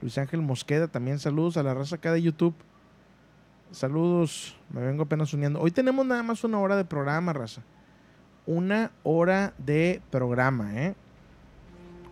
Luis 0.00 0.16
Ángel 0.18 0.40
Mosqueda, 0.40 0.86
también 0.86 1.18
saludos 1.18 1.56
a 1.56 1.64
la 1.64 1.74
raza 1.74 1.96
acá 1.96 2.12
de 2.12 2.22
YouTube. 2.22 2.54
Saludos, 3.72 4.56
me 4.70 4.80
vengo 4.80 5.02
apenas 5.02 5.34
uniendo. 5.34 5.60
Hoy 5.60 5.72
tenemos 5.72 6.06
nada 6.06 6.22
más 6.22 6.44
una 6.44 6.60
hora 6.60 6.76
de 6.76 6.84
programa, 6.84 7.32
raza. 7.32 7.62
Una 8.46 8.92
hora 9.02 9.52
de 9.58 10.00
programa, 10.10 10.80
¿eh? 10.80 10.94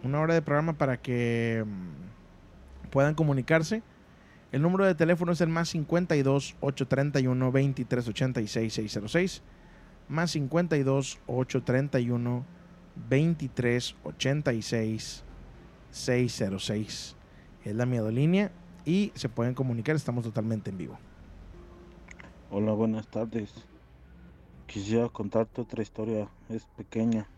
Una 0.03 0.20
hora 0.20 0.34
de 0.34 0.42
programa 0.42 0.72
para 0.72 0.96
que 0.96 1.64
mm, 1.64 2.88
puedan 2.90 3.14
comunicarse. 3.14 3.84
El 4.51 4.62
número 4.62 4.86
de 4.86 4.96
teléfono 4.96 5.30
es 5.30 5.40
el 5.40 5.51
más 5.51 5.68
52 5.68 6.57
831 6.61 7.53
23 7.53 8.09
86 8.09 8.72
606. 8.72 9.42
Más 10.11 10.32
52 10.32 11.20
831 11.28 12.44
23 13.08 13.96
86 14.02 15.24
606. 15.92 17.16
Es 17.64 17.74
la 17.76 17.86
miedolínea 17.86 18.50
y 18.84 19.12
se 19.14 19.28
pueden 19.28 19.54
comunicar. 19.54 19.94
Estamos 19.94 20.24
totalmente 20.24 20.70
en 20.70 20.78
vivo. 20.78 20.98
Hola, 22.50 22.72
buenas 22.72 23.06
tardes. 23.06 23.52
Quisiera 24.66 25.08
contarte 25.11 25.61
otra 25.61 25.80
historia, 25.80 26.28
es 26.48 26.64
pequeña. 26.76 27.28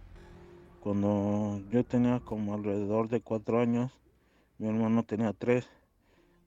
Cuando 0.80 1.60
yo 1.70 1.84
tenía 1.84 2.20
como 2.20 2.54
alrededor 2.54 3.10
de 3.10 3.20
cuatro 3.20 3.60
años, 3.60 3.92
mi 4.56 4.68
hermano 4.68 5.02
tenía 5.02 5.34
tres. 5.34 5.68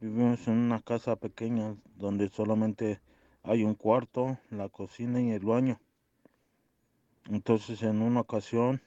Vivimos 0.01 0.47
en 0.47 0.55
una 0.55 0.81
casa 0.81 1.17
pequeña 1.17 1.75
donde 1.97 2.29
solamente 2.29 2.99
hay 3.43 3.63
un 3.63 3.75
cuarto, 3.75 4.39
la 4.49 4.69
cocina 4.69 5.21
y 5.21 5.29
el 5.29 5.45
baño. 5.45 5.79
Entonces 7.29 7.81
en 7.81 8.01
una 8.01 8.21
ocasión, 8.21 8.81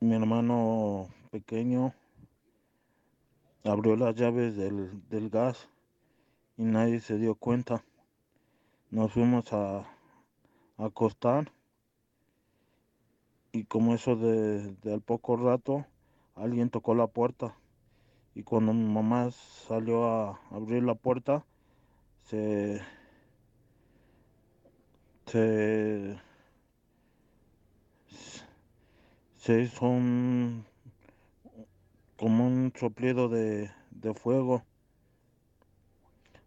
mi 0.00 0.14
hermano 0.14 1.08
pequeño 1.30 1.94
abrió 3.64 3.96
las 3.96 4.14
llaves 4.16 4.54
del, 4.54 5.08
del 5.08 5.30
gas 5.30 5.68
y 6.58 6.64
nadie 6.64 7.00
se 7.00 7.16
dio 7.16 7.34
cuenta. 7.34 7.84
Nos 8.90 9.12
fuimos 9.12 9.50
a, 9.54 9.78
a 9.78 10.84
acostar 10.84 11.52
y 13.52 13.64
como 13.64 13.94
eso 13.94 14.14
de, 14.14 14.74
de 14.74 14.92
al 14.92 15.00
poco 15.00 15.36
rato 15.36 15.86
alguien 16.34 16.68
tocó 16.68 16.94
la 16.94 17.06
puerta 17.06 17.56
y 18.34 18.42
cuando 18.42 18.74
mi 18.74 18.84
mamá 18.84 19.30
salió 19.30 20.04
a 20.04 20.40
abrir 20.50 20.82
la 20.82 20.94
puerta 20.94 21.44
se 22.24 22.80
se 25.30 26.18
se 29.36 29.62
hizo 29.62 29.86
un 29.86 30.64
como 32.16 32.46
un 32.46 32.72
soplido 32.78 33.28
de, 33.28 33.70
de 33.90 34.14
fuego 34.14 34.64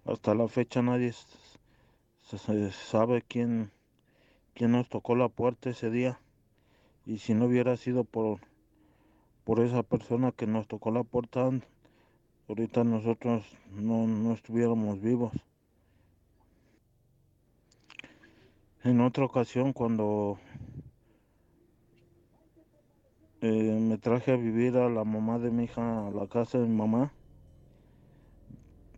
hasta 0.06 0.36
la 0.36 0.48
fecha 0.48 0.82
nadie 0.82 1.14
se 2.24 2.72
sabe 2.72 3.22
quién, 3.22 3.72
quién 4.54 4.72
nos 4.72 4.90
tocó 4.90 5.16
la 5.16 5.30
puerta 5.30 5.70
ese 5.70 5.90
día. 5.90 6.20
Y 7.06 7.20
si 7.20 7.34
no 7.34 7.46
hubiera 7.46 7.78
sido 7.78 8.04
por, 8.04 8.40
por 9.44 9.60
esa 9.60 9.84
persona 9.84 10.32
que 10.32 10.48
nos 10.48 10.68
tocó 10.68 10.92
la 10.92 11.04
puerta, 11.04 11.50
ahorita 12.48 12.84
nosotros 12.84 13.46
no, 13.72 14.08
no 14.08 14.34
estuviéramos 14.34 15.02
vivos. 15.02 15.32
En 18.86 19.00
otra 19.00 19.24
ocasión, 19.24 19.72
cuando 19.72 20.38
eh, 23.40 23.80
me 23.80 23.98
traje 23.98 24.34
a 24.34 24.36
vivir 24.36 24.76
a 24.76 24.90
la 24.90 25.06
mamá 25.06 25.40
de 25.40 25.52
mi 25.52 25.64
hija 25.64 26.08
a 26.08 26.12
la 26.12 26.28
casa 26.28 26.60
de 26.60 26.68
mi 26.68 26.76
mamá, 26.76 27.14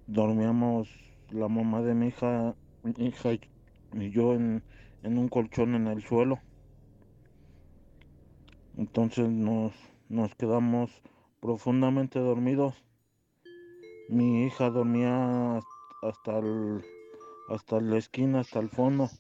dormíamos 0.08 0.90
la 1.30 1.50
mamá 1.50 1.84
de 1.84 1.94
mi 1.94 2.08
hija, 2.08 2.56
mi 2.82 2.94
hija 3.06 3.34
y 3.34 4.10
yo 4.10 4.34
en, 4.34 4.64
en 5.04 5.20
un 5.20 5.30
colchón 5.30 5.76
en 5.76 5.86
el 5.86 6.02
suelo. 6.02 6.40
Entonces 8.78 9.30
nos, 9.30 9.72
nos 10.10 10.34
quedamos 10.34 11.04
profundamente 11.40 12.18
dormidos. 12.18 12.84
Mi 14.10 14.46
hija 14.48 14.72
dormía 14.72 15.60
hasta 16.02 16.40
el, 16.40 16.84
hasta 17.50 17.80
la 17.82 17.98
esquina, 18.00 18.40
hasta 18.40 18.58
el 18.58 18.70
fondo. 18.70 19.12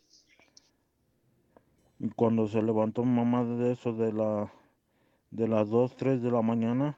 Y 2.00 2.10
cuando 2.10 2.48
se 2.48 2.62
levantó 2.62 3.04
mamá 3.04 3.43
de 3.43 3.72
eso 3.72 3.93
de 3.93 4.12
la 4.12 4.52
de 5.32 5.48
las 5.48 5.70
2, 5.70 5.96
3 5.98 6.22
de 6.22 6.32
la 6.32 6.41
mañana, 6.41 6.98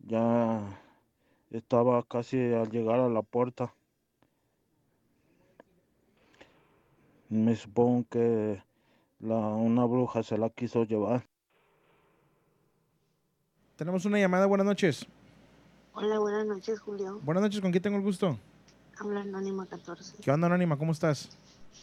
ya 0.00 0.60
estaba 1.50 2.02
casi 2.02 2.52
al 2.52 2.70
llegar 2.70 2.98
a 3.00 3.08
la 3.08 3.22
puerta. 3.22 3.72
Me 7.28 7.54
supongo 7.54 8.06
que 8.10 8.62
la, 9.20 9.36
una 9.36 9.84
bruja 9.84 10.22
se 10.22 10.36
la 10.36 10.50
quiso 10.50 10.84
llevar. 10.84 11.24
Tenemos 13.76 14.04
una 14.04 14.18
llamada, 14.18 14.46
buenas 14.46 14.66
noches. 14.66 15.06
Hola, 15.94 16.18
buenas 16.18 16.46
noches, 16.46 16.80
Julio. 16.80 17.20
Buenas 17.22 17.42
noches, 17.42 17.60
¿con 17.60 17.70
quién 17.70 17.82
tengo 17.82 17.98
el 17.98 18.02
gusto? 18.02 18.36
Habla 18.98 19.20
Anónima 19.20 19.66
14. 19.66 20.16
¿Qué 20.22 20.30
onda, 20.30 20.46
Anónima? 20.46 20.76
¿Cómo 20.76 20.92
estás? 20.92 21.30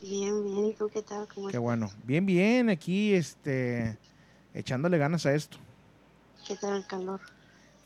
Bien, 0.01 0.43
bien. 0.43 0.65
¿Y 0.67 0.73
tú 0.75 0.89
qué 0.89 1.01
tal? 1.03 1.27
¿Cómo 1.27 1.49
Qué 1.49 1.57
estás? 1.57 1.63
bueno. 1.63 1.91
Bien, 2.03 2.25
bien, 2.25 2.69
aquí, 2.69 3.13
este, 3.13 3.97
echándole 4.53 4.97
ganas 4.97 5.25
a 5.25 5.33
esto. 5.35 5.59
¿Qué 6.47 6.55
tal 6.55 6.77
el 6.77 6.87
calor? 6.87 7.21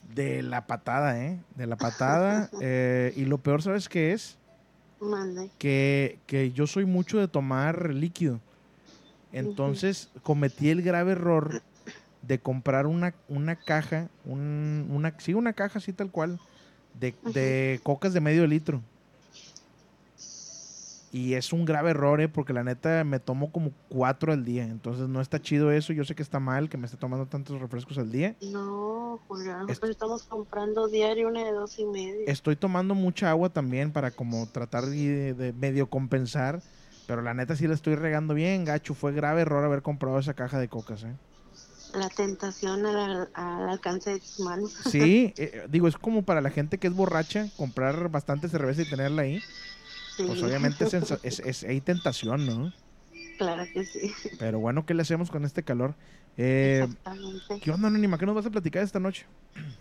De 0.02 0.42
la 0.42 0.66
patada, 0.68 1.24
¿eh? 1.24 1.44
De 1.56 1.68
la 1.68 1.78
patada. 1.78 2.50
eh, 2.60 3.14
y 3.16 3.26
lo 3.26 3.38
peor, 3.44 3.62
¿sabes 3.62 3.88
qué 3.88 4.14
es? 4.14 4.40
Mande. 5.10 5.52
Que, 5.58 6.22
que 6.26 6.52
yo 6.52 6.66
soy 6.68 6.86
mucho 6.86 7.20
de 7.20 7.28
tomar 7.28 7.94
líquido. 7.94 8.42
Entonces 9.32 10.12
cometí 10.24 10.70
el 10.70 10.82
grave 10.84 11.14
error 11.14 11.64
de 12.22 12.42
comprar 12.42 12.88
una, 12.88 13.16
una 13.28 13.58
caja, 13.58 14.12
un- 14.26 14.88
una, 14.92 15.16
sí, 15.20 15.34
una 15.36 15.54
caja 15.54 15.80
así 15.80 15.94
tal 15.94 16.12
cual, 16.12 16.40
de, 16.94 17.20
de 17.26 17.82
cocas 17.84 18.14
de 18.14 18.22
medio 18.22 18.48
litro. 18.48 18.84
Y 21.14 21.34
es 21.34 21.52
un 21.52 21.66
grave 21.66 21.92
error, 21.92 22.22
¿eh? 22.22 22.30
porque 22.30 22.54
la 22.54 22.64
neta 22.64 23.04
me 23.04 23.20
tomo 23.20 23.52
como 23.52 23.72
cuatro 23.90 24.32
al 24.32 24.46
día. 24.46 24.64
Entonces 24.64 25.10
no 25.10 25.20
está 25.20 25.42
chido 25.42 25.72
eso. 25.72 25.92
Yo 25.92 26.06
sé 26.06 26.16
que 26.16 26.24
está 26.24 26.40
mal 26.40 26.70
que 26.70 26.78
me 26.78 26.86
esté 26.86 26.98
tomando 26.98 27.26
tantos 27.26 27.60
refrescos 27.60 27.98
al 27.98 28.12
día. 28.12 28.36
No, 28.42 29.20
Julio, 29.28 29.58
nosotros 29.64 29.92
estamos 29.92 30.24
comprando 30.24 30.88
diario 30.88 31.28
una 31.28 31.44
de 31.44 31.52
dos 31.52 31.78
y 31.80 31.86
medio. 31.86 32.28
Estoy 32.28 32.56
tomando 32.56 32.96
mucha 32.96 33.30
agua 33.30 33.50
también 33.50 33.92
para 33.92 34.12
como 34.12 34.48
tratar 34.48 34.86
de, 34.86 35.34
de 35.34 35.52
medio 35.52 35.90
compensar. 35.90 36.62
Pero 37.08 37.22
la 37.22 37.34
neta 37.34 37.58
sí 37.58 37.68
la 37.68 37.74
estoy 37.74 37.96
regando 37.96 38.34
bien, 38.34 38.64
gacho. 38.64 38.94
Fue 38.94 39.12
grave 39.12 39.42
error 39.42 39.66
haber 39.66 39.82
comprado 39.82 40.18
esa 40.18 40.34
caja 40.34 40.60
de 40.60 40.70
cocas, 40.70 41.04
¿eh? 41.04 41.14
La 41.94 42.08
tentación 42.08 42.86
al, 42.86 43.30
al 43.34 43.70
alcance 43.70 44.12
de 44.12 44.20
tus 44.20 44.40
manos. 44.40 44.72
Sí, 44.90 45.34
eh, 45.38 45.68
digo, 45.70 45.90
es 45.90 45.98
como 45.98 46.24
para 46.24 46.40
la 46.40 46.50
gente 46.50 46.78
que 46.78 46.88
es 46.88 46.94
borracha, 46.94 47.50
comprar 47.58 48.10
bastante 48.10 48.48
cerveza 48.48 48.84
y 48.84 48.90
tenerla 48.90 49.24
ahí. 49.24 49.42
Sí. 50.18 50.24
Pues 50.28 50.44
obviamente 50.44 50.84
es, 50.86 50.94
es- 51.24 51.40
es- 51.40 51.64
hay 51.64 51.82
tentación, 51.82 52.46
¿no? 52.46 52.72
Claro 53.38 53.66
que 53.74 53.86
sí. 53.86 54.14
Pero 54.38 54.60
bueno, 54.60 54.86
¿qué 54.86 54.94
le 54.94 55.02
hacemos 55.02 55.32
con 55.32 55.46
este 55.46 55.64
calor? 55.64 55.96
Eh, 56.38 56.82
Exactamente. 56.84 57.60
¿Qué 57.60 57.72
onda, 57.72 57.88
Anónima? 57.88 58.18
¿Qué 58.18 58.26
nos 58.26 58.36
vas 58.36 58.46
a 58.46 58.52
platicar 58.52 58.84
esta 58.84 59.00
noche? 59.00 59.26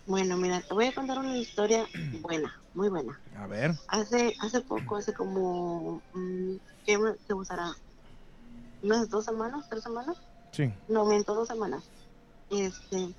Bueno, 0.05 0.35
mira, 0.37 0.61
te 0.61 0.73
voy 0.73 0.85
a 0.85 0.93
contar 0.93 1.19
una 1.19 1.37
historia 1.37 1.87
buena, 2.21 2.51
muy 2.73 2.89
buena. 2.89 3.19
A 3.35 3.47
ver. 3.47 3.75
Hace, 3.87 4.35
hace 4.39 4.61
poco, 4.61 4.97
hace 4.97 5.13
como, 5.13 6.01
mm, 6.13 6.55
¿qué 6.85 6.97
te 7.27 7.33
gustará? 7.33 7.71
¿Unas 8.81 9.09
dos 9.09 9.25
semanas, 9.25 9.67
tres 9.69 9.83
semanas? 9.83 10.17
Sí. 10.51 10.73
No, 10.87 11.05
miento, 11.05 11.35
dos 11.35 11.47
semanas. 11.47 11.89
Este, 12.49 13.15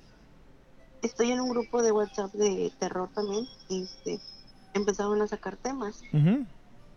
estoy 1.01 1.31
en 1.31 1.39
un 1.41 1.49
grupo 1.49 1.81
de 1.81 1.91
WhatsApp 1.91 2.31
de 2.33 2.71
terror 2.79 3.09
también. 3.15 3.47
Este, 3.69 4.19
empezaron 4.73 5.21
a 5.21 5.27
sacar 5.27 5.57
temas. 5.57 6.03
Ujú. 6.11 6.45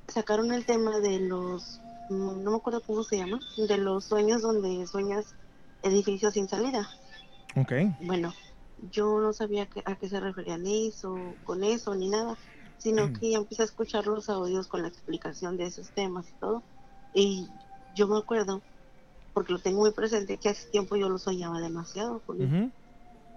Sacaron 0.09 0.53
el 0.53 0.65
tema 0.65 1.01
de 1.01 1.19
los, 1.21 1.81
mm, 2.09 2.43
no 2.43 2.51
me 2.53 2.57
acuerdo 2.57 2.81
cómo 2.87 3.03
se 3.03 3.17
llama, 3.19 3.41
de 3.57 3.79
los 3.79 4.05
sueños 4.05 4.43
donde 4.43 4.87
sueñas 4.87 5.35
edificios 5.83 6.35
sin 6.35 6.49
salida. 6.49 6.89
Ok. 7.57 7.73
Bueno, 8.01 8.33
yo 8.79 9.21
no 9.21 9.33
sabía 9.33 9.67
que- 9.67 9.83
a 9.85 9.97
qué 9.97 10.09
se 10.09 10.21
referían 10.21 10.65
eso, 10.67 11.37
con 11.45 11.65
eso, 11.65 11.95
ni 11.95 12.09
nada, 12.09 12.39
sino 12.79 13.13
que 13.13 13.31
ya 13.31 13.39
empecé 13.39 13.63
a 13.63 13.65
escuchar 13.65 14.07
los 14.07 14.29
audios 14.29 14.69
con 14.69 14.83
la 14.83 14.89
explicación 14.89 15.57
de 15.57 15.67
esos 15.67 15.91
temas 15.93 16.29
y 16.29 16.35
todo. 16.39 16.63
Y 17.13 17.49
yo 17.95 18.07
me 18.07 18.19
acuerdo, 18.19 18.63
porque 19.33 19.53
lo 19.53 19.59
tengo 19.59 19.81
muy 19.81 19.93
presente, 19.93 20.39
que 20.39 20.51
hace 20.51 20.69
tiempo 20.71 20.97
yo 20.97 21.09
lo 21.09 21.19
soñaba 21.19 21.61
demasiado. 21.61 22.23
Julio. 22.27 22.47
Ujú. 22.47 22.73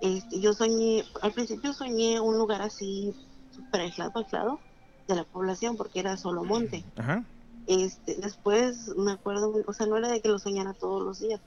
Este, 0.01 0.39
yo 0.39 0.53
soñé, 0.53 1.03
al 1.21 1.33
principio 1.33 1.73
soñé 1.73 2.19
un 2.19 2.37
lugar 2.37 2.61
así 2.61 3.15
súper 3.49 3.81
aislado, 3.81 4.11
aislado 4.15 4.61
de 5.09 5.15
la 5.15 5.25
población, 5.25 5.75
porque 5.75 5.99
era 5.99 6.15
solo 6.15 6.43
monte. 6.45 6.85
Ajá. 6.95 7.25
Este, 7.67 8.15
después 8.15 8.95
me 8.95 9.11
acuerdo, 9.11 9.53
o 9.67 9.73
sea, 9.73 9.85
no 9.87 9.97
era 9.97 10.07
de 10.07 10.21
que 10.21 10.29
lo 10.29 10.39
soñara 10.39 10.73
todos 10.73 11.03
los 11.03 11.19
días, 11.19 11.41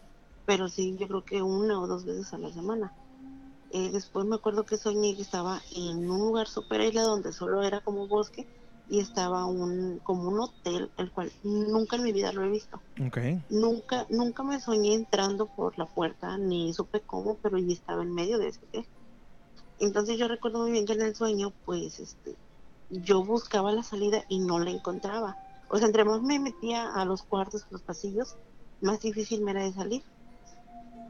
pero 0.44 0.68
sí, 0.68 0.96
yo 0.98 1.08
creo 1.08 1.24
que 1.24 1.42
una 1.42 1.80
o 1.80 1.86
dos 1.86 2.04
veces 2.04 2.32
a 2.34 2.38
la 2.38 2.52
semana. 2.52 2.92
Eh, 3.70 3.90
después 3.90 4.26
me 4.26 4.36
acuerdo 4.36 4.64
que 4.64 4.76
soñé 4.76 5.16
que 5.16 5.22
estaba 5.22 5.62
en 5.74 6.10
un 6.10 6.18
lugar 6.18 6.46
súper 6.46 6.82
aislado 6.82 7.10
donde 7.10 7.32
solo 7.32 7.62
era 7.62 7.80
como 7.80 8.06
bosque 8.06 8.46
y 8.90 9.00
estaba 9.00 9.46
un 9.46 10.00
como 10.00 10.28
un 10.28 10.40
hotel, 10.40 10.90
el 10.98 11.10
cual 11.10 11.32
nunca 11.42 11.96
en 11.96 12.02
mi 12.02 12.12
vida 12.12 12.32
lo 12.32 12.44
he 12.44 12.50
visto. 12.50 12.80
Ok. 13.06 13.18
Nunca, 13.48 14.06
nunca 14.10 14.42
me 14.42 14.60
soñé 14.60 14.94
entrando 14.94 15.46
por 15.46 15.78
la 15.78 15.86
puerta, 15.86 16.36
ni 16.36 16.74
supe 16.74 17.00
cómo, 17.00 17.38
pero 17.42 17.56
yo 17.56 17.72
estaba 17.72 18.02
en 18.02 18.14
medio 18.14 18.38
de 18.38 18.48
ese 18.48 18.60
hotel. 18.64 18.86
Entonces 19.78 20.18
yo 20.18 20.28
recuerdo 20.28 20.60
muy 20.60 20.72
bien 20.72 20.86
que 20.86 20.92
en 20.92 21.02
el 21.02 21.14
sueño, 21.14 21.52
pues, 21.64 21.98
este, 21.98 22.36
yo 22.92 23.24
buscaba 23.24 23.72
la 23.72 23.82
salida 23.82 24.24
y 24.28 24.40
no 24.40 24.58
la 24.60 24.70
encontraba. 24.70 25.38
O 25.68 25.78
sea, 25.78 25.86
entre 25.88 26.04
más 26.04 26.22
me 26.22 26.38
metía 26.38 26.92
a 26.94 27.04
los 27.04 27.22
cuartos, 27.24 27.66
los 27.70 27.82
pasillos, 27.82 28.38
más 28.80 29.00
difícil 29.00 29.42
me 29.42 29.52
era 29.52 29.64
de 29.64 29.72
salir. 29.72 30.04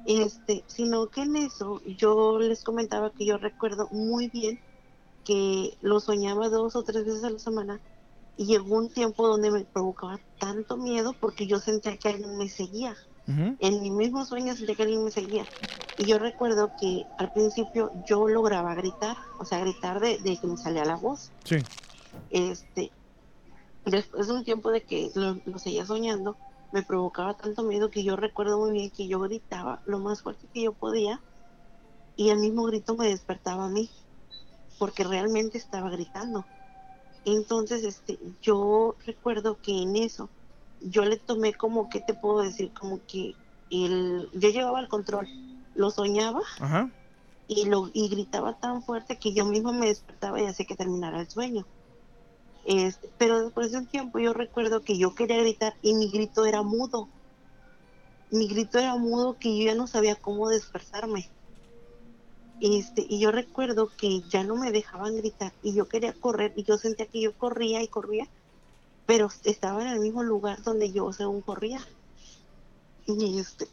Este, 0.04 0.64
sino 0.68 1.08
que 1.10 1.22
en 1.22 1.36
eso 1.36 1.80
yo 1.84 2.38
les 2.38 2.62
comentaba 2.64 3.12
que 3.12 3.26
yo 3.26 3.38
recuerdo 3.38 3.88
muy 3.90 4.28
bien 4.30 4.60
que 5.24 5.78
lo 5.80 6.00
soñaba 6.00 6.48
dos 6.50 6.76
o 6.76 6.84
tres 6.84 7.04
veces 7.06 7.24
a 7.24 7.30
la 7.30 7.38
semana 7.40 7.82
y 8.36 8.46
llegó 8.46 8.76
un 8.76 8.90
tiempo 8.92 9.28
donde 9.28 9.50
me 9.52 9.66
provocaba 9.66 10.20
tanto 10.38 10.76
miedo 10.78 11.18
porque 11.20 11.46
yo 11.48 11.58
sentía 11.60 11.98
que 11.98 12.08
alguien 12.10 12.38
me 12.38 12.48
seguía. 12.48 12.96
Ujú. 13.26 13.56
En 13.58 13.80
mi 13.80 13.90
mismo 13.90 14.24
sueño 14.24 14.54
sentía 14.54 14.74
que 14.74 14.82
alguien 14.82 15.04
me 15.04 15.10
seguía. 15.10 15.46
Y 15.98 16.06
yo 16.06 16.18
recuerdo 16.18 16.72
que 16.76 17.06
al 17.16 17.30
principio 17.30 17.90
yo 18.04 18.26
lograba 18.28 18.74
gritar, 18.74 19.16
o 19.38 19.44
sea, 19.44 19.60
gritar 19.60 20.00
de, 20.00 20.18
de 20.18 20.38
que 20.38 20.46
me 20.46 20.56
salía 20.56 20.84
la 20.84 20.96
voz. 20.96 21.30
Sí. 21.44 21.56
Este, 22.30 22.92
después 23.84 24.26
de 24.26 24.32
un 24.32 24.44
tiempo 24.44 24.70
de 24.70 24.82
que 24.82 25.10
lo, 25.14 25.38
lo 25.44 25.58
seguía 25.58 25.86
soñando, 25.86 26.36
me 26.70 26.82
provocaba 26.82 27.34
tanto 27.34 27.62
miedo 27.62 27.90
que 27.90 28.02
yo 28.02 28.16
recuerdo 28.16 28.58
muy 28.58 28.72
bien 28.72 28.90
que 28.90 29.06
yo 29.06 29.20
gritaba 29.20 29.82
lo 29.84 29.98
más 29.98 30.22
fuerte 30.22 30.48
que 30.52 30.62
yo 30.62 30.72
podía 30.72 31.22
y 32.16 32.30
el 32.30 32.38
mismo 32.38 32.64
grito 32.64 32.96
me 32.96 33.08
despertaba 33.08 33.66
a 33.66 33.68
mí, 33.68 33.90
porque 34.78 35.04
realmente 35.04 35.58
estaba 35.58 35.90
gritando. 35.90 36.46
Entonces, 37.24 37.84
este, 37.84 38.18
yo 38.40 38.96
recuerdo 39.04 39.58
que 39.62 39.82
en 39.82 39.96
eso 39.96 40.30
yo 40.84 41.04
le 41.04 41.16
tomé 41.16 41.54
como, 41.54 41.88
¿qué 41.88 42.00
te 42.00 42.14
puedo 42.14 42.40
decir? 42.40 42.72
Como 42.72 43.00
que 43.06 43.34
el, 43.70 44.28
yo 44.34 44.48
llevaba 44.50 44.80
el 44.80 44.88
control, 44.88 45.28
lo 45.74 45.90
soñaba 45.90 46.40
Ajá. 46.60 46.90
y 47.48 47.64
lo 47.66 47.90
y 47.92 48.08
gritaba 48.08 48.58
tan 48.58 48.82
fuerte 48.82 49.18
que 49.18 49.32
yo 49.32 49.44
misma 49.44 49.72
me 49.72 49.86
despertaba 49.86 50.40
y 50.40 50.46
hacía 50.46 50.66
que 50.66 50.76
terminara 50.76 51.20
el 51.20 51.28
sueño. 51.28 51.66
Este, 52.64 53.10
pero 53.18 53.42
después 53.42 53.72
de 53.72 53.78
un 53.78 53.86
tiempo 53.86 54.18
yo 54.18 54.32
recuerdo 54.32 54.82
que 54.82 54.96
yo 54.96 55.14
quería 55.14 55.38
gritar 55.38 55.74
y 55.82 55.94
mi 55.94 56.10
grito 56.10 56.44
era 56.44 56.62
mudo. 56.62 57.08
Mi 58.30 58.48
grito 58.48 58.78
era 58.78 58.96
mudo 58.96 59.36
que 59.38 59.56
yo 59.58 59.64
ya 59.64 59.74
no 59.74 59.86
sabía 59.86 60.14
cómo 60.14 60.48
despertarme. 60.48 61.28
Este, 62.60 63.04
y 63.08 63.18
yo 63.18 63.32
recuerdo 63.32 63.90
que 63.98 64.20
ya 64.30 64.44
no 64.44 64.54
me 64.54 64.70
dejaban 64.70 65.16
gritar 65.16 65.52
y 65.62 65.74
yo 65.74 65.88
quería 65.88 66.12
correr 66.12 66.52
y 66.54 66.62
yo 66.62 66.78
sentía 66.78 67.06
que 67.06 67.20
yo 67.20 67.36
corría 67.36 67.82
y 67.82 67.88
corría, 67.88 68.28
pero 69.06 69.28
estaba 69.44 69.82
en 69.82 69.88
el 69.88 70.00
mismo 70.00 70.22
lugar 70.22 70.62
donde 70.62 70.92
yo 70.92 71.12
según 71.12 71.40
corría. 71.40 71.80
Y 73.06 73.38
este, 73.38 73.66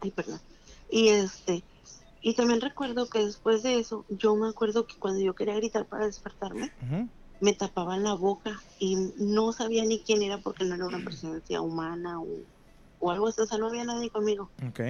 ay, 0.00 0.10
perdón. 0.10 0.40
Y 0.90 1.08
este, 1.08 1.64
y 2.20 2.34
también 2.34 2.60
recuerdo 2.60 3.08
que 3.08 3.24
después 3.24 3.62
de 3.62 3.78
eso, 3.78 4.04
yo 4.08 4.34
me 4.36 4.48
acuerdo 4.48 4.86
que 4.86 4.96
cuando 4.98 5.20
yo 5.20 5.34
quería 5.34 5.54
gritar 5.54 5.86
para 5.86 6.06
despertarme, 6.06 6.72
me 7.40 7.52
tapaban 7.52 8.02
la 8.02 8.14
boca 8.14 8.60
y 8.78 8.96
no 9.18 9.52
sabía 9.52 9.84
ni 9.84 10.00
quién 10.00 10.22
era 10.22 10.38
porque 10.38 10.64
no 10.64 10.74
era 10.74 10.86
una 10.86 11.04
presencia 11.04 11.60
humana 11.60 12.20
o, 12.20 12.26
o 12.98 13.10
algo 13.10 13.28
así, 13.28 13.40
o 13.40 13.46
sea, 13.46 13.58
no 13.58 13.68
había 13.68 13.84
nadie 13.84 14.10
conmigo. 14.10 14.50
Ok. 14.68 14.80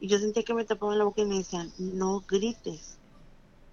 Y 0.00 0.08
yo 0.08 0.18
sentía 0.18 0.42
que 0.42 0.54
me 0.54 0.64
tapaban 0.64 0.98
la 0.98 1.04
boca 1.04 1.22
y 1.22 1.26
me 1.26 1.38
decían, 1.38 1.72
no 1.78 2.22
grites. 2.28 2.98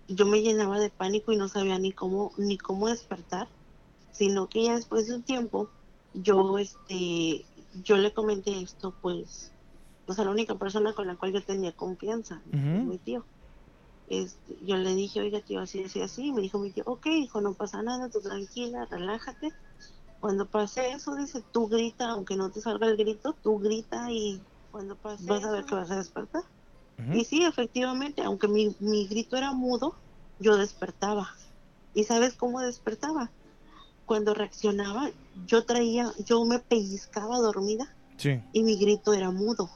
Yo 0.08 0.26
me 0.26 0.42
llenaba 0.42 0.80
de 0.80 0.90
pánico 0.90 1.32
y 1.32 1.38
no 1.38 1.48
sabía 1.48 1.80
ni 1.80 1.92
cómo, 1.92 2.32
ni 2.38 2.58
cómo 2.58 2.90
despertar, 2.90 3.48
sino 4.14 4.50
que 4.50 4.66
ya 4.66 4.76
después 4.78 5.08
de 5.10 5.16
un 5.18 5.26
tiempo, 5.26 5.74
yo 6.14 6.60
este 6.60 7.48
yo 7.74 7.98
le 7.98 8.14
comenté 8.14 8.62
esto, 8.64 8.98
pues, 9.02 9.56
pues 10.06 10.20
a 10.20 10.26
la 10.26 10.32
única 10.32 10.58
persona 10.58 10.96
con 10.96 11.08
la 11.08 11.18
cual 11.18 11.34
yo 11.34 11.44
tenía 11.46 11.74
confianza, 11.74 12.44
mi 12.82 13.00
tío. 13.00 13.28
Este, 14.08 14.58
yo 14.66 14.78
le 14.78 14.96
dije, 14.96 15.22
oiga 15.22 15.42
tío, 15.42 15.62
así, 15.62 15.84
así, 15.86 16.02
así. 16.02 16.32
Me 16.34 16.42
dijo 16.42 16.60
mi 16.60 16.72
tío, 16.74 16.84
ok, 16.88 17.06
hijo, 17.08 17.42
no 17.42 17.56
pasa 17.56 17.84
nada, 17.84 18.10
tú 18.10 18.22
tranquila, 18.22 18.86
relájate. 18.90 19.56
Cuando 20.20 20.50
pase 20.50 20.92
eso, 20.94 21.16
dice, 21.16 21.44
tú 21.52 21.68
grita, 21.70 22.10
aunque 22.12 22.36
no 22.38 22.52
te 22.52 22.62
salga 22.62 22.88
el 22.88 22.98
grito, 22.98 23.40
tú 23.44 23.60
grita 23.60 24.12
y 24.12 24.48
cuando 24.72 24.98
pase 25.00 25.24
vas 25.28 25.44
a 25.46 25.52
ver 25.52 25.66
que 25.66 25.76
vas 25.76 25.92
a 25.92 25.98
despertar. 25.98 26.44
Y 27.12 27.26
sí, 27.26 27.44
efectivamente, 27.46 28.24
aunque 28.24 28.48
mi, 28.50 28.76
mi 28.80 29.08
grito 29.08 29.38
era 29.38 29.54
mudo, 29.54 30.04
yo 30.40 30.58
despertaba. 30.58 31.30
¿Y 31.94 32.06
sabes 32.06 32.36
cómo 32.38 32.62
despertaba? 32.62 33.34
Cuando 34.06 34.34
reaccionaba, 34.34 35.10
yo 35.48 35.66
traía, 35.66 36.12
yo 36.26 36.44
me 36.46 36.60
pellizcaba 36.60 37.38
dormida 37.40 37.88
Sí. 38.18 38.40
y 38.52 38.64
mi 38.64 38.78
grito 38.78 39.14
era 39.14 39.32
mudo. 39.32 39.70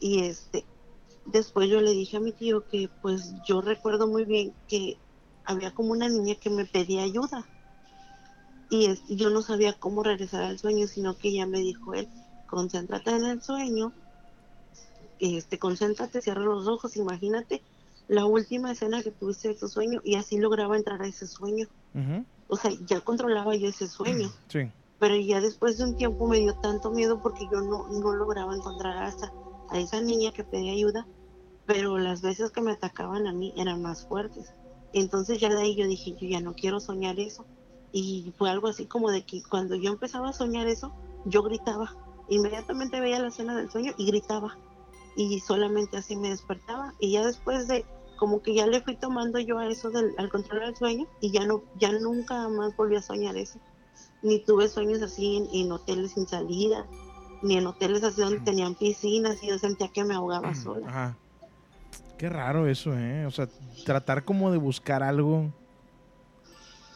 Y 0.00 0.20
este, 0.20 0.64
después 1.26 1.68
yo 1.68 1.80
le 1.80 1.92
dije 1.92 2.16
a 2.16 2.20
mi 2.20 2.32
tío 2.32 2.66
que 2.68 2.88
pues 3.02 3.32
yo 3.44 3.60
recuerdo 3.60 4.06
muy 4.06 4.24
bien 4.24 4.54
que 4.68 4.98
había 5.44 5.72
como 5.72 5.90
una 5.92 6.08
niña 6.08 6.34
que 6.36 6.50
me 6.50 6.64
pedía 6.64 7.02
ayuda. 7.02 7.46
Y 8.70 9.16
yo 9.16 9.30
no 9.30 9.42
sabía 9.42 9.72
cómo 9.72 10.02
regresar 10.02 10.42
al 10.42 10.58
sueño, 10.58 10.86
sino 10.86 11.16
que 11.16 11.28
ella 11.28 11.46
me 11.46 11.60
dijo 11.60 11.94
él, 11.94 12.08
concéntrate 12.46 13.10
en 13.10 13.24
el 13.24 13.42
sueño, 13.42 13.92
este, 15.18 15.58
concéntrate, 15.58 16.20
cierra 16.20 16.42
los 16.42 16.68
ojos, 16.68 16.96
imagínate 16.96 17.62
la 18.08 18.24
última 18.26 18.72
escena 18.72 19.02
que 19.02 19.10
tuviste 19.10 19.48
de 19.48 19.54
tu 19.54 19.68
sueño 19.68 20.00
y 20.04 20.14
así 20.16 20.38
lograba 20.38 20.76
entrar 20.76 21.00
a 21.02 21.06
ese 21.06 21.26
sueño. 21.26 21.66
Ujú. 21.94 22.24
O 22.48 22.56
sea, 22.56 22.70
ya 22.86 23.00
controlaba 23.00 23.54
yo 23.54 23.68
ese 23.68 23.86
sueño 23.86 24.30
Sí. 24.48 24.70
pero 24.98 25.14
ya 25.16 25.40
después 25.40 25.78
de 25.78 25.84
un 25.84 25.96
tiempo 25.96 26.26
me 26.26 26.38
dio 26.38 26.54
tanto 26.54 26.90
miedo 26.90 27.20
porque 27.22 27.46
yo 27.52 27.60
no, 27.60 27.88
no 27.88 28.12
lograba 28.14 28.54
encontrar 28.56 28.96
a 28.96 29.08
esa, 29.08 29.32
a 29.68 29.78
esa 29.78 30.00
niña 30.00 30.32
que 30.32 30.44
pedía 30.44 30.72
ayuda, 30.72 31.06
pero 31.66 31.98
las 31.98 32.22
veces 32.22 32.50
que 32.50 32.62
me 32.62 32.72
atacaban 32.72 33.26
a 33.26 33.32
mí 33.32 33.52
eran 33.56 33.82
más 33.82 34.06
fuertes. 34.06 34.52
Entonces 34.92 35.38
ya 35.38 35.50
de 35.50 35.60
ahí 35.60 35.76
yo 35.76 35.86
dije, 35.86 36.16
yo 36.18 36.26
ya 36.26 36.40
no 36.40 36.54
quiero 36.54 36.80
soñar 36.80 37.20
eso. 37.20 37.44
Y 37.92 38.32
fue 38.36 38.50
algo 38.50 38.68
así 38.68 38.86
como 38.86 39.10
de 39.10 39.22
que 39.24 39.42
cuando 39.42 39.74
yo 39.74 39.90
empezaba 39.90 40.30
a 40.30 40.32
soñar 40.32 40.66
eso, 40.66 40.92
yo 41.24 41.42
gritaba. 41.42 41.94
Inmediatamente 42.28 43.00
veía 43.00 43.18
la 43.18 43.28
escena 43.28 43.56
del 43.56 43.70
sueño 43.70 43.92
y 43.96 44.06
gritaba. 44.06 44.56
Y 45.16 45.40
solamente 45.40 45.96
así 45.96 46.16
me 46.16 46.30
despertaba. 46.30 46.94
Y 47.00 47.12
ya 47.12 47.26
después 47.26 47.68
de, 47.68 47.84
como 48.18 48.42
que 48.42 48.54
ya 48.54 48.66
le 48.66 48.82
fui 48.82 48.96
tomando 48.96 49.38
yo 49.38 49.58
a 49.58 49.68
eso 49.68 49.90
del, 49.90 50.14
al 50.18 50.28
control 50.28 50.60
del 50.60 50.76
sueño 50.76 51.06
y 51.20 51.30
ya 51.30 51.46
no, 51.46 51.62
ya 51.78 51.92
nunca 51.92 52.48
más 52.48 52.76
volví 52.76 52.96
a 52.96 53.02
soñar 53.02 53.36
eso 53.36 53.58
ni 54.22 54.40
tuve 54.40 54.68
sueños 54.68 55.02
así 55.02 55.36
en, 55.36 55.48
en 55.52 55.72
hoteles 55.72 56.12
sin 56.12 56.26
salida, 56.26 56.86
ni 57.42 57.56
en 57.56 57.66
hoteles 57.66 58.02
así 58.02 58.20
donde 58.20 58.40
tenían 58.40 58.74
piscinas 58.74 59.42
y 59.42 59.48
yo 59.48 59.58
sentía 59.58 59.88
que 59.88 60.04
me 60.04 60.14
ahogaba 60.14 60.54
sola. 60.54 60.88
Ajá. 60.88 61.16
Qué 62.16 62.28
raro 62.28 62.66
eso, 62.66 62.98
¿eh? 62.98 63.26
O 63.26 63.30
sea, 63.30 63.48
tratar 63.84 64.24
como 64.24 64.50
de 64.50 64.58
buscar 64.58 65.04
algo 65.04 65.52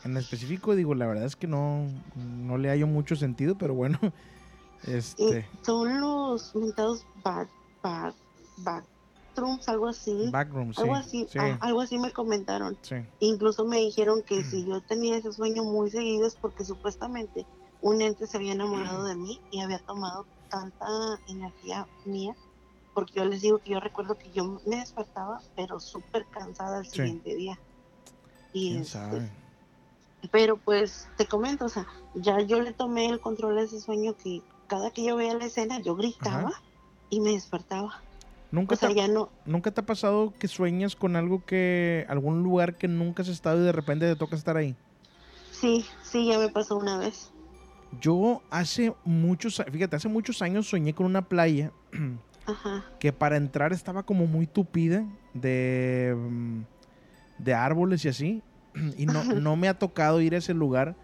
en 0.04 0.16
específico, 0.16 0.74
digo, 0.74 0.96
la 0.96 1.06
verdad 1.06 1.24
es 1.24 1.36
que 1.36 1.46
no, 1.46 1.86
no 2.16 2.58
le 2.58 2.70
hallo 2.70 2.88
mucho 2.88 3.14
sentido, 3.14 3.56
pero 3.56 3.72
bueno, 3.72 4.00
este, 4.86 5.48
son 5.62 6.00
los 6.00 6.54
mentados 6.56 7.06
back, 7.22 7.48
back, 7.82 8.84
backrooms, 9.34 9.68
algo 9.68 9.88
así. 9.88 10.30
Backrooms, 10.30 10.78
algo 10.78 10.94
sí, 10.94 11.00
así, 11.00 11.26
sí. 11.30 11.38
ah, 11.38 11.58
algo 11.60 11.80
así 11.80 11.98
me 11.98 12.12
comentaron. 12.12 12.78
sí. 12.82 12.96
Incluso 13.20 13.64
me 13.66 13.78
dijeron 13.78 14.22
que 14.26 14.42
si 14.44 14.66
yo 14.66 14.80
tenía 14.82 15.16
ese 15.16 15.32
sueño 15.32 15.64
muy 15.64 15.90
seguido 15.90 16.26
es 16.26 16.36
porque 16.36 16.64
supuestamente 16.64 17.46
un 17.80 18.00
ente 18.02 18.26
se 18.26 18.36
había 18.36 18.52
enamorado 18.52 19.04
de 19.08 19.16
mí 19.16 19.40
y 19.50 19.60
había 19.60 19.78
tomado 19.80 20.26
tanta 20.48 20.86
energía 21.26 21.88
mía. 22.04 22.34
Porque 22.94 23.20
yo 23.20 23.24
les 23.24 23.40
digo 23.40 23.58
que 23.58 23.70
yo 23.70 23.80
recuerdo 23.80 24.16
que 24.18 24.30
yo 24.32 24.60
me 24.66 24.76
despertaba, 24.76 25.40
pero 25.56 25.80
súper 25.80 26.26
cansada 26.28 26.78
el 26.80 26.84
Sí. 26.84 26.90
siguiente 26.92 27.34
día. 27.34 27.58
Y 28.52 28.68
¿Quién 28.68 28.82
este, 28.82 28.98
sabe? 28.98 29.30
pero 30.30 30.58
pues 30.58 31.08
te 31.16 31.26
comento, 31.26 31.64
o 31.64 31.68
sea, 31.68 31.86
ya 32.14 32.40
yo 32.40 32.60
le 32.60 32.72
tomé 32.74 33.06
el 33.06 33.20
control 33.20 33.56
de 33.56 33.62
ese 33.64 33.80
sueño 33.80 34.14
que 34.16 34.42
cada 34.68 34.90
que 34.90 35.04
yo 35.04 35.16
veía 35.16 35.34
la 35.34 35.46
escena 35.46 35.80
yo 35.80 35.96
gritaba 35.96 36.48
Ajá. 36.50 36.62
y 37.10 37.20
me 37.20 37.32
despertaba. 37.32 38.04
¿Nunca, 38.52 38.74
O 38.74 38.78
sea, 38.78 38.90
te, 38.90 38.94
ya 38.94 39.08
no, 39.08 39.30
¿Nunca 39.46 39.70
te 39.70 39.80
ha 39.80 39.86
pasado 39.86 40.34
que 40.38 40.46
sueñas 40.46 40.94
con 40.94 41.16
algo 41.16 41.44
que, 41.44 42.06
algún 42.08 42.42
lugar 42.42 42.76
que 42.76 42.86
nunca 42.86 43.22
has 43.22 43.28
estado 43.28 43.60
y 43.62 43.64
de 43.64 43.72
repente 43.72 44.06
te 44.06 44.14
toca 44.14 44.36
estar 44.36 44.56
ahí? 44.56 44.76
sí, 45.50 45.84
sí, 46.02 46.26
ya 46.26 46.38
me 46.38 46.48
pasó 46.48 46.76
una 46.76 46.98
vez. 46.98 47.32
Yo 48.00 48.42
hace 48.50 48.94
muchos, 49.04 49.62
fíjate, 49.70 49.96
hace 49.96 50.08
muchos 50.08 50.42
años 50.42 50.68
soñé 50.68 50.94
con 50.94 51.06
una 51.06 51.22
playa 51.22 51.72
Ajá, 52.46 52.84
que 52.98 53.12
para 53.12 53.36
entrar 53.36 53.72
estaba 53.72 54.02
como 54.02 54.26
muy 54.26 54.46
tupida 54.46 55.04
de, 55.34 56.14
mm, 56.16 56.60
de 57.38 57.54
árboles 57.54 58.04
y 58.04 58.08
así. 58.08 58.42
Y 58.98 59.06
no, 59.06 59.24
no 59.24 59.56
me 59.56 59.68
ha 59.68 59.78
tocado 59.78 60.20
ir 60.20 60.34
a 60.34 60.38
ese 60.38 60.54
lugar, 60.54 60.96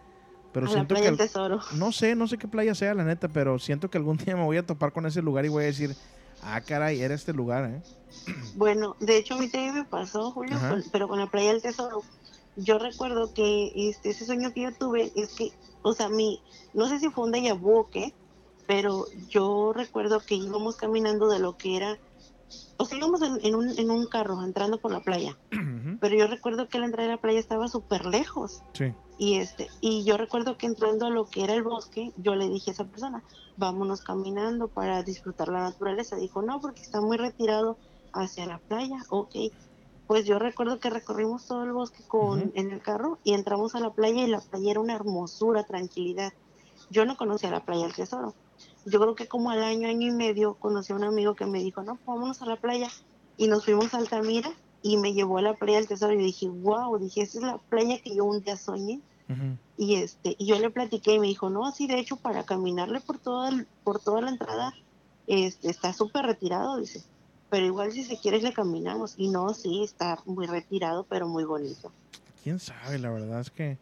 pero 0.52 0.66
a 0.66 0.68
la 0.68 0.74
siento 0.74 0.94
playa 0.94 1.10
que... 1.12 1.16
tesoro. 1.16 1.60
No 1.76 1.92
sé, 1.92 2.14
no 2.14 2.26
sé 2.26 2.36
qué 2.38 2.48
playa 2.48 2.74
sea, 2.74 2.94
la 2.94 3.04
neta, 3.04 3.28
pero 3.28 3.58
siento 3.58 3.90
que 3.90 3.98
algún 3.98 4.16
día 4.24 4.36
me 4.36 4.44
voy 4.44 4.56
a 4.56 4.66
topar 4.66 4.92
con 4.92 5.06
ese 5.06 5.22
lugar 5.22 5.44
y 5.44 5.48
voy 5.48 5.64
a 5.64 5.66
decir, 5.66 5.94
ah, 6.42 6.60
caray, 6.62 7.00
era 7.00 7.14
este 7.14 7.32
lugar, 7.32 7.64
¿eh? 7.70 7.82
Bueno, 8.54 8.96
de 9.00 9.16
hecho 9.16 9.34
a 9.34 9.38
mí 9.38 9.48
también 9.48 9.74
me 9.74 9.84
pasó, 9.84 10.30
Julio, 10.32 10.58
con- 10.68 10.84
pero 10.92 11.08
con 11.08 11.18
la 11.18 11.26
playa 11.26 11.52
del 11.52 11.62
tesoro. 11.62 12.02
Yo 12.56 12.78
recuerdo 12.78 13.32
que 13.32 13.70
este, 13.74 14.10
ese 14.10 14.26
sueño 14.26 14.52
que 14.52 14.62
yo 14.62 14.74
tuve 14.74 15.12
es 15.14 15.34
que, 15.34 15.50
o 15.82 15.92
sea, 15.92 16.08
mi, 16.08 16.42
no 16.74 16.88
sé 16.88 16.98
si 16.98 17.08
fue 17.10 17.24
un 17.24 17.32
déjà 17.32 17.54
vu 17.58 17.76
o 17.78 17.88
qué, 17.88 18.14
pero 18.66 19.06
yo 19.28 19.72
recuerdo 19.74 20.20
que 20.20 20.34
íbamos 20.34 20.76
caminando 20.76 21.28
de 21.28 21.38
lo 21.38 21.56
que 21.56 21.76
era, 21.76 21.96
o 22.76 22.84
sea, 22.84 22.98
íbamos 22.98 23.22
en, 23.22 23.38
en 23.44 23.54
un, 23.54 23.78
en 23.78 23.90
un 23.90 24.06
carro 24.06 24.42
entrando 24.44 24.78
por 24.80 24.90
la 24.92 25.00
playa, 25.00 25.38
pero 26.00 26.16
yo 26.16 26.26
recuerdo 26.26 26.68
que 26.68 26.78
la 26.78 26.86
entrada 26.86 27.08
de 27.08 27.14
la 27.14 27.20
playa 27.20 27.38
estaba 27.38 27.68
súper 27.68 28.04
lejos. 28.06 28.60
Sí. 28.74 28.92
Y 29.18 29.38
este, 29.38 29.68
y 29.80 30.04
yo 30.04 30.16
recuerdo 30.16 30.56
que 30.56 30.66
entrando 30.66 31.06
a 31.06 31.10
lo 31.10 31.26
que 31.28 31.42
era 31.42 31.52
el 31.54 31.64
bosque, 31.64 32.12
yo 32.16 32.36
le 32.36 32.48
dije 32.48 32.70
a 32.70 32.74
esa 32.74 32.84
persona, 32.84 33.24
vámonos 33.56 34.00
caminando 34.02 34.68
para 34.68 35.02
disfrutar 35.02 35.48
la 35.48 35.60
naturaleza. 35.60 36.16
Dijo, 36.16 36.40
no, 36.40 36.60
porque 36.60 36.82
está 36.82 37.00
muy 37.00 37.16
retirado 37.16 37.76
hacia 38.12 38.46
la 38.46 38.58
playa. 38.58 38.98
Ok. 39.10 39.34
Pues 40.06 40.24
yo 40.24 40.38
recuerdo 40.38 40.78
que 40.78 40.88
recorrimos 40.88 41.46
todo 41.46 41.64
el 41.64 41.72
bosque 41.72 42.02
con, 42.06 42.52
en 42.54 42.70
el 42.70 42.80
carro 42.80 43.18
y 43.24 43.34
entramos 43.34 43.74
a 43.74 43.80
la 43.80 43.90
playa 43.90 44.22
y 44.22 44.28
la 44.28 44.40
playa 44.40 44.70
era 44.70 44.80
una 44.80 44.94
hermosura, 44.94 45.64
tranquilidad. 45.64 46.32
Yo 46.88 47.04
no 47.04 47.16
conocía 47.16 47.50
la 47.50 47.64
playa 47.64 47.82
del 47.82 47.94
tesoro. 47.94 48.34
Yo 48.86 49.00
creo 49.00 49.14
que 49.14 49.26
como 49.26 49.50
al 49.50 49.62
año, 49.62 49.88
año 49.88 50.06
y 50.06 50.12
medio, 50.12 50.54
conocí 50.54 50.92
a 50.92 50.96
un 50.96 51.04
amigo 51.04 51.34
que 51.34 51.44
me 51.44 51.58
dijo, 51.58 51.82
no, 51.82 51.96
pues 51.96 52.06
vámonos 52.06 52.40
a 52.40 52.46
la 52.46 52.56
playa. 52.56 52.88
Y 53.36 53.48
nos 53.48 53.64
fuimos 53.64 53.92
a 53.92 53.98
Altamira 53.98 54.50
y 54.82 54.96
me 54.96 55.12
llevó 55.12 55.38
a 55.38 55.42
la 55.42 55.54
playa 55.54 55.78
del 55.78 55.88
tesoro 55.88 56.14
y 56.14 56.16
dije, 56.16 56.48
wow, 56.48 56.96
dije, 56.98 57.22
esa 57.22 57.38
es 57.38 57.44
la 57.44 57.58
playa 57.58 58.00
que 58.00 58.14
yo 58.14 58.24
un 58.24 58.40
día 58.40 58.56
soñé. 58.56 59.00
Ujú. 59.28 59.58
Y 59.76 59.94
este, 59.96 60.34
y 60.38 60.46
yo 60.46 60.58
le 60.58 60.70
platiqué 60.70 61.14
y 61.14 61.18
me 61.20 61.28
dijo, 61.28 61.50
no, 61.50 61.70
sí, 61.70 61.86
de 61.86 61.98
hecho, 62.00 62.16
para 62.16 62.44
caminarle 62.44 63.00
por 63.00 63.18
toda, 63.18 63.48
el- 63.50 63.68
por 63.84 64.00
toda 64.02 64.20
la 64.20 64.30
entrada, 64.30 64.74
este, 65.26 65.70
está 65.70 65.92
súper 65.92 66.26
retirado, 66.26 66.78
dice. 66.78 67.04
Pero 67.50 67.64
igual 67.66 67.92
si 67.92 68.04
se 68.04 68.18
quieres 68.20 68.42
le 68.42 68.52
caminamos. 68.52 69.14
Y 69.16 69.28
no, 69.28 69.54
sí, 69.54 69.82
está 69.84 70.18
muy 70.26 70.46
retirado, 70.46 71.06
pero 71.08 71.28
muy 71.28 71.44
bonito. 71.44 71.92
¿Quién 72.42 72.58
sabe? 72.58 72.98
La 72.98 73.10
verdad 73.10 73.40
es 73.40 73.50
que, 73.50 73.78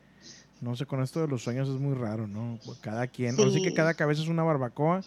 no 0.61 0.77
sé, 0.77 0.87
con 0.87 1.03
esto 1.03 1.21
de 1.21 1.29
los 1.29 1.43
sueños 1.43 1.69
es 1.69 1.77
muy 1.77 1.95
raro, 1.95 2.27
¿no? 2.27 2.61
Cada 2.81 3.07
quien, 3.09 3.39
ahora 3.39 3.51
sí 3.51 3.61
que 3.61 3.73
cada 3.75 3.95
cabeza 3.95 4.23
es 4.23 4.29
una 4.29 4.43
barbacoa 4.45 5.01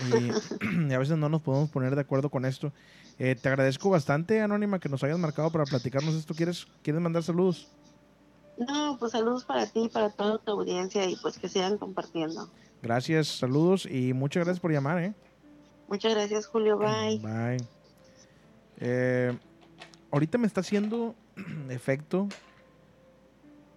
y, 0.00 0.30
y 0.88 0.92
a 0.92 0.98
veces 0.98 1.16
no 1.18 1.28
nos 1.28 1.42
podemos 1.42 1.70
poner 1.70 1.94
de 1.94 2.00
acuerdo 2.02 2.30
con 2.30 2.44
esto. 2.44 2.72
Eh, 3.18 3.34
te 3.36 3.48
agradezco 3.48 3.90
bastante, 3.90 4.40
Anónima, 4.40 4.80
que 4.80 4.88
nos 4.88 5.02
hayas 5.04 5.18
marcado 5.18 5.50
para 5.52 5.66
platicarnos 5.66 6.14
esto. 6.14 6.34
¿Quieres, 6.34 6.66
¿Quieres 6.82 7.02
mandar 7.02 7.22
saludos? 7.22 7.70
No, 8.58 8.96
pues 8.98 9.12
saludos 9.12 9.44
para 9.44 9.66
ti 9.66 9.84
y 9.84 9.88
para 9.88 10.10
toda 10.10 10.38
tu 10.38 10.50
audiencia 10.52 11.04
y 11.06 11.16
pues 11.16 11.38
que 11.38 11.48
sigan 11.48 11.78
compartiendo. 11.78 12.50
Gracias, 12.82 13.28
saludos 13.28 13.86
y 13.86 14.12
muchas 14.12 14.44
gracias 14.44 14.60
por 14.60 14.72
llamar, 14.72 14.98
¿eh? 15.02 15.14
Muchas 15.88 16.14
gracias, 16.14 16.46
Julio. 16.46 16.76
Bye. 16.76 17.18
Bye. 17.18 17.66
Eh, 18.78 19.36
ahorita 20.10 20.38
me 20.38 20.46
está 20.46 20.60
haciendo 20.60 21.14
efecto. 21.70 22.28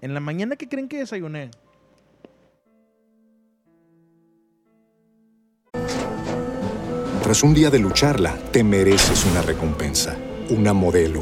En 0.02 0.14
la 0.14 0.20
mañana, 0.20 0.56
¿qué 0.56 0.68
creen 0.68 0.88
que 0.88 0.98
desayuné? 0.98 1.52
Tras 7.24 7.44
un 7.44 7.54
día 7.54 7.70
de 7.70 7.80
lucharla, 7.80 8.36
te 8.52 8.64
mereces 8.64 9.26
una 9.26 9.44
recompensa, 9.44 10.18
una 10.50 10.74
modelo, 10.74 11.22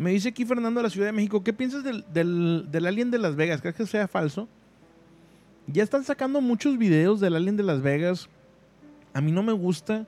Me 0.00 0.12
dice 0.12 0.30
aquí 0.30 0.46
Fernando 0.46 0.80
de 0.80 0.84
la 0.84 0.88
Ciudad 0.88 1.08
de 1.08 1.12
México, 1.12 1.44
¿qué 1.44 1.52
piensas 1.52 1.84
del, 1.84 2.06
del, 2.10 2.64
del 2.70 2.86
Alien 2.86 3.10
de 3.10 3.18
Las 3.18 3.36
Vegas? 3.36 3.60
¿Crees 3.60 3.76
que 3.76 3.84
sea 3.84 4.08
falso? 4.08 4.48
Ya 5.66 5.82
están 5.82 6.04
sacando 6.04 6.40
muchos 6.40 6.78
videos 6.78 7.20
del 7.20 7.36
Alien 7.36 7.58
de 7.58 7.64
Las 7.64 7.82
Vegas. 7.82 8.30
A 9.12 9.20
mí 9.20 9.30
no 9.30 9.42
me 9.42 9.52
gusta. 9.52 10.06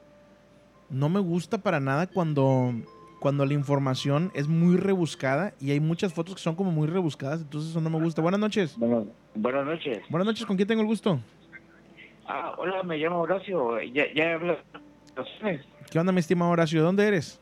No 0.88 1.10
me 1.10 1.20
gusta 1.20 1.58
para 1.58 1.78
nada 1.78 2.06
cuando, 2.06 2.72
cuando 3.20 3.44
la 3.44 3.52
información 3.52 4.32
es 4.34 4.48
muy 4.48 4.78
rebuscada 4.78 5.52
y 5.60 5.72
hay 5.72 5.80
muchas 5.80 6.14
fotos 6.14 6.36
que 6.36 6.40
son 6.40 6.54
como 6.54 6.70
muy 6.70 6.88
rebuscadas, 6.88 7.42
entonces 7.42 7.72
eso 7.72 7.80
no 7.82 7.90
me 7.90 8.02
gusta. 8.02 8.22
Buenas 8.22 8.40
noches. 8.40 8.78
Bueno, 8.78 9.08
buenas 9.34 9.66
noches. 9.66 10.00
Buenas 10.08 10.24
noches, 10.24 10.46
¿con 10.46 10.56
quién 10.56 10.68
tengo 10.68 10.80
el 10.80 10.86
gusto? 10.88 11.20
Ah, 12.26 12.54
hola, 12.56 12.82
me 12.82 12.96
llamo 12.96 13.20
Horacio. 13.20 13.78
Ya, 13.82 14.04
ya 14.14 14.36
hablo. 14.36 14.56
¿Qué 15.90 15.98
onda, 15.98 16.12
mi 16.12 16.20
estimado 16.20 16.50
Horacio? 16.50 16.80
¿De 16.80 16.86
dónde 16.86 17.06
eres? 17.06 17.41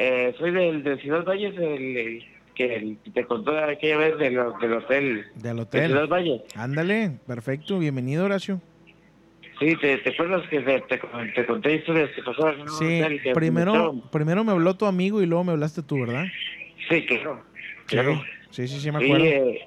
Eh, 0.00 0.32
soy 0.38 0.52
del, 0.52 0.84
de 0.84 0.96
Ciudad 1.00 1.24
Valles, 1.24 1.58
el, 1.58 2.24
que 2.54 2.96
te 3.12 3.24
contó 3.24 3.58
aquella 3.58 3.96
vez 3.96 4.16
del, 4.18 4.34
del 4.60 4.72
hotel. 4.74 5.26
Del 5.34 5.56
De 5.56 5.62
hotel. 5.62 5.86
Ciudad 5.86 6.06
Valles. 6.08 6.42
Ándale, 6.54 7.18
perfecto, 7.26 7.80
bienvenido 7.80 8.24
Horacio. 8.24 8.60
Sí, 9.58 9.74
¿te, 9.80 9.96
te 9.98 10.10
acuerdas 10.10 10.48
que 10.48 10.60
te, 10.60 10.80
te, 10.82 11.00
te 11.34 11.46
conté 11.46 11.74
historias 11.74 12.10
que 12.14 12.22
pasaban 12.22 12.54
en 12.54 12.60
un 12.60 12.68
Sí, 12.68 12.84
hotel? 13.02 13.20
que 13.22 13.32
primero, 13.32 13.72
estaban- 13.72 14.02
primero 14.12 14.44
me 14.44 14.52
habló 14.52 14.76
tu 14.76 14.86
amigo 14.86 15.20
y 15.20 15.26
luego 15.26 15.42
me 15.42 15.50
hablaste 15.50 15.82
tú, 15.82 15.98
¿verdad? 16.00 16.26
Sí, 16.88 17.04
claro. 17.04 17.42
claro. 17.86 18.22
Sí, 18.50 18.68
sí, 18.68 18.78
sí, 18.78 18.92
me 18.92 19.04
acuerdo. 19.04 19.24
eh, 19.24 19.66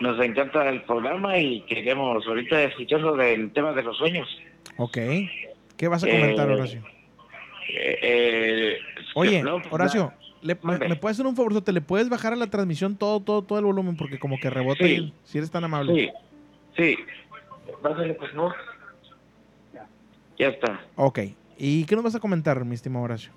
nos 0.00 0.24
encanta 0.24 0.68
el 0.68 0.82
programa 0.82 1.38
y 1.38 1.62
queríamos 1.62 2.24
ahorita 2.24 2.62
escucharlo 2.62 3.16
del 3.16 3.52
tema 3.52 3.72
de 3.72 3.82
los 3.82 3.98
sueños. 3.98 4.28
Ok. 4.76 4.96
¿Qué 5.76 5.88
vas 5.88 6.04
a 6.04 6.08
comentar, 6.08 6.48
Eh, 6.48 6.52
Horacio? 6.52 6.84
Eh, 7.68 7.98
eh, 8.02 8.78
Oye, 9.14 9.42
no, 9.42 9.60
pues, 9.60 9.72
Horacio, 9.72 10.12
le- 10.42 10.58
me, 10.62 10.96
puedes 10.96 11.16
hacer 11.16 11.26
un 11.26 11.36
favor? 11.36 11.60
¿Te 11.62 11.72
le 11.72 11.80
puedes 11.80 12.08
bajar 12.08 12.32
a 12.32 12.36
la 12.36 12.48
transmisión 12.48 12.96
todo, 12.96 13.20
todo, 13.20 13.42
todo 13.42 13.58
el 13.58 13.64
volumen? 13.64 13.96
Porque 13.96 14.18
como 14.18 14.38
que 14.38 14.50
rebota 14.50 14.84
Sí. 14.84 14.92
y- 14.94 15.14
si 15.24 15.38
eres 15.38 15.50
tan 15.50 15.64
amable. 15.64 15.94
Sí, 15.94 16.10
sí. 16.76 16.98
Bájale, 17.82 18.14
pues 18.14 18.32
no. 18.34 18.52
Ya 20.38 20.48
está. 20.48 20.80
Ok. 20.96 21.20
¿Y 21.58 21.84
qué 21.84 21.94
nos 21.94 22.04
vas 22.04 22.14
a 22.14 22.20
comentar, 22.20 22.64
mi 22.64 22.74
estimado 22.74 23.04
Horacio? 23.04 23.30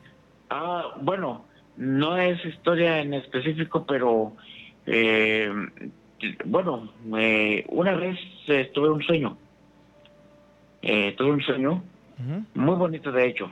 Ah, 0.50 0.96
bueno, 1.02 1.46
no 1.78 2.18
es 2.18 2.44
historia 2.46 3.00
en 3.00 3.14
específico, 3.14 3.86
pero 3.86 4.34
eh, 4.86 5.52
bueno, 6.46 6.92
eh, 7.18 7.66
una 7.70 7.96
vez 7.96 8.18
eh, 8.48 8.72
tuve 8.74 8.90
un 8.90 9.04
sueño. 9.04 9.38
Eh, 10.82 11.14
tuve 11.18 11.32
un 11.32 11.42
sueño 11.42 11.84
muy 12.54 12.76
bonito, 12.76 13.12
de 13.12 13.28
hecho. 13.28 13.52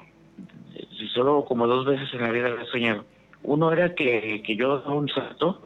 Eh, 1.03 1.07
Solo 1.13 1.45
como 1.45 1.67
dos 1.67 1.85
veces 1.85 2.13
en 2.13 2.21
la 2.21 2.31
vida 2.31 2.49
lo 2.49 2.61
he 2.61 2.65
soñado. 2.67 3.05
Uno 3.43 3.71
era 3.71 3.93
que, 3.93 4.41
que 4.45 4.55
yo 4.55 4.79
daba 4.79 4.95
un 4.95 5.09
salto 5.09 5.61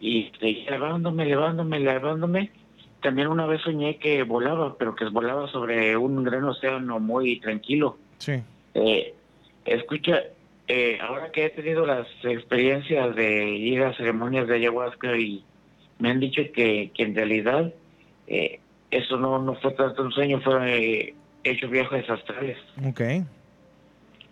y 0.00 0.30
seguía 0.40 0.72
levándome, 0.72 1.24
levándome, 1.24 1.80
levándome. 1.80 2.50
También 3.00 3.28
una 3.28 3.46
vez 3.46 3.62
soñé 3.62 3.98
que 3.98 4.22
volaba, 4.24 4.76
pero 4.76 4.94
que 4.94 5.04
volaba 5.06 5.48
sobre 5.48 5.96
un 5.96 6.24
gran 6.24 6.44
océano 6.44 6.98
muy 6.98 7.38
tranquilo. 7.38 7.96
Sí. 8.18 8.42
Eh, 8.74 9.14
escucha, 9.64 10.22
eh, 10.66 10.98
ahora 11.00 11.30
que 11.30 11.46
he 11.46 11.50
tenido 11.50 11.86
las 11.86 12.06
experiencias 12.24 13.14
de 13.14 13.50
ir 13.50 13.82
a 13.82 13.94
ceremonias 13.94 14.48
de 14.48 14.56
ayahuasca 14.56 15.16
y 15.16 15.44
me 15.98 16.10
han 16.10 16.20
dicho 16.20 16.42
que, 16.52 16.90
que 16.92 17.02
en 17.04 17.14
realidad 17.14 17.72
eh, 18.26 18.58
eso 18.90 19.16
no, 19.16 19.40
no 19.40 19.54
fue 19.54 19.72
tanto 19.72 20.02
un 20.02 20.12
sueño, 20.12 20.40
fue 20.40 20.54
eh, 20.76 21.14
hecho 21.44 21.68
viajes 21.68 22.08
astrales. 22.10 22.58
Ok. 22.84 23.00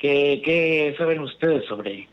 ¿Qué, 0.05 0.43
qué 0.45 0.95
saben 0.99 1.21
ustedes 1.21 1.65
sobre? 1.67 2.07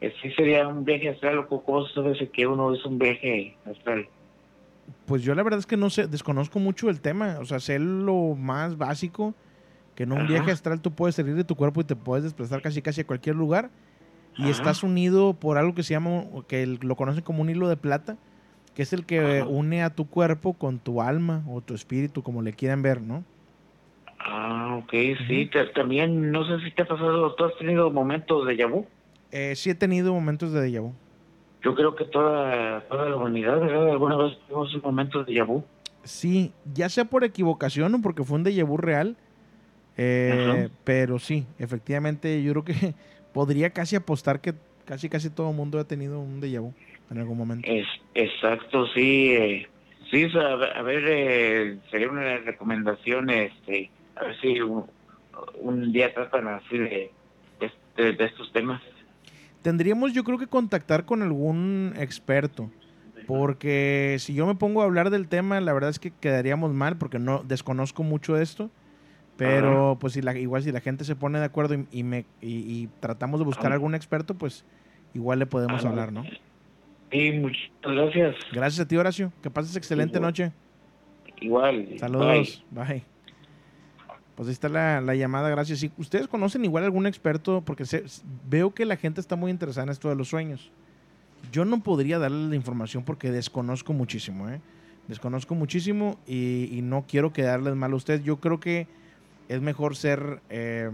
¿Sí 0.00 0.30
sería 0.36 0.68
un 0.68 0.84
viaje 0.84 1.08
astral 1.08 1.38
o 1.38 1.48
cómo 1.48 1.84
se 1.84 1.94
sabe 1.94 2.30
que 2.30 2.46
uno 2.46 2.72
es 2.72 2.84
un 2.84 2.96
viaje 2.96 3.56
astral? 3.64 4.06
Pues 5.04 5.24
yo 5.24 5.34
la 5.34 5.42
verdad 5.42 5.58
es 5.58 5.66
que 5.66 5.76
no 5.76 5.90
sé, 5.90 6.06
desconozco 6.06 6.60
mucho 6.60 6.88
el 6.88 7.00
tema. 7.00 7.38
O 7.40 7.44
sea, 7.44 7.58
sé 7.58 7.80
lo 7.80 8.36
más 8.36 8.78
básico, 8.78 9.34
que 9.96 10.04
en 10.04 10.12
un 10.12 10.18
Ajá. 10.18 10.28
viaje 10.28 10.52
astral 10.52 10.80
tú 10.80 10.92
puedes 10.92 11.16
salir 11.16 11.34
de 11.34 11.42
tu 11.42 11.56
cuerpo 11.56 11.80
y 11.80 11.84
te 11.84 11.96
puedes 11.96 12.22
desplazar 12.22 12.62
casi 12.62 12.82
casi 12.82 13.00
a 13.00 13.06
cualquier 13.08 13.34
lugar. 13.34 13.72
Y 14.36 14.42
Ajá. 14.42 14.52
estás 14.52 14.84
unido 14.84 15.34
por 15.34 15.58
algo 15.58 15.74
que 15.74 15.82
se 15.82 15.94
llama, 15.94 16.26
que 16.46 16.64
lo 16.66 16.94
conocen 16.94 17.24
como 17.24 17.42
un 17.42 17.50
hilo 17.50 17.68
de 17.68 17.76
plata, 17.76 18.16
que 18.74 18.82
es 18.82 18.92
el 18.92 19.06
que 19.06 19.40
Ajá. 19.40 19.48
une 19.50 19.82
a 19.82 19.90
tu 19.90 20.08
cuerpo 20.08 20.54
con 20.54 20.78
tu 20.78 21.02
alma 21.02 21.42
o 21.48 21.62
tu 21.62 21.74
espíritu, 21.74 22.22
como 22.22 22.42
le 22.42 22.52
quieran 22.52 22.82
ver, 22.82 23.02
¿no? 23.02 23.24
Ah, 24.26 24.80
ok, 24.82 24.90
sí. 25.28 25.46
ta- 25.52 25.70
también, 25.72 26.30
no 26.32 26.46
sé 26.46 26.64
si 26.64 26.70
te 26.74 26.82
ha 26.82 26.86
pasado, 26.86 27.34
¿tú 27.34 27.44
has 27.44 27.56
tenido 27.58 27.90
momentos 27.90 28.46
de 28.46 28.64
vu? 28.64 28.86
Eh, 29.30 29.54
sí 29.54 29.70
he 29.70 29.74
tenido 29.74 30.14
momentos 30.14 30.52
de 30.52 30.60
déjà 30.60 30.80
vu. 30.80 30.92
Yo 31.62 31.74
creo 31.74 31.94
que 31.94 32.04
toda, 32.06 32.80
toda 32.88 33.08
la 33.08 33.16
humanidad, 33.16 33.60
¿verdad? 33.60 33.90
Alguna 33.90 34.16
vez 34.16 34.38
tuvimos 34.46 34.82
momentos 34.82 35.26
de 35.26 35.42
vu. 35.42 35.64
Sí, 36.04 36.52
ya 36.74 36.88
sea 36.88 37.04
por 37.06 37.24
equivocación 37.24 37.94
o 37.94 38.00
porque 38.00 38.24
fue 38.24 38.36
un 38.38 38.44
déjà 38.44 38.64
vu 38.64 38.76
real. 38.76 39.16
eh, 39.96 40.68
pero 40.84 41.18
sí, 41.18 41.46
efectivamente, 41.58 42.42
yo 42.42 42.52
creo 42.52 42.64
que 42.64 42.94
podría 43.32 43.70
casi 43.70 43.96
apostar 43.96 44.40
que 44.40 44.54
casi 44.86 45.08
casi 45.08 45.30
todo 45.30 45.50
el 45.50 45.56
mundo 45.56 45.78
ha 45.78 45.84
tenido 45.84 46.20
un 46.20 46.40
déjà 46.40 46.60
vu 46.60 46.72
en 47.10 47.18
algún 47.18 47.36
momento. 47.38 47.68
Es, 47.70 47.86
exacto, 48.14 48.86
sí. 48.94 49.32
eh, 49.32 49.66
sí, 50.10 50.26
ver, 50.26 50.76
a 50.76 50.82
ver, 50.82 51.04
eh, 51.06 51.78
sería 51.90 52.08
una 52.10 52.38
recomendación, 52.38 53.30
este, 53.30 53.90
a 54.16 54.24
ver 54.24 54.40
si 54.40 54.60
un, 54.60 54.84
un 55.60 55.92
día 55.92 56.12
tratan 56.14 56.48
así 56.48 56.78
de, 56.78 57.10
de, 57.96 58.12
de 58.12 58.24
estos 58.24 58.52
temas. 58.52 58.80
Tendríamos 59.62 60.12
yo 60.12 60.24
creo 60.24 60.38
que 60.38 60.46
contactar 60.46 61.04
con 61.04 61.22
algún 61.22 61.94
experto. 61.98 62.70
Porque 63.26 64.16
si 64.20 64.34
yo 64.34 64.46
me 64.46 64.54
pongo 64.54 64.82
a 64.82 64.84
hablar 64.84 65.08
del 65.08 65.28
tema, 65.28 65.58
la 65.60 65.72
verdad 65.72 65.88
es 65.88 65.98
que 65.98 66.10
quedaríamos 66.10 66.74
mal 66.74 66.98
porque 66.98 67.18
no 67.18 67.42
desconozco 67.42 68.02
mucho 68.02 68.36
esto. 68.36 68.70
Pero 69.38 69.96
pues 69.98 70.12
si 70.12 70.20
la, 70.22 70.36
igual 70.38 70.62
si 70.62 70.70
la 70.70 70.80
gente 70.80 71.04
se 71.04 71.16
pone 71.16 71.38
de 71.38 71.46
acuerdo 71.46 71.74
y, 71.74 71.86
y 71.90 72.02
me, 72.04 72.26
y, 72.42 72.52
y 72.58 72.88
tratamos 73.00 73.40
de 73.40 73.46
buscar 73.46 73.72
Ah. 73.72 73.74
algún 73.74 73.94
experto, 73.94 74.34
pues 74.34 74.64
igual 75.14 75.38
le 75.38 75.46
podemos 75.46 75.84
Ah, 75.84 75.88
hablar, 75.88 76.12
¿no? 76.12 76.24
Sí, 77.10 77.32
muchas 77.32 77.62
gracias. 77.82 78.36
Gracias 78.52 78.80
a 78.84 78.88
ti, 78.88 78.96
Horacio. 78.96 79.32
Que 79.42 79.50
pases 79.50 79.74
excelente 79.76 80.18
Igual. 80.18 80.28
noche. 80.28 80.52
Igual. 81.40 81.98
Saludos. 81.98 82.62
Bye. 82.70 83.13
Pues 84.34 84.48
ahí 84.48 84.52
está 84.52 84.68
la, 84.68 85.00
la 85.00 85.14
llamada, 85.14 85.48
gracias. 85.48 85.78
Si 85.78 85.92
ustedes 85.96 86.26
conocen 86.26 86.64
igual 86.64 86.84
algún 86.84 87.06
experto, 87.06 87.62
porque 87.64 87.84
veo 88.48 88.74
que 88.74 88.84
la 88.84 88.96
gente 88.96 89.20
está 89.20 89.36
muy 89.36 89.50
interesada 89.50 89.84
en 89.84 89.90
esto 89.90 90.08
de 90.08 90.16
los 90.16 90.28
sueños. 90.28 90.72
Yo 91.52 91.64
no 91.64 91.82
podría 91.82 92.18
darles 92.18 92.48
la 92.48 92.56
información 92.56 93.04
porque 93.04 93.30
desconozco 93.30 93.92
muchísimo, 93.92 94.48
¿eh? 94.48 94.60
Desconozco 95.08 95.54
muchísimo 95.54 96.18
y, 96.26 96.80
no 96.82 97.04
quiero 97.06 97.32
quedarles 97.32 97.74
mal 97.74 97.92
a 97.92 97.96
ustedes. 97.96 98.24
Yo 98.24 98.40
creo 98.40 98.58
que 98.58 98.88
es 99.48 99.60
mejor 99.60 99.96
ser, 99.96 100.40
eh, 100.48 100.90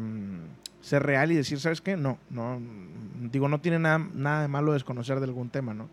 ser 0.80 1.04
real 1.04 1.30
y 1.30 1.36
decir, 1.36 1.60
¿sabes 1.60 1.80
qué? 1.80 1.96
No, 1.96 2.18
no, 2.28 2.60
digo, 3.30 3.48
no 3.48 3.60
tiene 3.60 3.78
nada, 3.78 3.98
nada 4.12 4.42
de 4.42 4.48
malo 4.48 4.72
desconocer 4.72 5.20
de 5.20 5.26
algún 5.26 5.48
tema, 5.48 5.74
¿no? 5.74 5.88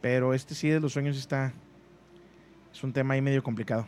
Pero 0.00 0.34
este 0.34 0.54
sí 0.54 0.68
de 0.68 0.78
los 0.78 0.92
sueños 0.92 1.18
está, 1.18 1.52
es 2.72 2.84
un 2.84 2.92
tema 2.92 3.14
ahí 3.14 3.20
medio 3.20 3.42
complicado. 3.42 3.86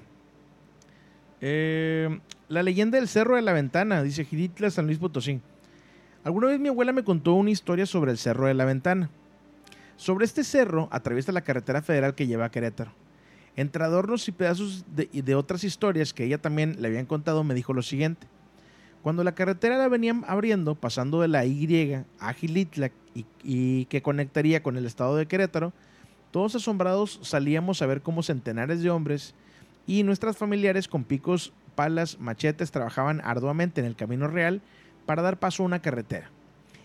Eh, 1.40 2.18
la 2.48 2.62
leyenda 2.62 2.98
del 2.98 3.08
Cerro 3.08 3.36
de 3.36 3.42
la 3.42 3.52
Ventana, 3.52 4.02
dice 4.02 4.24
Gilitla 4.24 4.70
San 4.70 4.86
Luis 4.86 4.98
Potosí. 4.98 5.40
Alguna 6.24 6.48
vez 6.48 6.58
mi 6.58 6.68
abuela 6.68 6.92
me 6.92 7.04
contó 7.04 7.34
una 7.34 7.50
historia 7.50 7.86
sobre 7.86 8.10
el 8.10 8.18
Cerro 8.18 8.46
de 8.46 8.54
la 8.54 8.64
Ventana. 8.64 9.10
Sobre 9.96 10.24
este 10.24 10.44
cerro 10.44 10.88
atraviesa 10.90 11.32
la 11.32 11.42
carretera 11.42 11.82
federal 11.82 12.14
que 12.14 12.26
lleva 12.26 12.46
a 12.46 12.50
Querétaro. 12.50 12.92
Entre 13.56 13.82
adornos 13.82 14.28
y 14.28 14.32
pedazos 14.32 14.84
de, 14.94 15.34
otras 15.34 15.64
historias 15.64 16.14
que 16.14 16.24
ella 16.24 16.38
también 16.38 16.76
le 16.80 16.88
habían 16.88 17.06
contado, 17.06 17.42
me 17.44 17.54
dijo 17.54 17.72
lo 17.72 17.82
siguiente. 17.82 18.26
Cuando 19.02 19.24
la 19.24 19.34
carretera 19.34 19.76
la 19.76 19.88
venían 19.88 20.24
abriendo, 20.28 20.74
pasando 20.74 21.20
de 21.20 21.28
la 21.28 21.44
Y 21.44 21.94
a 22.20 22.32
Gilitla 22.32 22.90
y 23.42 23.86
que 23.86 24.02
conectaría 24.02 24.62
con 24.62 24.76
el 24.76 24.86
estado 24.86 25.16
de 25.16 25.26
Querétaro, 25.26 25.72
todos 26.30 26.54
asombrados 26.54 27.18
salíamos 27.22 27.82
a 27.82 27.86
ver 27.86 28.02
cómo 28.02 28.22
centenares 28.22 28.82
de 28.82 28.90
hombres 28.90 29.34
y 29.86 30.02
nuestras 30.02 30.36
familiares 30.36 30.86
con 30.86 31.02
picos, 31.02 31.52
palas, 31.78 32.18
machetes 32.18 32.72
trabajaban 32.72 33.20
arduamente 33.22 33.80
en 33.80 33.86
el 33.86 33.94
camino 33.94 34.26
real 34.26 34.62
para 35.06 35.22
dar 35.22 35.38
paso 35.38 35.62
a 35.62 35.66
una 35.66 35.80
carretera. 35.80 36.28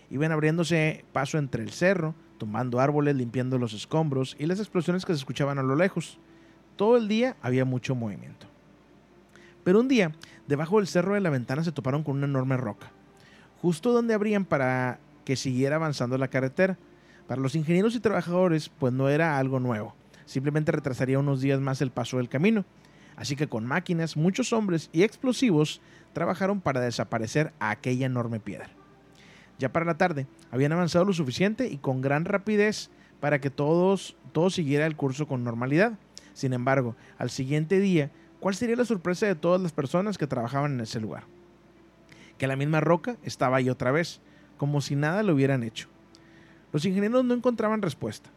Iban 0.08 0.30
abriéndose 0.30 1.04
paso 1.12 1.36
entre 1.36 1.64
el 1.64 1.72
cerro, 1.72 2.14
tumbando 2.38 2.78
árboles, 2.78 3.16
limpiando 3.16 3.58
los 3.58 3.72
escombros 3.72 4.36
y 4.38 4.46
las 4.46 4.60
explosiones 4.60 5.04
que 5.04 5.12
se 5.12 5.18
escuchaban 5.18 5.58
a 5.58 5.64
lo 5.64 5.74
lejos. 5.74 6.20
Todo 6.76 6.96
el 6.96 7.08
día 7.08 7.34
había 7.42 7.64
mucho 7.64 7.96
movimiento. 7.96 8.46
Pero 9.64 9.80
un 9.80 9.88
día, 9.88 10.12
debajo 10.46 10.76
del 10.76 10.86
cerro 10.86 11.14
de 11.14 11.20
la 11.20 11.30
ventana 11.30 11.64
se 11.64 11.72
toparon 11.72 12.04
con 12.04 12.18
una 12.18 12.26
enorme 12.26 12.56
roca, 12.56 12.92
justo 13.60 13.92
donde 13.92 14.14
abrían 14.14 14.44
para 14.44 15.00
que 15.24 15.34
siguiera 15.34 15.74
avanzando 15.74 16.18
la 16.18 16.28
carretera. 16.28 16.78
Para 17.26 17.40
los 17.40 17.56
ingenieros 17.56 17.96
y 17.96 18.00
trabajadores, 18.00 18.68
pues 18.68 18.92
no 18.92 19.08
era 19.08 19.38
algo 19.38 19.58
nuevo, 19.58 19.96
simplemente 20.24 20.70
retrasaría 20.70 21.18
unos 21.18 21.40
días 21.40 21.58
más 21.58 21.80
el 21.80 21.90
paso 21.90 22.18
del 22.18 22.28
camino. 22.28 22.64
Así 23.16 23.36
que 23.36 23.48
con 23.48 23.64
máquinas, 23.64 24.16
muchos 24.16 24.52
hombres 24.52 24.90
y 24.92 25.02
explosivos 25.02 25.80
trabajaron 26.12 26.60
para 26.60 26.80
desaparecer 26.80 27.52
a 27.58 27.70
aquella 27.70 28.06
enorme 28.06 28.40
piedra. 28.40 28.70
Ya 29.58 29.72
para 29.72 29.84
la 29.84 29.96
tarde, 29.96 30.26
habían 30.50 30.72
avanzado 30.72 31.04
lo 31.04 31.12
suficiente 31.12 31.68
y 31.68 31.78
con 31.78 32.00
gran 32.00 32.24
rapidez 32.24 32.90
para 33.20 33.40
que 33.40 33.50
todos, 33.50 34.16
todo 34.32 34.50
siguiera 34.50 34.86
el 34.86 34.96
curso 34.96 35.26
con 35.26 35.44
normalidad. 35.44 35.98
Sin 36.32 36.52
embargo, 36.52 36.96
al 37.18 37.30
siguiente 37.30 37.78
día, 37.78 38.10
¿cuál 38.40 38.54
sería 38.54 38.76
la 38.76 38.84
sorpresa 38.84 39.26
de 39.26 39.36
todas 39.36 39.60
las 39.60 39.72
personas 39.72 40.18
que 40.18 40.26
trabajaban 40.26 40.72
en 40.72 40.80
ese 40.80 41.00
lugar? 41.00 41.24
Que 42.36 42.48
la 42.48 42.56
misma 42.56 42.80
roca 42.80 43.16
estaba 43.22 43.58
ahí 43.58 43.70
otra 43.70 43.92
vez, 43.92 44.20
como 44.56 44.80
si 44.80 44.96
nada 44.96 45.22
lo 45.22 45.34
hubieran 45.34 45.62
hecho. 45.62 45.88
Los 46.72 46.84
ingenieros 46.84 47.24
no 47.24 47.34
encontraban 47.34 47.82
respuesta. 47.82 48.30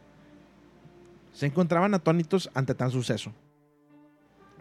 Se 1.32 1.46
encontraban 1.46 1.94
atónitos 1.94 2.50
ante 2.54 2.74
tan 2.74 2.92
suceso. 2.92 3.32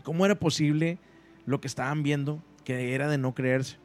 ¿Cómo 0.07 0.25
era 0.25 0.35
posible 0.39 0.99
lo 1.45 1.59
que 1.59 1.67
estaban 1.67 2.01
viendo 2.01 2.41
que 2.63 2.95
era 2.95 3.09
de 3.09 3.17
no 3.17 3.35
creerse? 3.35 3.75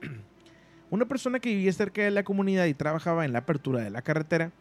Una 0.90 1.08
persona 1.08 1.40
que 1.40 1.48
vivía 1.48 1.72
cerca 1.72 2.02
de 2.02 2.12
la 2.12 2.22
comunidad 2.22 2.66
y 2.66 2.74
trabajaba 2.74 3.24
en 3.24 3.32
la 3.32 3.40
apertura 3.40 3.80
de 3.80 3.90
la 3.90 4.02
carretera, 4.02 4.52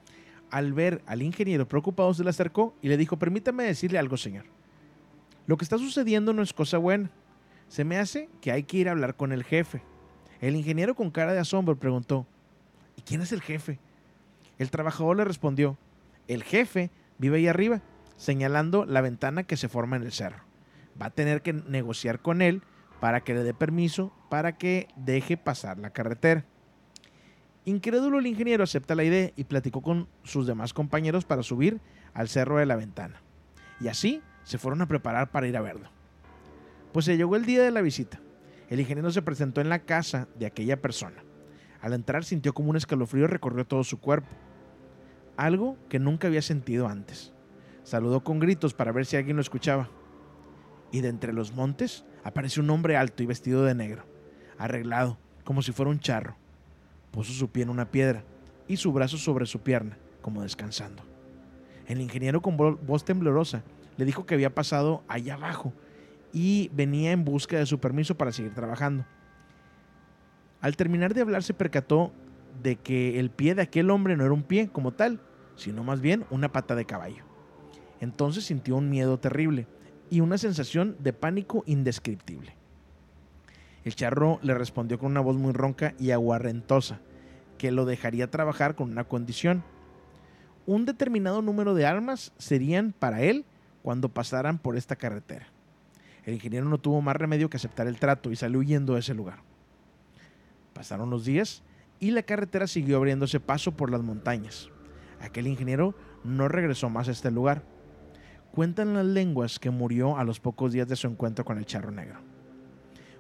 al 0.49 0.73
ver 0.73 1.03
al 1.05 1.21
ingeniero 1.21 1.67
preocupado 1.67 2.11
se 2.15 2.23
le 2.23 2.31
acercó 2.31 2.73
y 2.81 2.87
le 2.87 2.97
dijo, 2.97 3.19
permítame 3.19 3.65
decirle 3.65 3.99
algo, 3.99 4.17
señor. 4.17 4.45
Lo 5.45 5.57
que 5.57 5.63
está 5.63 5.77
sucediendo 5.77 6.33
no 6.33 6.41
es 6.41 6.53
cosa 6.53 6.79
buena. 6.79 7.11
Se 7.67 7.83
me 7.83 7.99
hace 7.99 8.27
que 8.41 8.51
hay 8.51 8.63
que 8.63 8.77
ir 8.77 8.89
a 8.89 8.93
hablar 8.93 9.15
con 9.15 9.31
el 9.31 9.43
jefe. 9.43 9.83
El 10.41 10.55
ingeniero 10.55 10.95
con 10.95 11.11
cara 11.11 11.33
de 11.33 11.39
asombro 11.39 11.77
preguntó, 11.77 12.25
¿y 12.97 13.03
quién 13.03 13.21
es 13.21 13.31
el 13.31 13.43
jefe? 13.43 13.77
El 14.57 14.71
trabajador 14.71 15.17
le 15.17 15.23
respondió, 15.23 15.77
el 16.27 16.41
jefe 16.41 16.89
vive 17.19 17.37
ahí 17.37 17.47
arriba, 17.47 17.83
señalando 18.17 18.85
la 18.85 19.01
ventana 19.01 19.43
que 19.43 19.55
se 19.55 19.69
forma 19.69 19.97
en 19.97 20.01
el 20.01 20.11
cerro. 20.11 20.44
Va 21.01 21.07
a 21.07 21.11
tener 21.11 21.41
que 21.41 21.53
negociar 21.53 22.21
con 22.21 22.41
él 22.41 22.61
para 22.99 23.21
que 23.21 23.33
le 23.33 23.43
dé 23.43 23.53
permiso 23.53 24.13
para 24.29 24.57
que 24.57 24.87
deje 24.95 25.37
pasar 25.37 25.77
la 25.77 25.91
carretera. 25.91 26.45
Incrédulo 27.65 28.19
el 28.19 28.27
ingeniero 28.27 28.63
acepta 28.63 28.95
la 28.95 29.03
idea 29.03 29.31
y 29.35 29.45
platicó 29.45 29.81
con 29.81 30.07
sus 30.23 30.45
demás 30.45 30.73
compañeros 30.73 31.25
para 31.25 31.43
subir 31.43 31.81
al 32.13 32.29
cerro 32.29 32.57
de 32.57 32.65
la 32.65 32.75
ventana. 32.75 33.21
Y 33.81 33.87
así 33.87 34.21
se 34.43 34.57
fueron 34.57 34.81
a 34.81 34.87
preparar 34.87 35.31
para 35.31 35.47
ir 35.47 35.57
a 35.57 35.61
verlo. 35.61 35.89
Pues 36.93 37.05
se 37.05 37.17
llegó 37.17 37.35
el 37.35 37.45
día 37.45 37.63
de 37.63 37.71
la 37.71 37.81
visita. 37.81 38.19
El 38.69 38.79
ingeniero 38.79 39.11
se 39.11 39.21
presentó 39.21 39.61
en 39.61 39.69
la 39.69 39.79
casa 39.79 40.27
de 40.37 40.45
aquella 40.45 40.81
persona. 40.81 41.23
Al 41.81 41.93
entrar 41.93 42.23
sintió 42.23 42.53
como 42.53 42.69
un 42.69 42.77
escalofrío 42.77 43.27
recorrió 43.27 43.65
todo 43.65 43.83
su 43.83 43.99
cuerpo. 43.99 44.29
Algo 45.35 45.77
que 45.89 45.99
nunca 45.99 46.27
había 46.27 46.41
sentido 46.41 46.87
antes. 46.87 47.33
Saludó 47.83 48.23
con 48.23 48.39
gritos 48.39 48.73
para 48.73 48.91
ver 48.91 49.05
si 49.05 49.17
alguien 49.17 49.35
lo 49.35 49.41
escuchaba. 49.41 49.89
Y 50.95 51.01
de 51.01 51.09
entre 51.09 51.33
los 51.33 51.51
montes 51.53 52.05
apareció 52.23 52.63
un 52.63 52.69
hombre 52.69 52.95
alto 52.95 53.21
y 53.21 53.25
vestido 53.25 53.65
de 53.65 53.75
negro, 53.75 54.05
arreglado, 54.57 55.17
como 55.43 55.61
si 55.61 55.73
fuera 55.73 55.91
un 55.91 55.99
charro. 55.99 56.37
Puso 57.11 57.33
su 57.33 57.49
pie 57.49 57.63
en 57.63 57.69
una 57.69 57.91
piedra 57.91 58.23
y 58.65 58.77
su 58.77 58.93
brazo 58.93 59.17
sobre 59.17 59.45
su 59.45 59.59
pierna, 59.59 59.97
como 60.21 60.41
descansando. 60.41 61.03
El 61.85 61.99
ingeniero 61.99 62.41
con 62.41 62.55
voz 62.55 63.03
temblorosa 63.03 63.61
le 63.97 64.05
dijo 64.05 64.25
que 64.25 64.35
había 64.35 64.55
pasado 64.55 65.03
allá 65.09 65.33
abajo 65.33 65.73
y 66.31 66.71
venía 66.73 67.11
en 67.11 67.25
busca 67.25 67.57
de 67.57 67.65
su 67.65 67.77
permiso 67.77 68.15
para 68.15 68.31
seguir 68.31 68.53
trabajando. 68.53 69.05
Al 70.61 70.77
terminar 70.77 71.13
de 71.13 71.19
hablar 71.19 71.43
se 71.43 71.53
percató 71.53 72.13
de 72.63 72.77
que 72.77 73.19
el 73.19 73.31
pie 73.31 73.53
de 73.53 73.63
aquel 73.63 73.89
hombre 73.89 74.15
no 74.15 74.23
era 74.23 74.33
un 74.33 74.43
pie 74.43 74.69
como 74.69 74.93
tal, 74.93 75.19
sino 75.57 75.83
más 75.83 75.99
bien 75.99 76.23
una 76.29 76.53
pata 76.53 76.73
de 76.73 76.85
caballo. 76.85 77.25
Entonces 77.99 78.45
sintió 78.45 78.77
un 78.77 78.89
miedo 78.89 79.19
terrible 79.19 79.67
y 80.09 80.21
una 80.21 80.37
sensación 80.37 80.95
de 80.99 81.13
pánico 81.13 81.63
indescriptible. 81.65 82.55
El 83.83 83.95
charro 83.95 84.39
le 84.41 84.53
respondió 84.53 84.97
con 84.97 85.11
una 85.11 85.21
voz 85.21 85.35
muy 85.37 85.53
ronca 85.53 85.93
y 85.99 86.11
aguarrentosa, 86.11 86.99
que 87.57 87.71
lo 87.71 87.85
dejaría 87.85 88.31
trabajar 88.31 88.75
con 88.75 88.91
una 88.91 89.03
condición. 89.03 89.63
Un 90.65 90.85
determinado 90.85 91.41
número 91.41 91.75
de 91.75 91.85
armas 91.85 92.33
serían 92.37 92.93
para 92.97 93.21
él 93.21 93.45
cuando 93.83 94.09
pasaran 94.09 94.57
por 94.57 94.75
esta 94.75 94.95
carretera. 94.95 95.47
El 96.25 96.33
ingeniero 96.33 96.67
no 96.67 96.79
tuvo 96.79 97.01
más 97.01 97.15
remedio 97.15 97.49
que 97.49 97.57
aceptar 97.57 97.87
el 97.87 97.99
trato 97.99 98.31
y 98.31 98.35
salió 98.35 98.59
huyendo 98.59 98.95
de 98.95 99.01
ese 99.01 99.13
lugar. 99.13 99.39
Pasaron 100.73 101.11
los 101.11 101.23
días 101.23 101.61
y 101.99 102.11
la 102.11 102.23
carretera 102.23 102.65
siguió 102.65 102.97
abriéndose 102.97 103.39
paso 103.39 103.71
por 103.71 103.91
las 103.91 104.01
montañas. 104.01 104.69
Aquel 105.21 105.45
ingeniero 105.45 105.93
no 106.23 106.47
regresó 106.47 106.89
más 106.89 107.07
a 107.07 107.11
este 107.11 107.29
lugar 107.29 107.63
Cuentan 108.55 108.93
las 108.93 109.05
lenguas 109.05 109.59
que 109.59 109.69
murió 109.69 110.17
a 110.17 110.23
los 110.23 110.39
pocos 110.39 110.71
días 110.71 110.87
de 110.87 110.95
su 110.95 111.07
encuentro 111.07 111.43
con 111.43 111.57
el 111.57 111.65
charro 111.65 111.91
negro. 111.91 112.21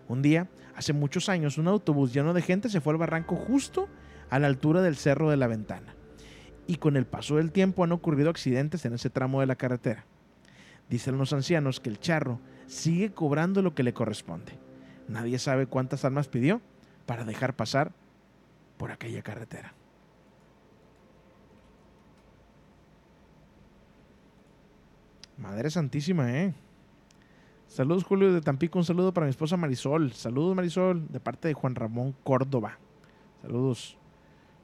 Un 0.07 0.21
día, 0.21 0.47
hace 0.77 0.93
muchos 0.93 1.27
años, 1.27 1.57
un 1.57 1.67
autobús 1.67 2.13
lleno 2.13 2.33
de 2.33 2.41
gente 2.41 2.69
se 2.69 2.79
fue 2.79 2.93
al 2.93 2.99
barranco 2.99 3.35
justo 3.35 3.89
a 4.29 4.39
la 4.39 4.47
altura 4.47 4.81
del 4.81 4.95
cerro 4.95 5.29
de 5.29 5.35
la 5.35 5.47
ventana. 5.47 5.93
Y 6.67 6.77
con 6.77 6.95
el 6.95 7.05
paso 7.05 7.35
del 7.35 7.51
tiempo 7.51 7.83
han 7.83 7.91
ocurrido 7.91 8.29
accidentes 8.29 8.85
en 8.85 8.93
ese 8.93 9.09
tramo 9.09 9.41
de 9.41 9.47
la 9.47 9.57
carretera. 9.57 10.05
Dicen 10.89 11.17
los 11.17 11.33
ancianos 11.33 11.81
que 11.81 11.89
el 11.89 11.99
charro 11.99 12.39
sigue 12.67 13.11
cobrando 13.11 13.61
lo 13.61 13.75
que 13.75 13.83
le 13.83 13.93
corresponde. 13.93 14.53
Nadie 15.09 15.37
sabe 15.37 15.67
cuántas 15.67 16.05
armas 16.05 16.29
pidió 16.29 16.61
para 17.05 17.25
dejar 17.25 17.57
pasar 17.57 17.91
por 18.77 18.89
aquella 18.89 19.21
carretera. 19.21 19.73
Madre 25.37 25.69
Santísima, 25.69 26.31
¿eh? 26.31 26.53
Saludos, 27.67 28.05
Julio 28.05 28.31
de 28.31 28.41
Tampico. 28.41 28.79
Un 28.79 28.85
saludo 28.85 29.13
para 29.13 29.25
mi 29.25 29.31
esposa 29.31 29.57
Marisol. 29.57 30.13
Saludos, 30.13 30.55
Marisol, 30.55 31.07
de 31.09 31.19
parte 31.19 31.49
de 31.49 31.53
Juan 31.53 31.75
Ramón 31.75 32.15
Córdoba. 32.23 32.77
Saludos. 33.41 33.97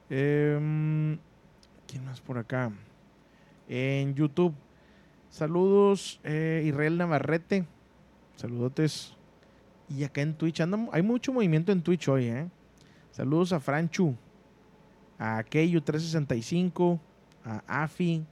Em, 0.08 1.18
¿Quién 1.86 2.04
más 2.04 2.20
por 2.20 2.38
acá? 2.38 2.72
En 3.68 4.14
YouTube. 4.14 4.54
Saludos, 5.28 6.20
eh, 6.24 6.62
Israel 6.64 6.96
Navarrete. 6.96 7.66
Saludotes. 8.36 9.14
Y 9.90 10.04
acá 10.04 10.22
en 10.22 10.34
Twitch. 10.34 10.62
hay 10.92 11.02
mucho 11.02 11.34
movimiento 11.34 11.70
en 11.70 11.82
Twitch 11.82 12.08
hoy, 12.08 12.26
¿eh? 12.26 12.48
Saludos 13.10 13.52
a 13.52 13.60
Franchu, 13.60 14.16
a 15.18 15.42
Keyu365, 15.42 16.98
a 17.44 17.82
Afi, 17.82 18.24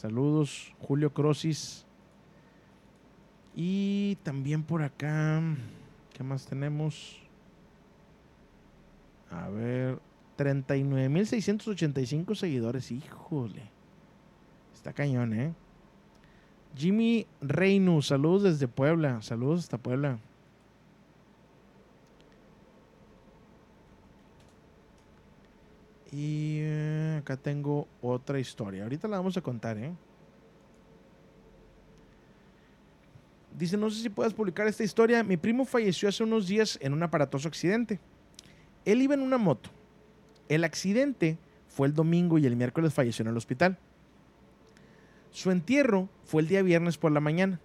Saludos, 0.00 0.72
Julio 0.80 1.12
Crosis. 1.12 1.84
Y 3.54 4.16
también 4.22 4.62
por 4.62 4.82
acá, 4.82 5.42
¿qué 6.14 6.24
más 6.24 6.46
tenemos? 6.46 7.20
A 9.30 9.50
ver, 9.50 9.98
39.685 10.38 12.34
seguidores, 12.34 12.90
híjole. 12.90 13.64
Está 14.72 14.94
cañón, 14.94 15.34
¿eh? 15.34 15.52
Jimmy 16.74 17.26
Reinu, 17.42 18.00
saludos 18.00 18.44
desde 18.44 18.68
Puebla, 18.68 19.20
saludos 19.20 19.64
hasta 19.64 19.76
Puebla. 19.76 20.18
Y 26.12 26.58
eh, 26.62 27.16
acá 27.20 27.36
tengo 27.36 27.86
otra 28.02 28.40
historia. 28.40 28.82
Ahorita 28.82 29.06
la 29.06 29.18
vamos 29.18 29.36
a 29.36 29.40
contar, 29.40 29.78
¿eh? 29.78 29.92
Dice, 33.56 33.76
no 33.76 33.90
sé 33.90 34.02
si 34.02 34.08
puedas 34.08 34.32
publicar 34.32 34.66
esta 34.66 34.82
historia. 34.82 35.22
Mi 35.22 35.36
primo 35.36 35.64
falleció 35.64 36.08
hace 36.08 36.22
unos 36.22 36.48
días 36.48 36.78
en 36.80 36.92
un 36.92 37.02
aparatoso 37.02 37.46
accidente. 37.46 38.00
Él 38.84 39.02
iba 39.02 39.14
en 39.14 39.20
una 39.20 39.38
moto. 39.38 39.70
El 40.48 40.64
accidente 40.64 41.38
fue 41.68 41.86
el 41.86 41.94
domingo 41.94 42.38
y 42.38 42.46
el 42.46 42.56
miércoles 42.56 42.92
falleció 42.92 43.22
en 43.22 43.28
el 43.28 43.36
hospital. 43.36 43.78
Su 45.30 45.50
entierro 45.50 46.08
fue 46.24 46.42
el 46.42 46.48
día 46.48 46.62
viernes 46.62 46.98
por 46.98 47.12
la 47.12 47.20
mañana. 47.20 47.60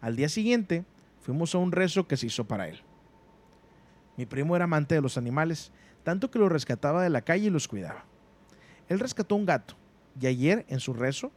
Al 0.00 0.16
día 0.16 0.28
siguiente 0.28 0.84
fuimos 1.20 1.54
a 1.54 1.58
un 1.58 1.72
rezo 1.72 2.06
que 2.06 2.16
se 2.16 2.26
hizo 2.26 2.44
para 2.44 2.68
él. 2.68 2.80
Mi 4.16 4.24
primo 4.24 4.56
era 4.56 4.64
amante 4.64 4.94
de 4.94 5.02
los 5.02 5.18
animales 5.18 5.72
tanto 6.02 6.30
que 6.30 6.38
los 6.38 6.50
rescataba 6.50 7.02
de 7.02 7.10
la 7.10 7.22
calle 7.22 7.46
y 7.46 7.50
los 7.50 7.68
cuidaba. 7.68 8.04
Él 8.88 8.98
rescató 8.98 9.34
un 9.34 9.46
gato 9.46 9.74
y 10.20 10.26
ayer 10.26 10.64
en 10.68 10.80
su 10.80 10.92
rezo 10.92 11.30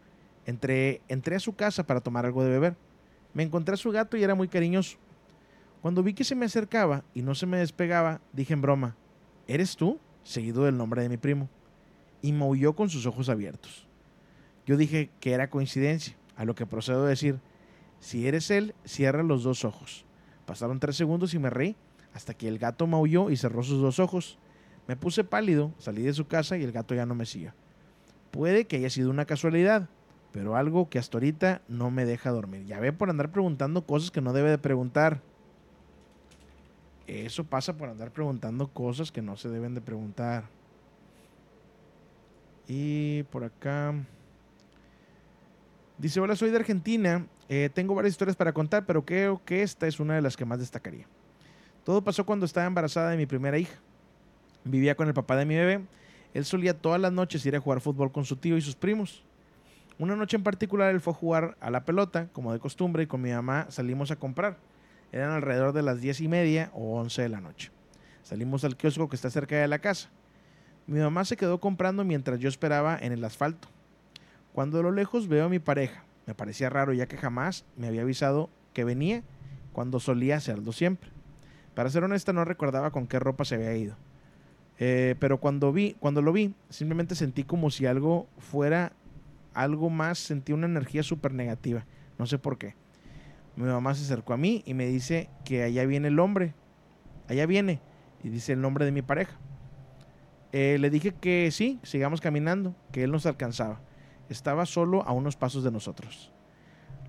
entré, 0.45 1.01
entré 1.07 1.35
a 1.35 1.39
su 1.39 1.55
casa 1.55 1.85
para 1.85 2.01
tomar 2.01 2.25
algo 2.25 2.43
de 2.43 2.49
beber. 2.49 2.75
Me 3.33 3.43
encontré 3.43 3.73
a 3.73 3.77
su 3.77 3.91
gato 3.91 4.17
y 4.17 4.23
era 4.23 4.35
muy 4.35 4.47
cariñoso. 4.47 4.97
Cuando 5.81 6.03
vi 6.03 6.13
que 6.13 6.23
se 6.23 6.35
me 6.35 6.45
acercaba 6.45 7.03
y 7.13 7.21
no 7.21 7.35
se 7.35 7.45
me 7.45 7.57
despegaba, 7.57 8.21
dije 8.31 8.53
en 8.53 8.61
broma, 8.61 8.95
¿eres 9.47 9.75
tú? 9.75 9.99
seguido 10.23 10.63
del 10.63 10.77
nombre 10.77 11.01
de 11.01 11.09
mi 11.09 11.17
primo. 11.17 11.49
Y 12.21 12.31
maulló 12.31 12.73
con 12.73 12.89
sus 12.89 13.05
ojos 13.05 13.29
abiertos. 13.29 13.85
Yo 14.65 14.77
dije 14.77 15.09
que 15.19 15.33
era 15.33 15.49
coincidencia, 15.49 16.15
a 16.37 16.45
lo 16.45 16.55
que 16.55 16.65
procedo 16.65 17.05
a 17.05 17.09
decir, 17.09 17.39
si 17.99 18.27
eres 18.27 18.49
él, 18.49 18.73
cierra 18.85 19.23
los 19.23 19.43
dos 19.43 19.65
ojos. 19.65 20.05
Pasaron 20.45 20.79
tres 20.79 20.95
segundos 20.95 21.33
y 21.33 21.39
me 21.39 21.49
reí, 21.49 21.75
hasta 22.13 22.33
que 22.33 22.47
el 22.47 22.59
gato 22.59 22.87
maulló 22.87 23.29
y 23.29 23.37
cerró 23.37 23.63
sus 23.63 23.81
dos 23.81 23.99
ojos. 23.99 24.37
Me 24.87 24.95
puse 24.95 25.23
pálido, 25.23 25.71
salí 25.77 26.03
de 26.03 26.13
su 26.13 26.27
casa 26.27 26.57
y 26.57 26.63
el 26.63 26.71
gato 26.71 26.93
ya 26.93 27.05
no 27.05 27.15
me 27.15 27.25
sigue. 27.25 27.53
Puede 28.31 28.65
que 28.65 28.77
haya 28.77 28.89
sido 28.89 29.09
una 29.09 29.25
casualidad, 29.25 29.89
pero 30.31 30.55
algo 30.55 30.89
que 30.89 30.99
hasta 30.99 31.17
ahorita 31.17 31.61
no 31.67 31.91
me 31.91 32.05
deja 32.05 32.31
dormir. 32.31 32.65
Ya 32.65 32.79
ve 32.79 32.91
por 32.91 33.09
andar 33.09 33.31
preguntando 33.31 33.85
cosas 33.85 34.11
que 34.11 34.21
no 34.21 34.33
debe 34.33 34.49
de 34.49 34.57
preguntar. 34.57 35.21
Eso 37.07 37.43
pasa 37.43 37.77
por 37.77 37.89
andar 37.89 38.11
preguntando 38.11 38.67
cosas 38.67 39.11
que 39.11 39.21
no 39.21 39.37
se 39.37 39.49
deben 39.49 39.75
de 39.75 39.81
preguntar. 39.81 40.45
Y 42.67 43.23
por 43.23 43.43
acá. 43.43 43.93
Dice, 45.97 46.19
hola, 46.19 46.35
soy 46.35 46.49
de 46.49 46.57
Argentina. 46.57 47.27
Eh, 47.49 47.69
tengo 47.73 47.93
varias 47.93 48.13
historias 48.13 48.35
para 48.35 48.53
contar, 48.53 48.85
pero 48.85 49.05
creo 49.05 49.41
que 49.45 49.61
esta 49.61 49.85
es 49.85 49.99
una 49.99 50.15
de 50.15 50.21
las 50.21 50.35
que 50.35 50.45
más 50.45 50.59
destacaría. 50.59 51.07
Todo 51.83 52.03
pasó 52.03 52.25
cuando 52.25 52.45
estaba 52.45 52.65
embarazada 52.65 53.11
de 53.11 53.17
mi 53.17 53.25
primera 53.25 53.57
hija. 53.57 53.82
Vivía 54.65 54.95
con 54.95 55.07
el 55.07 55.13
papá 55.13 55.35
de 55.35 55.45
mi 55.45 55.55
bebé. 55.55 55.81
Él 56.33 56.45
solía 56.45 56.73
todas 56.73 56.99
las 56.99 57.11
noches 57.11 57.45
ir 57.45 57.55
a 57.55 57.59
jugar 57.59 57.81
fútbol 57.81 58.11
con 58.11 58.25
su 58.25 58.37
tío 58.37 58.57
y 58.57 58.61
sus 58.61 58.75
primos. 58.75 59.23
Una 59.99 60.15
noche 60.15 60.37
en 60.37 60.43
particular 60.43 60.89
él 60.91 61.01
fue 61.01 61.13
a 61.13 61.15
jugar 61.15 61.57
a 61.59 61.69
la 61.69 61.85
pelota, 61.85 62.27
como 62.33 62.51
de 62.51 62.59
costumbre, 62.59 63.03
y 63.03 63.07
con 63.07 63.21
mi 63.21 63.31
mamá 63.31 63.67
salimos 63.69 64.09
a 64.09 64.15
comprar. 64.15 64.57
Eran 65.11 65.31
alrededor 65.31 65.73
de 65.73 65.83
las 65.83 66.01
diez 66.01 66.21
y 66.21 66.27
media 66.27 66.71
o 66.73 66.99
once 66.99 67.21
de 67.21 67.29
la 67.29 67.41
noche. 67.41 67.71
Salimos 68.23 68.63
al 68.63 68.77
kiosco 68.77 69.09
que 69.09 69.15
está 69.15 69.29
cerca 69.29 69.55
de 69.55 69.67
la 69.67 69.79
casa. 69.79 70.09
Mi 70.87 70.99
mamá 70.99 71.23
se 71.25 71.37
quedó 71.37 71.59
comprando 71.59 72.03
mientras 72.03 72.39
yo 72.39 72.49
esperaba 72.49 72.97
en 72.99 73.11
el 73.11 73.23
asfalto. 73.23 73.67
Cuando 74.53 74.79
a 74.79 74.83
lo 74.83 74.91
lejos 74.91 75.27
veo 75.27 75.45
a 75.45 75.49
mi 75.49 75.59
pareja. 75.59 76.03
Me 76.25 76.33
parecía 76.33 76.69
raro 76.69 76.93
ya 76.93 77.05
que 77.05 77.17
jamás 77.17 77.65
me 77.75 77.87
había 77.87 78.01
avisado 78.01 78.49
que 78.73 78.83
venía 78.83 79.23
cuando 79.73 79.99
solía 79.99 80.37
hacerlo 80.37 80.71
siempre. 80.71 81.11
Para 81.75 81.89
ser 81.89 82.03
honesta 82.03 82.33
no 82.33 82.45
recordaba 82.45 82.91
con 82.91 83.07
qué 83.07 83.19
ropa 83.19 83.45
se 83.45 83.55
había 83.55 83.75
ido. 83.75 83.95
Eh, 84.85 85.15
pero 85.17 85.39
cuando 85.39 85.71
vi, 85.71 85.95
cuando 85.97 86.21
lo 86.21 86.33
vi, 86.33 86.53
simplemente 86.67 87.15
sentí 87.15 87.45
como 87.45 87.71
si 87.71 87.85
algo 87.85 88.27
fuera 88.37 88.91
algo 89.53 89.89
más, 89.89 90.19
sentí 90.19 90.51
una 90.51 90.65
energía 90.65 91.03
súper 91.03 91.33
negativa. 91.33 91.85
No 92.19 92.25
sé 92.25 92.37
por 92.37 92.57
qué. 92.57 92.75
Mi 93.55 93.63
mamá 93.63 93.95
se 93.95 94.03
acercó 94.03 94.33
a 94.33 94.37
mí 94.37 94.61
y 94.65 94.73
me 94.73 94.85
dice 94.87 95.29
que 95.45 95.63
allá 95.63 95.85
viene 95.85 96.09
el 96.09 96.19
hombre. 96.19 96.53
Allá 97.29 97.45
viene. 97.45 97.79
Y 98.25 98.29
dice 98.29 98.51
el 98.51 98.59
nombre 98.59 98.83
de 98.83 98.91
mi 98.91 99.01
pareja. 99.01 99.39
Eh, 100.51 100.75
le 100.81 100.89
dije 100.89 101.13
que 101.13 101.49
sí, 101.51 101.79
sigamos 101.83 102.19
caminando, 102.19 102.75
que 102.91 103.05
él 103.05 103.11
nos 103.11 103.25
alcanzaba. 103.25 103.79
Estaba 104.27 104.65
solo 104.65 105.03
a 105.03 105.13
unos 105.13 105.37
pasos 105.37 105.63
de 105.63 105.71
nosotros. 105.71 106.33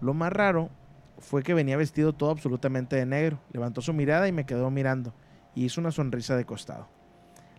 Lo 0.00 0.14
más 0.14 0.32
raro 0.32 0.70
fue 1.18 1.42
que 1.42 1.54
venía 1.54 1.76
vestido 1.76 2.12
todo 2.12 2.30
absolutamente 2.30 2.94
de 2.94 3.04
negro. 3.04 3.40
Levantó 3.52 3.80
su 3.80 3.92
mirada 3.92 4.28
y 4.28 4.32
me 4.32 4.46
quedó 4.46 4.70
mirando. 4.70 5.12
Y 5.56 5.64
hizo 5.64 5.80
una 5.80 5.90
sonrisa 5.90 6.36
de 6.36 6.44
costado. 6.44 6.94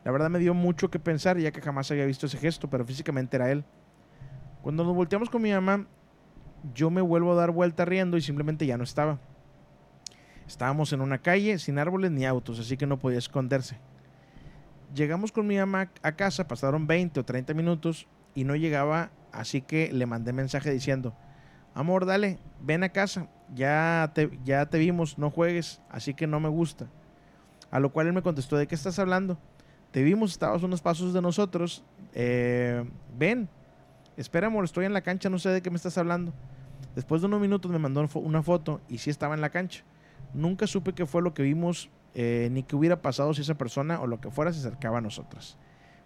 La 0.06 0.12
verdad 0.12 0.30
me 0.30 0.38
dio 0.38 0.54
mucho 0.54 0.92
que 0.92 1.00
pensar, 1.00 1.40
ya 1.40 1.52
que 1.52 1.62
jamás 1.62 1.90
había 1.90 2.06
visto 2.06 2.28
ese 2.28 2.38
gesto, 2.38 2.70
pero 2.70 2.86
físicamente 2.86 3.38
era 3.38 3.52
él. 3.52 3.66
Cuando 4.62 4.84
nos 4.84 4.96
volteamos 4.96 5.32
con 5.32 5.42
mi 5.42 5.52
mamá, 5.52 5.88
yo 6.76 6.92
me 6.92 7.02
vuelvo 7.02 7.34
a 7.34 7.36
dar 7.36 7.50
vuelta 7.50 7.86
riendo 7.86 8.16
y 8.16 8.22
simplemente 8.22 8.68
ya 8.68 8.78
no 8.78 8.84
estaba. 8.84 9.20
Estábamos 10.48 10.94
en 10.94 11.02
una 11.02 11.18
calle 11.18 11.58
sin 11.58 11.80
árboles 11.80 12.12
ni 12.12 12.24
autos, 12.24 12.60
así 12.60 12.78
que 12.78 12.86
no 12.86 13.00
podía 13.00 13.18
esconderse. 13.18 13.80
Llegamos 14.94 15.32
con 15.32 15.48
mi 15.48 15.58
mamá 15.58 15.90
a 16.04 16.12
casa, 16.12 16.48
pasaron 16.48 16.86
20 16.86 17.22
o 17.22 17.26
30 17.26 17.56
minutos 17.56 18.08
y 18.36 18.44
no 18.44 18.56
llegaba, 18.56 19.10
así 19.32 19.62
que 19.62 19.92
le 19.92 20.06
mandé 20.06 20.34
mensaje 20.34 20.70
diciendo, 20.70 21.16
amor, 21.74 22.06
dale, 22.06 22.38
ven 22.62 22.84
a 22.84 22.90
casa, 22.90 23.28
ya 23.56 24.12
te, 24.14 24.30
ya 24.44 24.68
te 24.68 24.78
vimos, 24.78 25.18
no 25.18 25.32
juegues, 25.32 25.82
así 25.90 26.14
que 26.14 26.28
no 26.28 26.40
me 26.40 26.50
gusta. 26.50 26.86
A 27.72 27.80
lo 27.80 27.92
cual 27.92 28.06
él 28.06 28.14
me 28.14 28.22
contestó, 28.22 28.56
¿de 28.56 28.68
qué 28.68 28.76
estás 28.76 29.00
hablando? 29.00 29.40
Te 29.96 30.04
vimos, 30.04 30.34
estabas 30.34 30.62
unos 30.62 30.82
pasos 30.82 31.14
de 31.14 31.22
nosotros, 31.22 31.82
eh, 32.14 32.84
ven, 33.18 33.48
espera 34.18 34.48
amor, 34.48 34.66
estoy 34.66 34.84
en 34.84 34.92
la 34.92 35.00
cancha, 35.00 35.30
no 35.30 35.40
sé 35.40 35.48
de 35.52 35.62
qué 35.62 35.70
me 35.70 35.78
estás 35.78 35.98
hablando. 35.98 36.34
Después 36.96 37.22
de 37.22 37.28
unos 37.28 37.40
minutos 37.40 37.72
me 37.72 37.80
mandó 37.80 38.06
una 38.16 38.44
foto 38.44 38.82
y 38.90 38.98
sí 38.98 39.10
estaba 39.10 39.36
en 39.36 39.40
la 39.40 39.52
cancha. 39.52 39.86
Nunca 40.34 40.68
supe 40.68 40.92
qué 40.92 41.06
fue 41.06 41.22
lo 41.22 41.34
que 41.34 41.44
vimos, 41.44 41.90
eh, 42.14 42.50
ni 42.52 42.64
qué 42.64 42.76
hubiera 42.76 43.02
pasado 43.02 43.34
si 43.34 43.44
esa 43.44 43.56
persona 43.56 44.02
o 44.02 44.06
lo 44.06 44.20
que 44.20 44.30
fuera 44.32 44.52
se 44.52 44.60
acercaba 44.60 44.98
a 44.98 45.02
nosotras. 45.02 45.58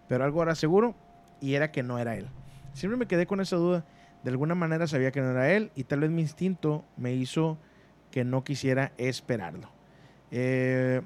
Pero 0.06 0.22
algo 0.22 0.40
era 0.40 0.54
seguro 0.54 0.94
y 1.40 1.54
era 1.54 1.72
que 1.72 1.82
no 1.82 1.98
era 1.98 2.14
él. 2.14 2.28
Siempre 2.74 2.96
me 2.96 3.06
quedé 3.06 3.26
con 3.26 3.40
esa 3.40 3.56
duda. 3.56 3.84
De 4.22 4.30
alguna 4.30 4.54
manera 4.54 4.86
sabía 4.86 5.10
que 5.10 5.20
no 5.20 5.32
era 5.32 5.50
él 5.50 5.72
y 5.74 5.82
tal 5.82 5.98
vez 5.98 6.12
mi 6.12 6.22
instinto 6.22 6.84
me 6.96 7.12
hizo 7.12 7.58
que 8.12 8.22
no 8.22 8.44
quisiera 8.44 8.92
esperarlo. 8.98 9.68
Eh, 10.30 11.02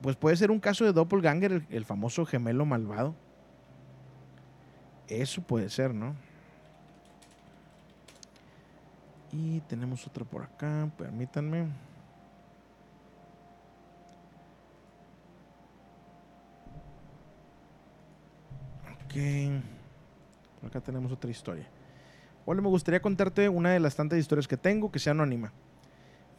pues 0.00 0.16
puede 0.16 0.36
ser 0.36 0.50
un 0.50 0.60
caso 0.60 0.84
de 0.84 0.92
Doppelganger, 0.92 1.66
el, 1.70 1.84
famoso 1.84 2.24
gemelo 2.24 2.64
malvado. 2.64 3.14
Eso 5.08 5.42
puede 5.42 5.68
ser, 5.70 5.94
¿no? 5.94 6.14
Y 9.32 9.60
tenemos 9.60 10.06
otra 10.06 10.24
por 10.24 10.42
acá, 10.42 10.90
permítanme. 10.96 11.66
Ok. 19.04 19.14
Acá 20.66 20.80
tenemos 20.80 21.10
otra 21.12 21.30
historia. 21.30 21.66
Hola, 22.44 22.62
me 22.62 22.68
gustaría 22.68 23.02
contarte 23.02 23.48
una 23.48 23.72
de 23.72 23.80
las 23.80 23.96
tantas 23.96 24.18
historias 24.18 24.48
que 24.48 24.56
tengo 24.56 24.90
que 24.90 24.98
sea 24.98 25.10
anónima. 25.10 25.52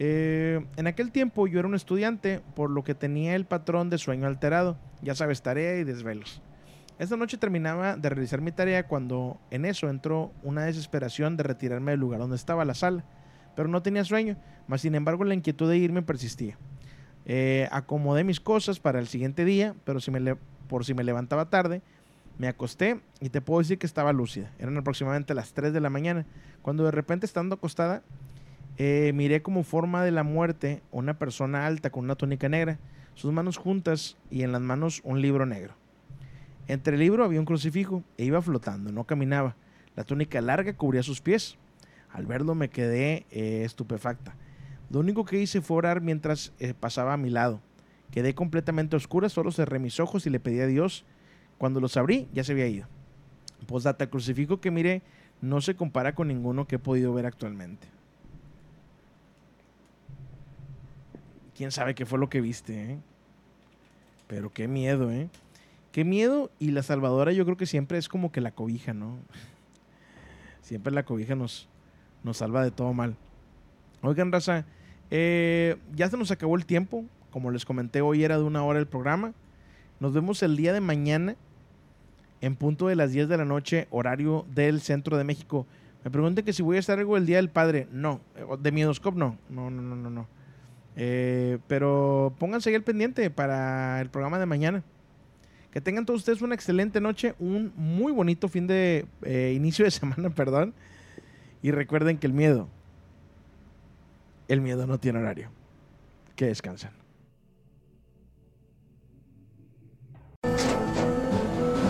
Eh, 0.02 0.66
en 0.78 0.88
aquel 0.88 1.12
tiempo 1.12 1.46
yo 1.46 1.60
era 1.60 1.68
un 1.68 1.76
estudiante, 1.76 2.42
por 2.56 2.70
lo 2.70 2.84
que 2.84 2.96
tenía 2.96 3.36
el 3.36 3.46
patrón 3.46 3.90
de 3.90 3.98
sueño 3.98 4.28
alterado. 4.28 4.78
Ya 5.02 5.14
sabes, 5.14 5.42
tarea 5.42 5.78
y 5.78 5.84
desvelos. 5.84 6.42
Esta 6.98 7.16
noche 7.16 7.38
terminaba 7.38 7.96
de 7.96 8.10
realizar 8.10 8.42
mi 8.42 8.52
tarea 8.52 8.88
cuando 8.88 9.40
en 9.52 9.66
eso 9.66 9.90
entró 9.90 10.34
una 10.44 10.64
desesperación 10.64 11.38
de 11.38 11.44
retirarme 11.44 11.92
del 11.92 12.00
lugar 12.00 12.20
donde 12.20 12.36
estaba 12.36 12.66
la 12.66 12.74
sala, 12.74 13.06
pero 13.56 13.70
no 13.70 13.82
tenía 13.82 14.04
sueño, 14.04 14.38
mas 14.68 14.82
sin 14.82 14.96
embargo 14.96 15.24
la 15.24 15.34
inquietud 15.34 15.70
de 15.70 15.78
irme 15.78 16.02
persistía. 16.02 16.58
Eh, 17.26 17.70
acomodé 17.72 18.24
mis 18.24 18.40
cosas 18.40 18.80
para 18.80 19.00
el 19.00 19.08
siguiente 19.08 19.46
día, 19.46 19.76
pero 19.86 20.00
por 20.68 20.84
si 20.84 20.94
me 20.94 21.04
levantaba 21.04 21.50
tarde, 21.50 21.82
me 22.38 22.48
acosté 22.48 23.00
y 23.20 23.30
te 23.30 23.40
puedo 23.42 23.60
decir 23.60 23.78
que 23.78 23.86
estaba 23.86 24.12
lúcida. 24.12 24.52
Eran 24.60 24.78
aproximadamente 24.78 25.34
las 25.34 25.54
3 25.54 25.72
de 25.72 25.80
la 25.80 25.90
mañana, 25.90 26.26
cuando 26.62 26.84
de 26.84 26.92
repente 26.92 27.26
estando 27.26 27.56
acostada, 27.56 28.02
eh, 28.82 29.12
miré 29.14 29.42
como 29.42 29.64
forma 29.64 30.06
de 30.06 30.12
la 30.12 30.24
muerte 30.24 30.82
una 30.92 31.20
persona 31.20 31.68
alta 31.68 31.90
con 31.90 32.06
una 32.06 32.16
túnica 32.16 32.48
negra, 32.48 32.80
sus 33.14 33.34
manos 33.34 33.58
juntas 33.58 34.16
y 34.32 34.44
en 34.44 34.54
las 34.54 34.62
manos 34.62 35.02
un 35.04 35.22
libro 35.22 35.46
negro. 35.46 35.74
Entre 36.70 36.94
el 36.94 37.02
libro 37.02 37.26
había 37.26 37.42
un 37.42 37.46
crucifijo 37.46 38.04
e 38.18 38.24
iba 38.24 38.42
flotando, 38.42 38.94
no 38.94 39.04
caminaba. 39.04 39.58
La 39.98 40.06
túnica 40.06 40.40
larga 40.40 40.78
cubría 40.78 41.04
sus 41.04 41.20
pies. 41.20 41.58
Al 42.10 42.26
verlo 42.26 42.56
me 42.56 42.70
quedé 42.70 43.26
eh, 43.32 43.64
estupefacta. 43.66 44.38
Lo 44.90 45.02
único 45.02 45.26
que 45.26 45.42
hice 45.42 45.60
fue 45.60 45.76
orar 45.76 46.00
mientras 46.00 46.54
eh, 46.60 46.74
pasaba 46.74 47.12
a 47.12 47.18
mi 47.18 47.30
lado. 47.30 47.60
Quedé 48.12 48.34
completamente 48.34 48.96
oscura, 48.96 49.28
solo 49.28 49.52
cerré 49.52 49.80
mis 49.80 50.00
ojos 50.00 50.26
y 50.26 50.30
le 50.30 50.40
pedí 50.40 50.62
a 50.62 50.68
Dios. 50.68 51.06
Cuando 51.58 51.82
los 51.82 51.98
abrí, 51.98 52.30
ya 52.32 52.46
se 52.46 52.54
había 52.54 52.68
ido. 52.68 52.88
Postdata, 53.68 54.06
el 54.06 54.10
crucifijo 54.10 54.62
que 54.62 54.72
miré 54.72 55.02
no 55.42 55.60
se 55.60 55.76
compara 55.76 56.16
con 56.16 56.30
ninguno 56.30 56.66
que 56.66 56.78
he 56.78 56.80
podido 56.80 57.14
ver 57.14 57.26
actualmente. 57.26 57.99
Quién 61.60 61.74
sabe 61.74 61.94
qué 61.94 62.06
fue 62.06 62.20
lo 62.20 62.30
que 62.30 62.40
viste, 62.40 62.94
¿eh? 62.94 62.98
Pero 64.28 64.50
qué 64.50 64.70
miedo, 64.70 65.12
¿eh? 65.12 65.28
Qué 65.92 66.06
miedo 66.06 66.50
y 66.58 66.72
la 66.72 66.84
salvadora 66.84 67.34
yo 67.34 67.44
creo 67.44 67.58
que 67.58 67.66
siempre 67.66 67.98
es 67.98 68.08
como 68.08 68.32
que 68.32 68.40
la 68.40 68.52
cobija, 68.52 68.94
¿no? 68.94 69.18
Siempre 70.62 70.94
la 70.94 71.04
cobija 71.04 71.36
nos, 71.36 71.68
nos 72.24 72.38
salva 72.38 72.64
de 72.64 72.72
todo 72.72 72.94
mal. 72.94 73.18
Oigan, 74.02 74.32
raza, 74.32 74.64
eh, 75.12 75.76
ya 75.94 76.10
se 76.10 76.16
nos 76.16 76.32
acabó 76.32 76.56
el 76.56 76.66
tiempo. 76.66 77.04
Como 77.30 77.52
les 77.52 77.66
comenté, 77.66 78.00
hoy 78.00 78.24
era 78.24 78.38
de 78.38 78.44
una 78.46 78.64
hora 78.64 78.80
el 78.80 78.88
programa. 78.88 79.34
Nos 80.00 80.14
vemos 80.14 80.42
el 80.44 80.56
día 80.56 80.72
de 80.72 80.80
mañana 80.80 81.36
en 82.40 82.56
punto 82.56 82.88
de 82.88 82.96
las 82.96 83.12
10 83.12 83.28
de 83.28 83.36
la 83.36 83.44
noche, 83.44 83.90
horario 83.92 84.46
del 84.56 84.80
centro 84.80 85.18
de 85.18 85.26
México. 85.26 85.68
Me 86.06 86.10
pregunten 86.10 86.46
que 86.46 86.54
si 86.54 86.64
voy 86.64 86.78
a 86.78 86.80
estar 86.80 87.00
algo 87.00 87.18
el 87.18 87.26
Día 87.26 87.36
del 87.36 87.50
Padre. 87.50 87.90
No, 87.92 88.22
de 88.62 88.72
Miedoscope 88.72 89.20
no. 89.20 89.38
No, 89.50 89.70
no, 89.70 89.82
no, 89.82 89.98
no, 89.98 90.10
no. 90.10 90.39
Eh, 90.96 91.60
pero 91.68 92.34
pónganse 92.40 92.70
ahí 92.70 92.80
pendiente 92.80 93.30
para 93.30 94.02
el 94.02 94.10
programa 94.10 94.40
de 94.40 94.46
mañana. 94.46 94.84
Que 95.72 95.82
tengan 95.82 96.06
todos 96.06 96.22
ustedes 96.22 96.42
una 96.42 96.56
excelente 96.56 97.00
noche, 97.00 97.36
un 97.40 97.72
muy 97.76 98.12
bonito 98.12 98.48
fin 98.48 98.66
de 98.68 99.06
eh, 99.22 99.54
inicio 99.56 99.86
de 99.86 99.92
semana, 100.00 100.30
perdón. 100.30 100.74
Y 101.62 101.72
recuerden 101.72 102.18
que 102.18 102.28
el 102.28 102.34
miedo 102.34 102.70
El 104.48 104.62
miedo 104.62 104.88
no 104.88 105.00
tiene 105.00 105.20
horario. 105.20 105.52
Que 106.36 106.48
descansen. 106.48 106.92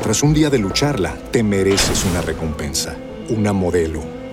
Tras 0.01 0.23
un 0.23 0.33
día 0.33 0.49
de 0.49 0.57
lucharla, 0.57 1.15
te 1.31 1.43
mereces 1.43 2.03
una 2.05 2.21
recompensa, 2.21 2.97
una 3.29 3.53
modelo, 3.53 4.01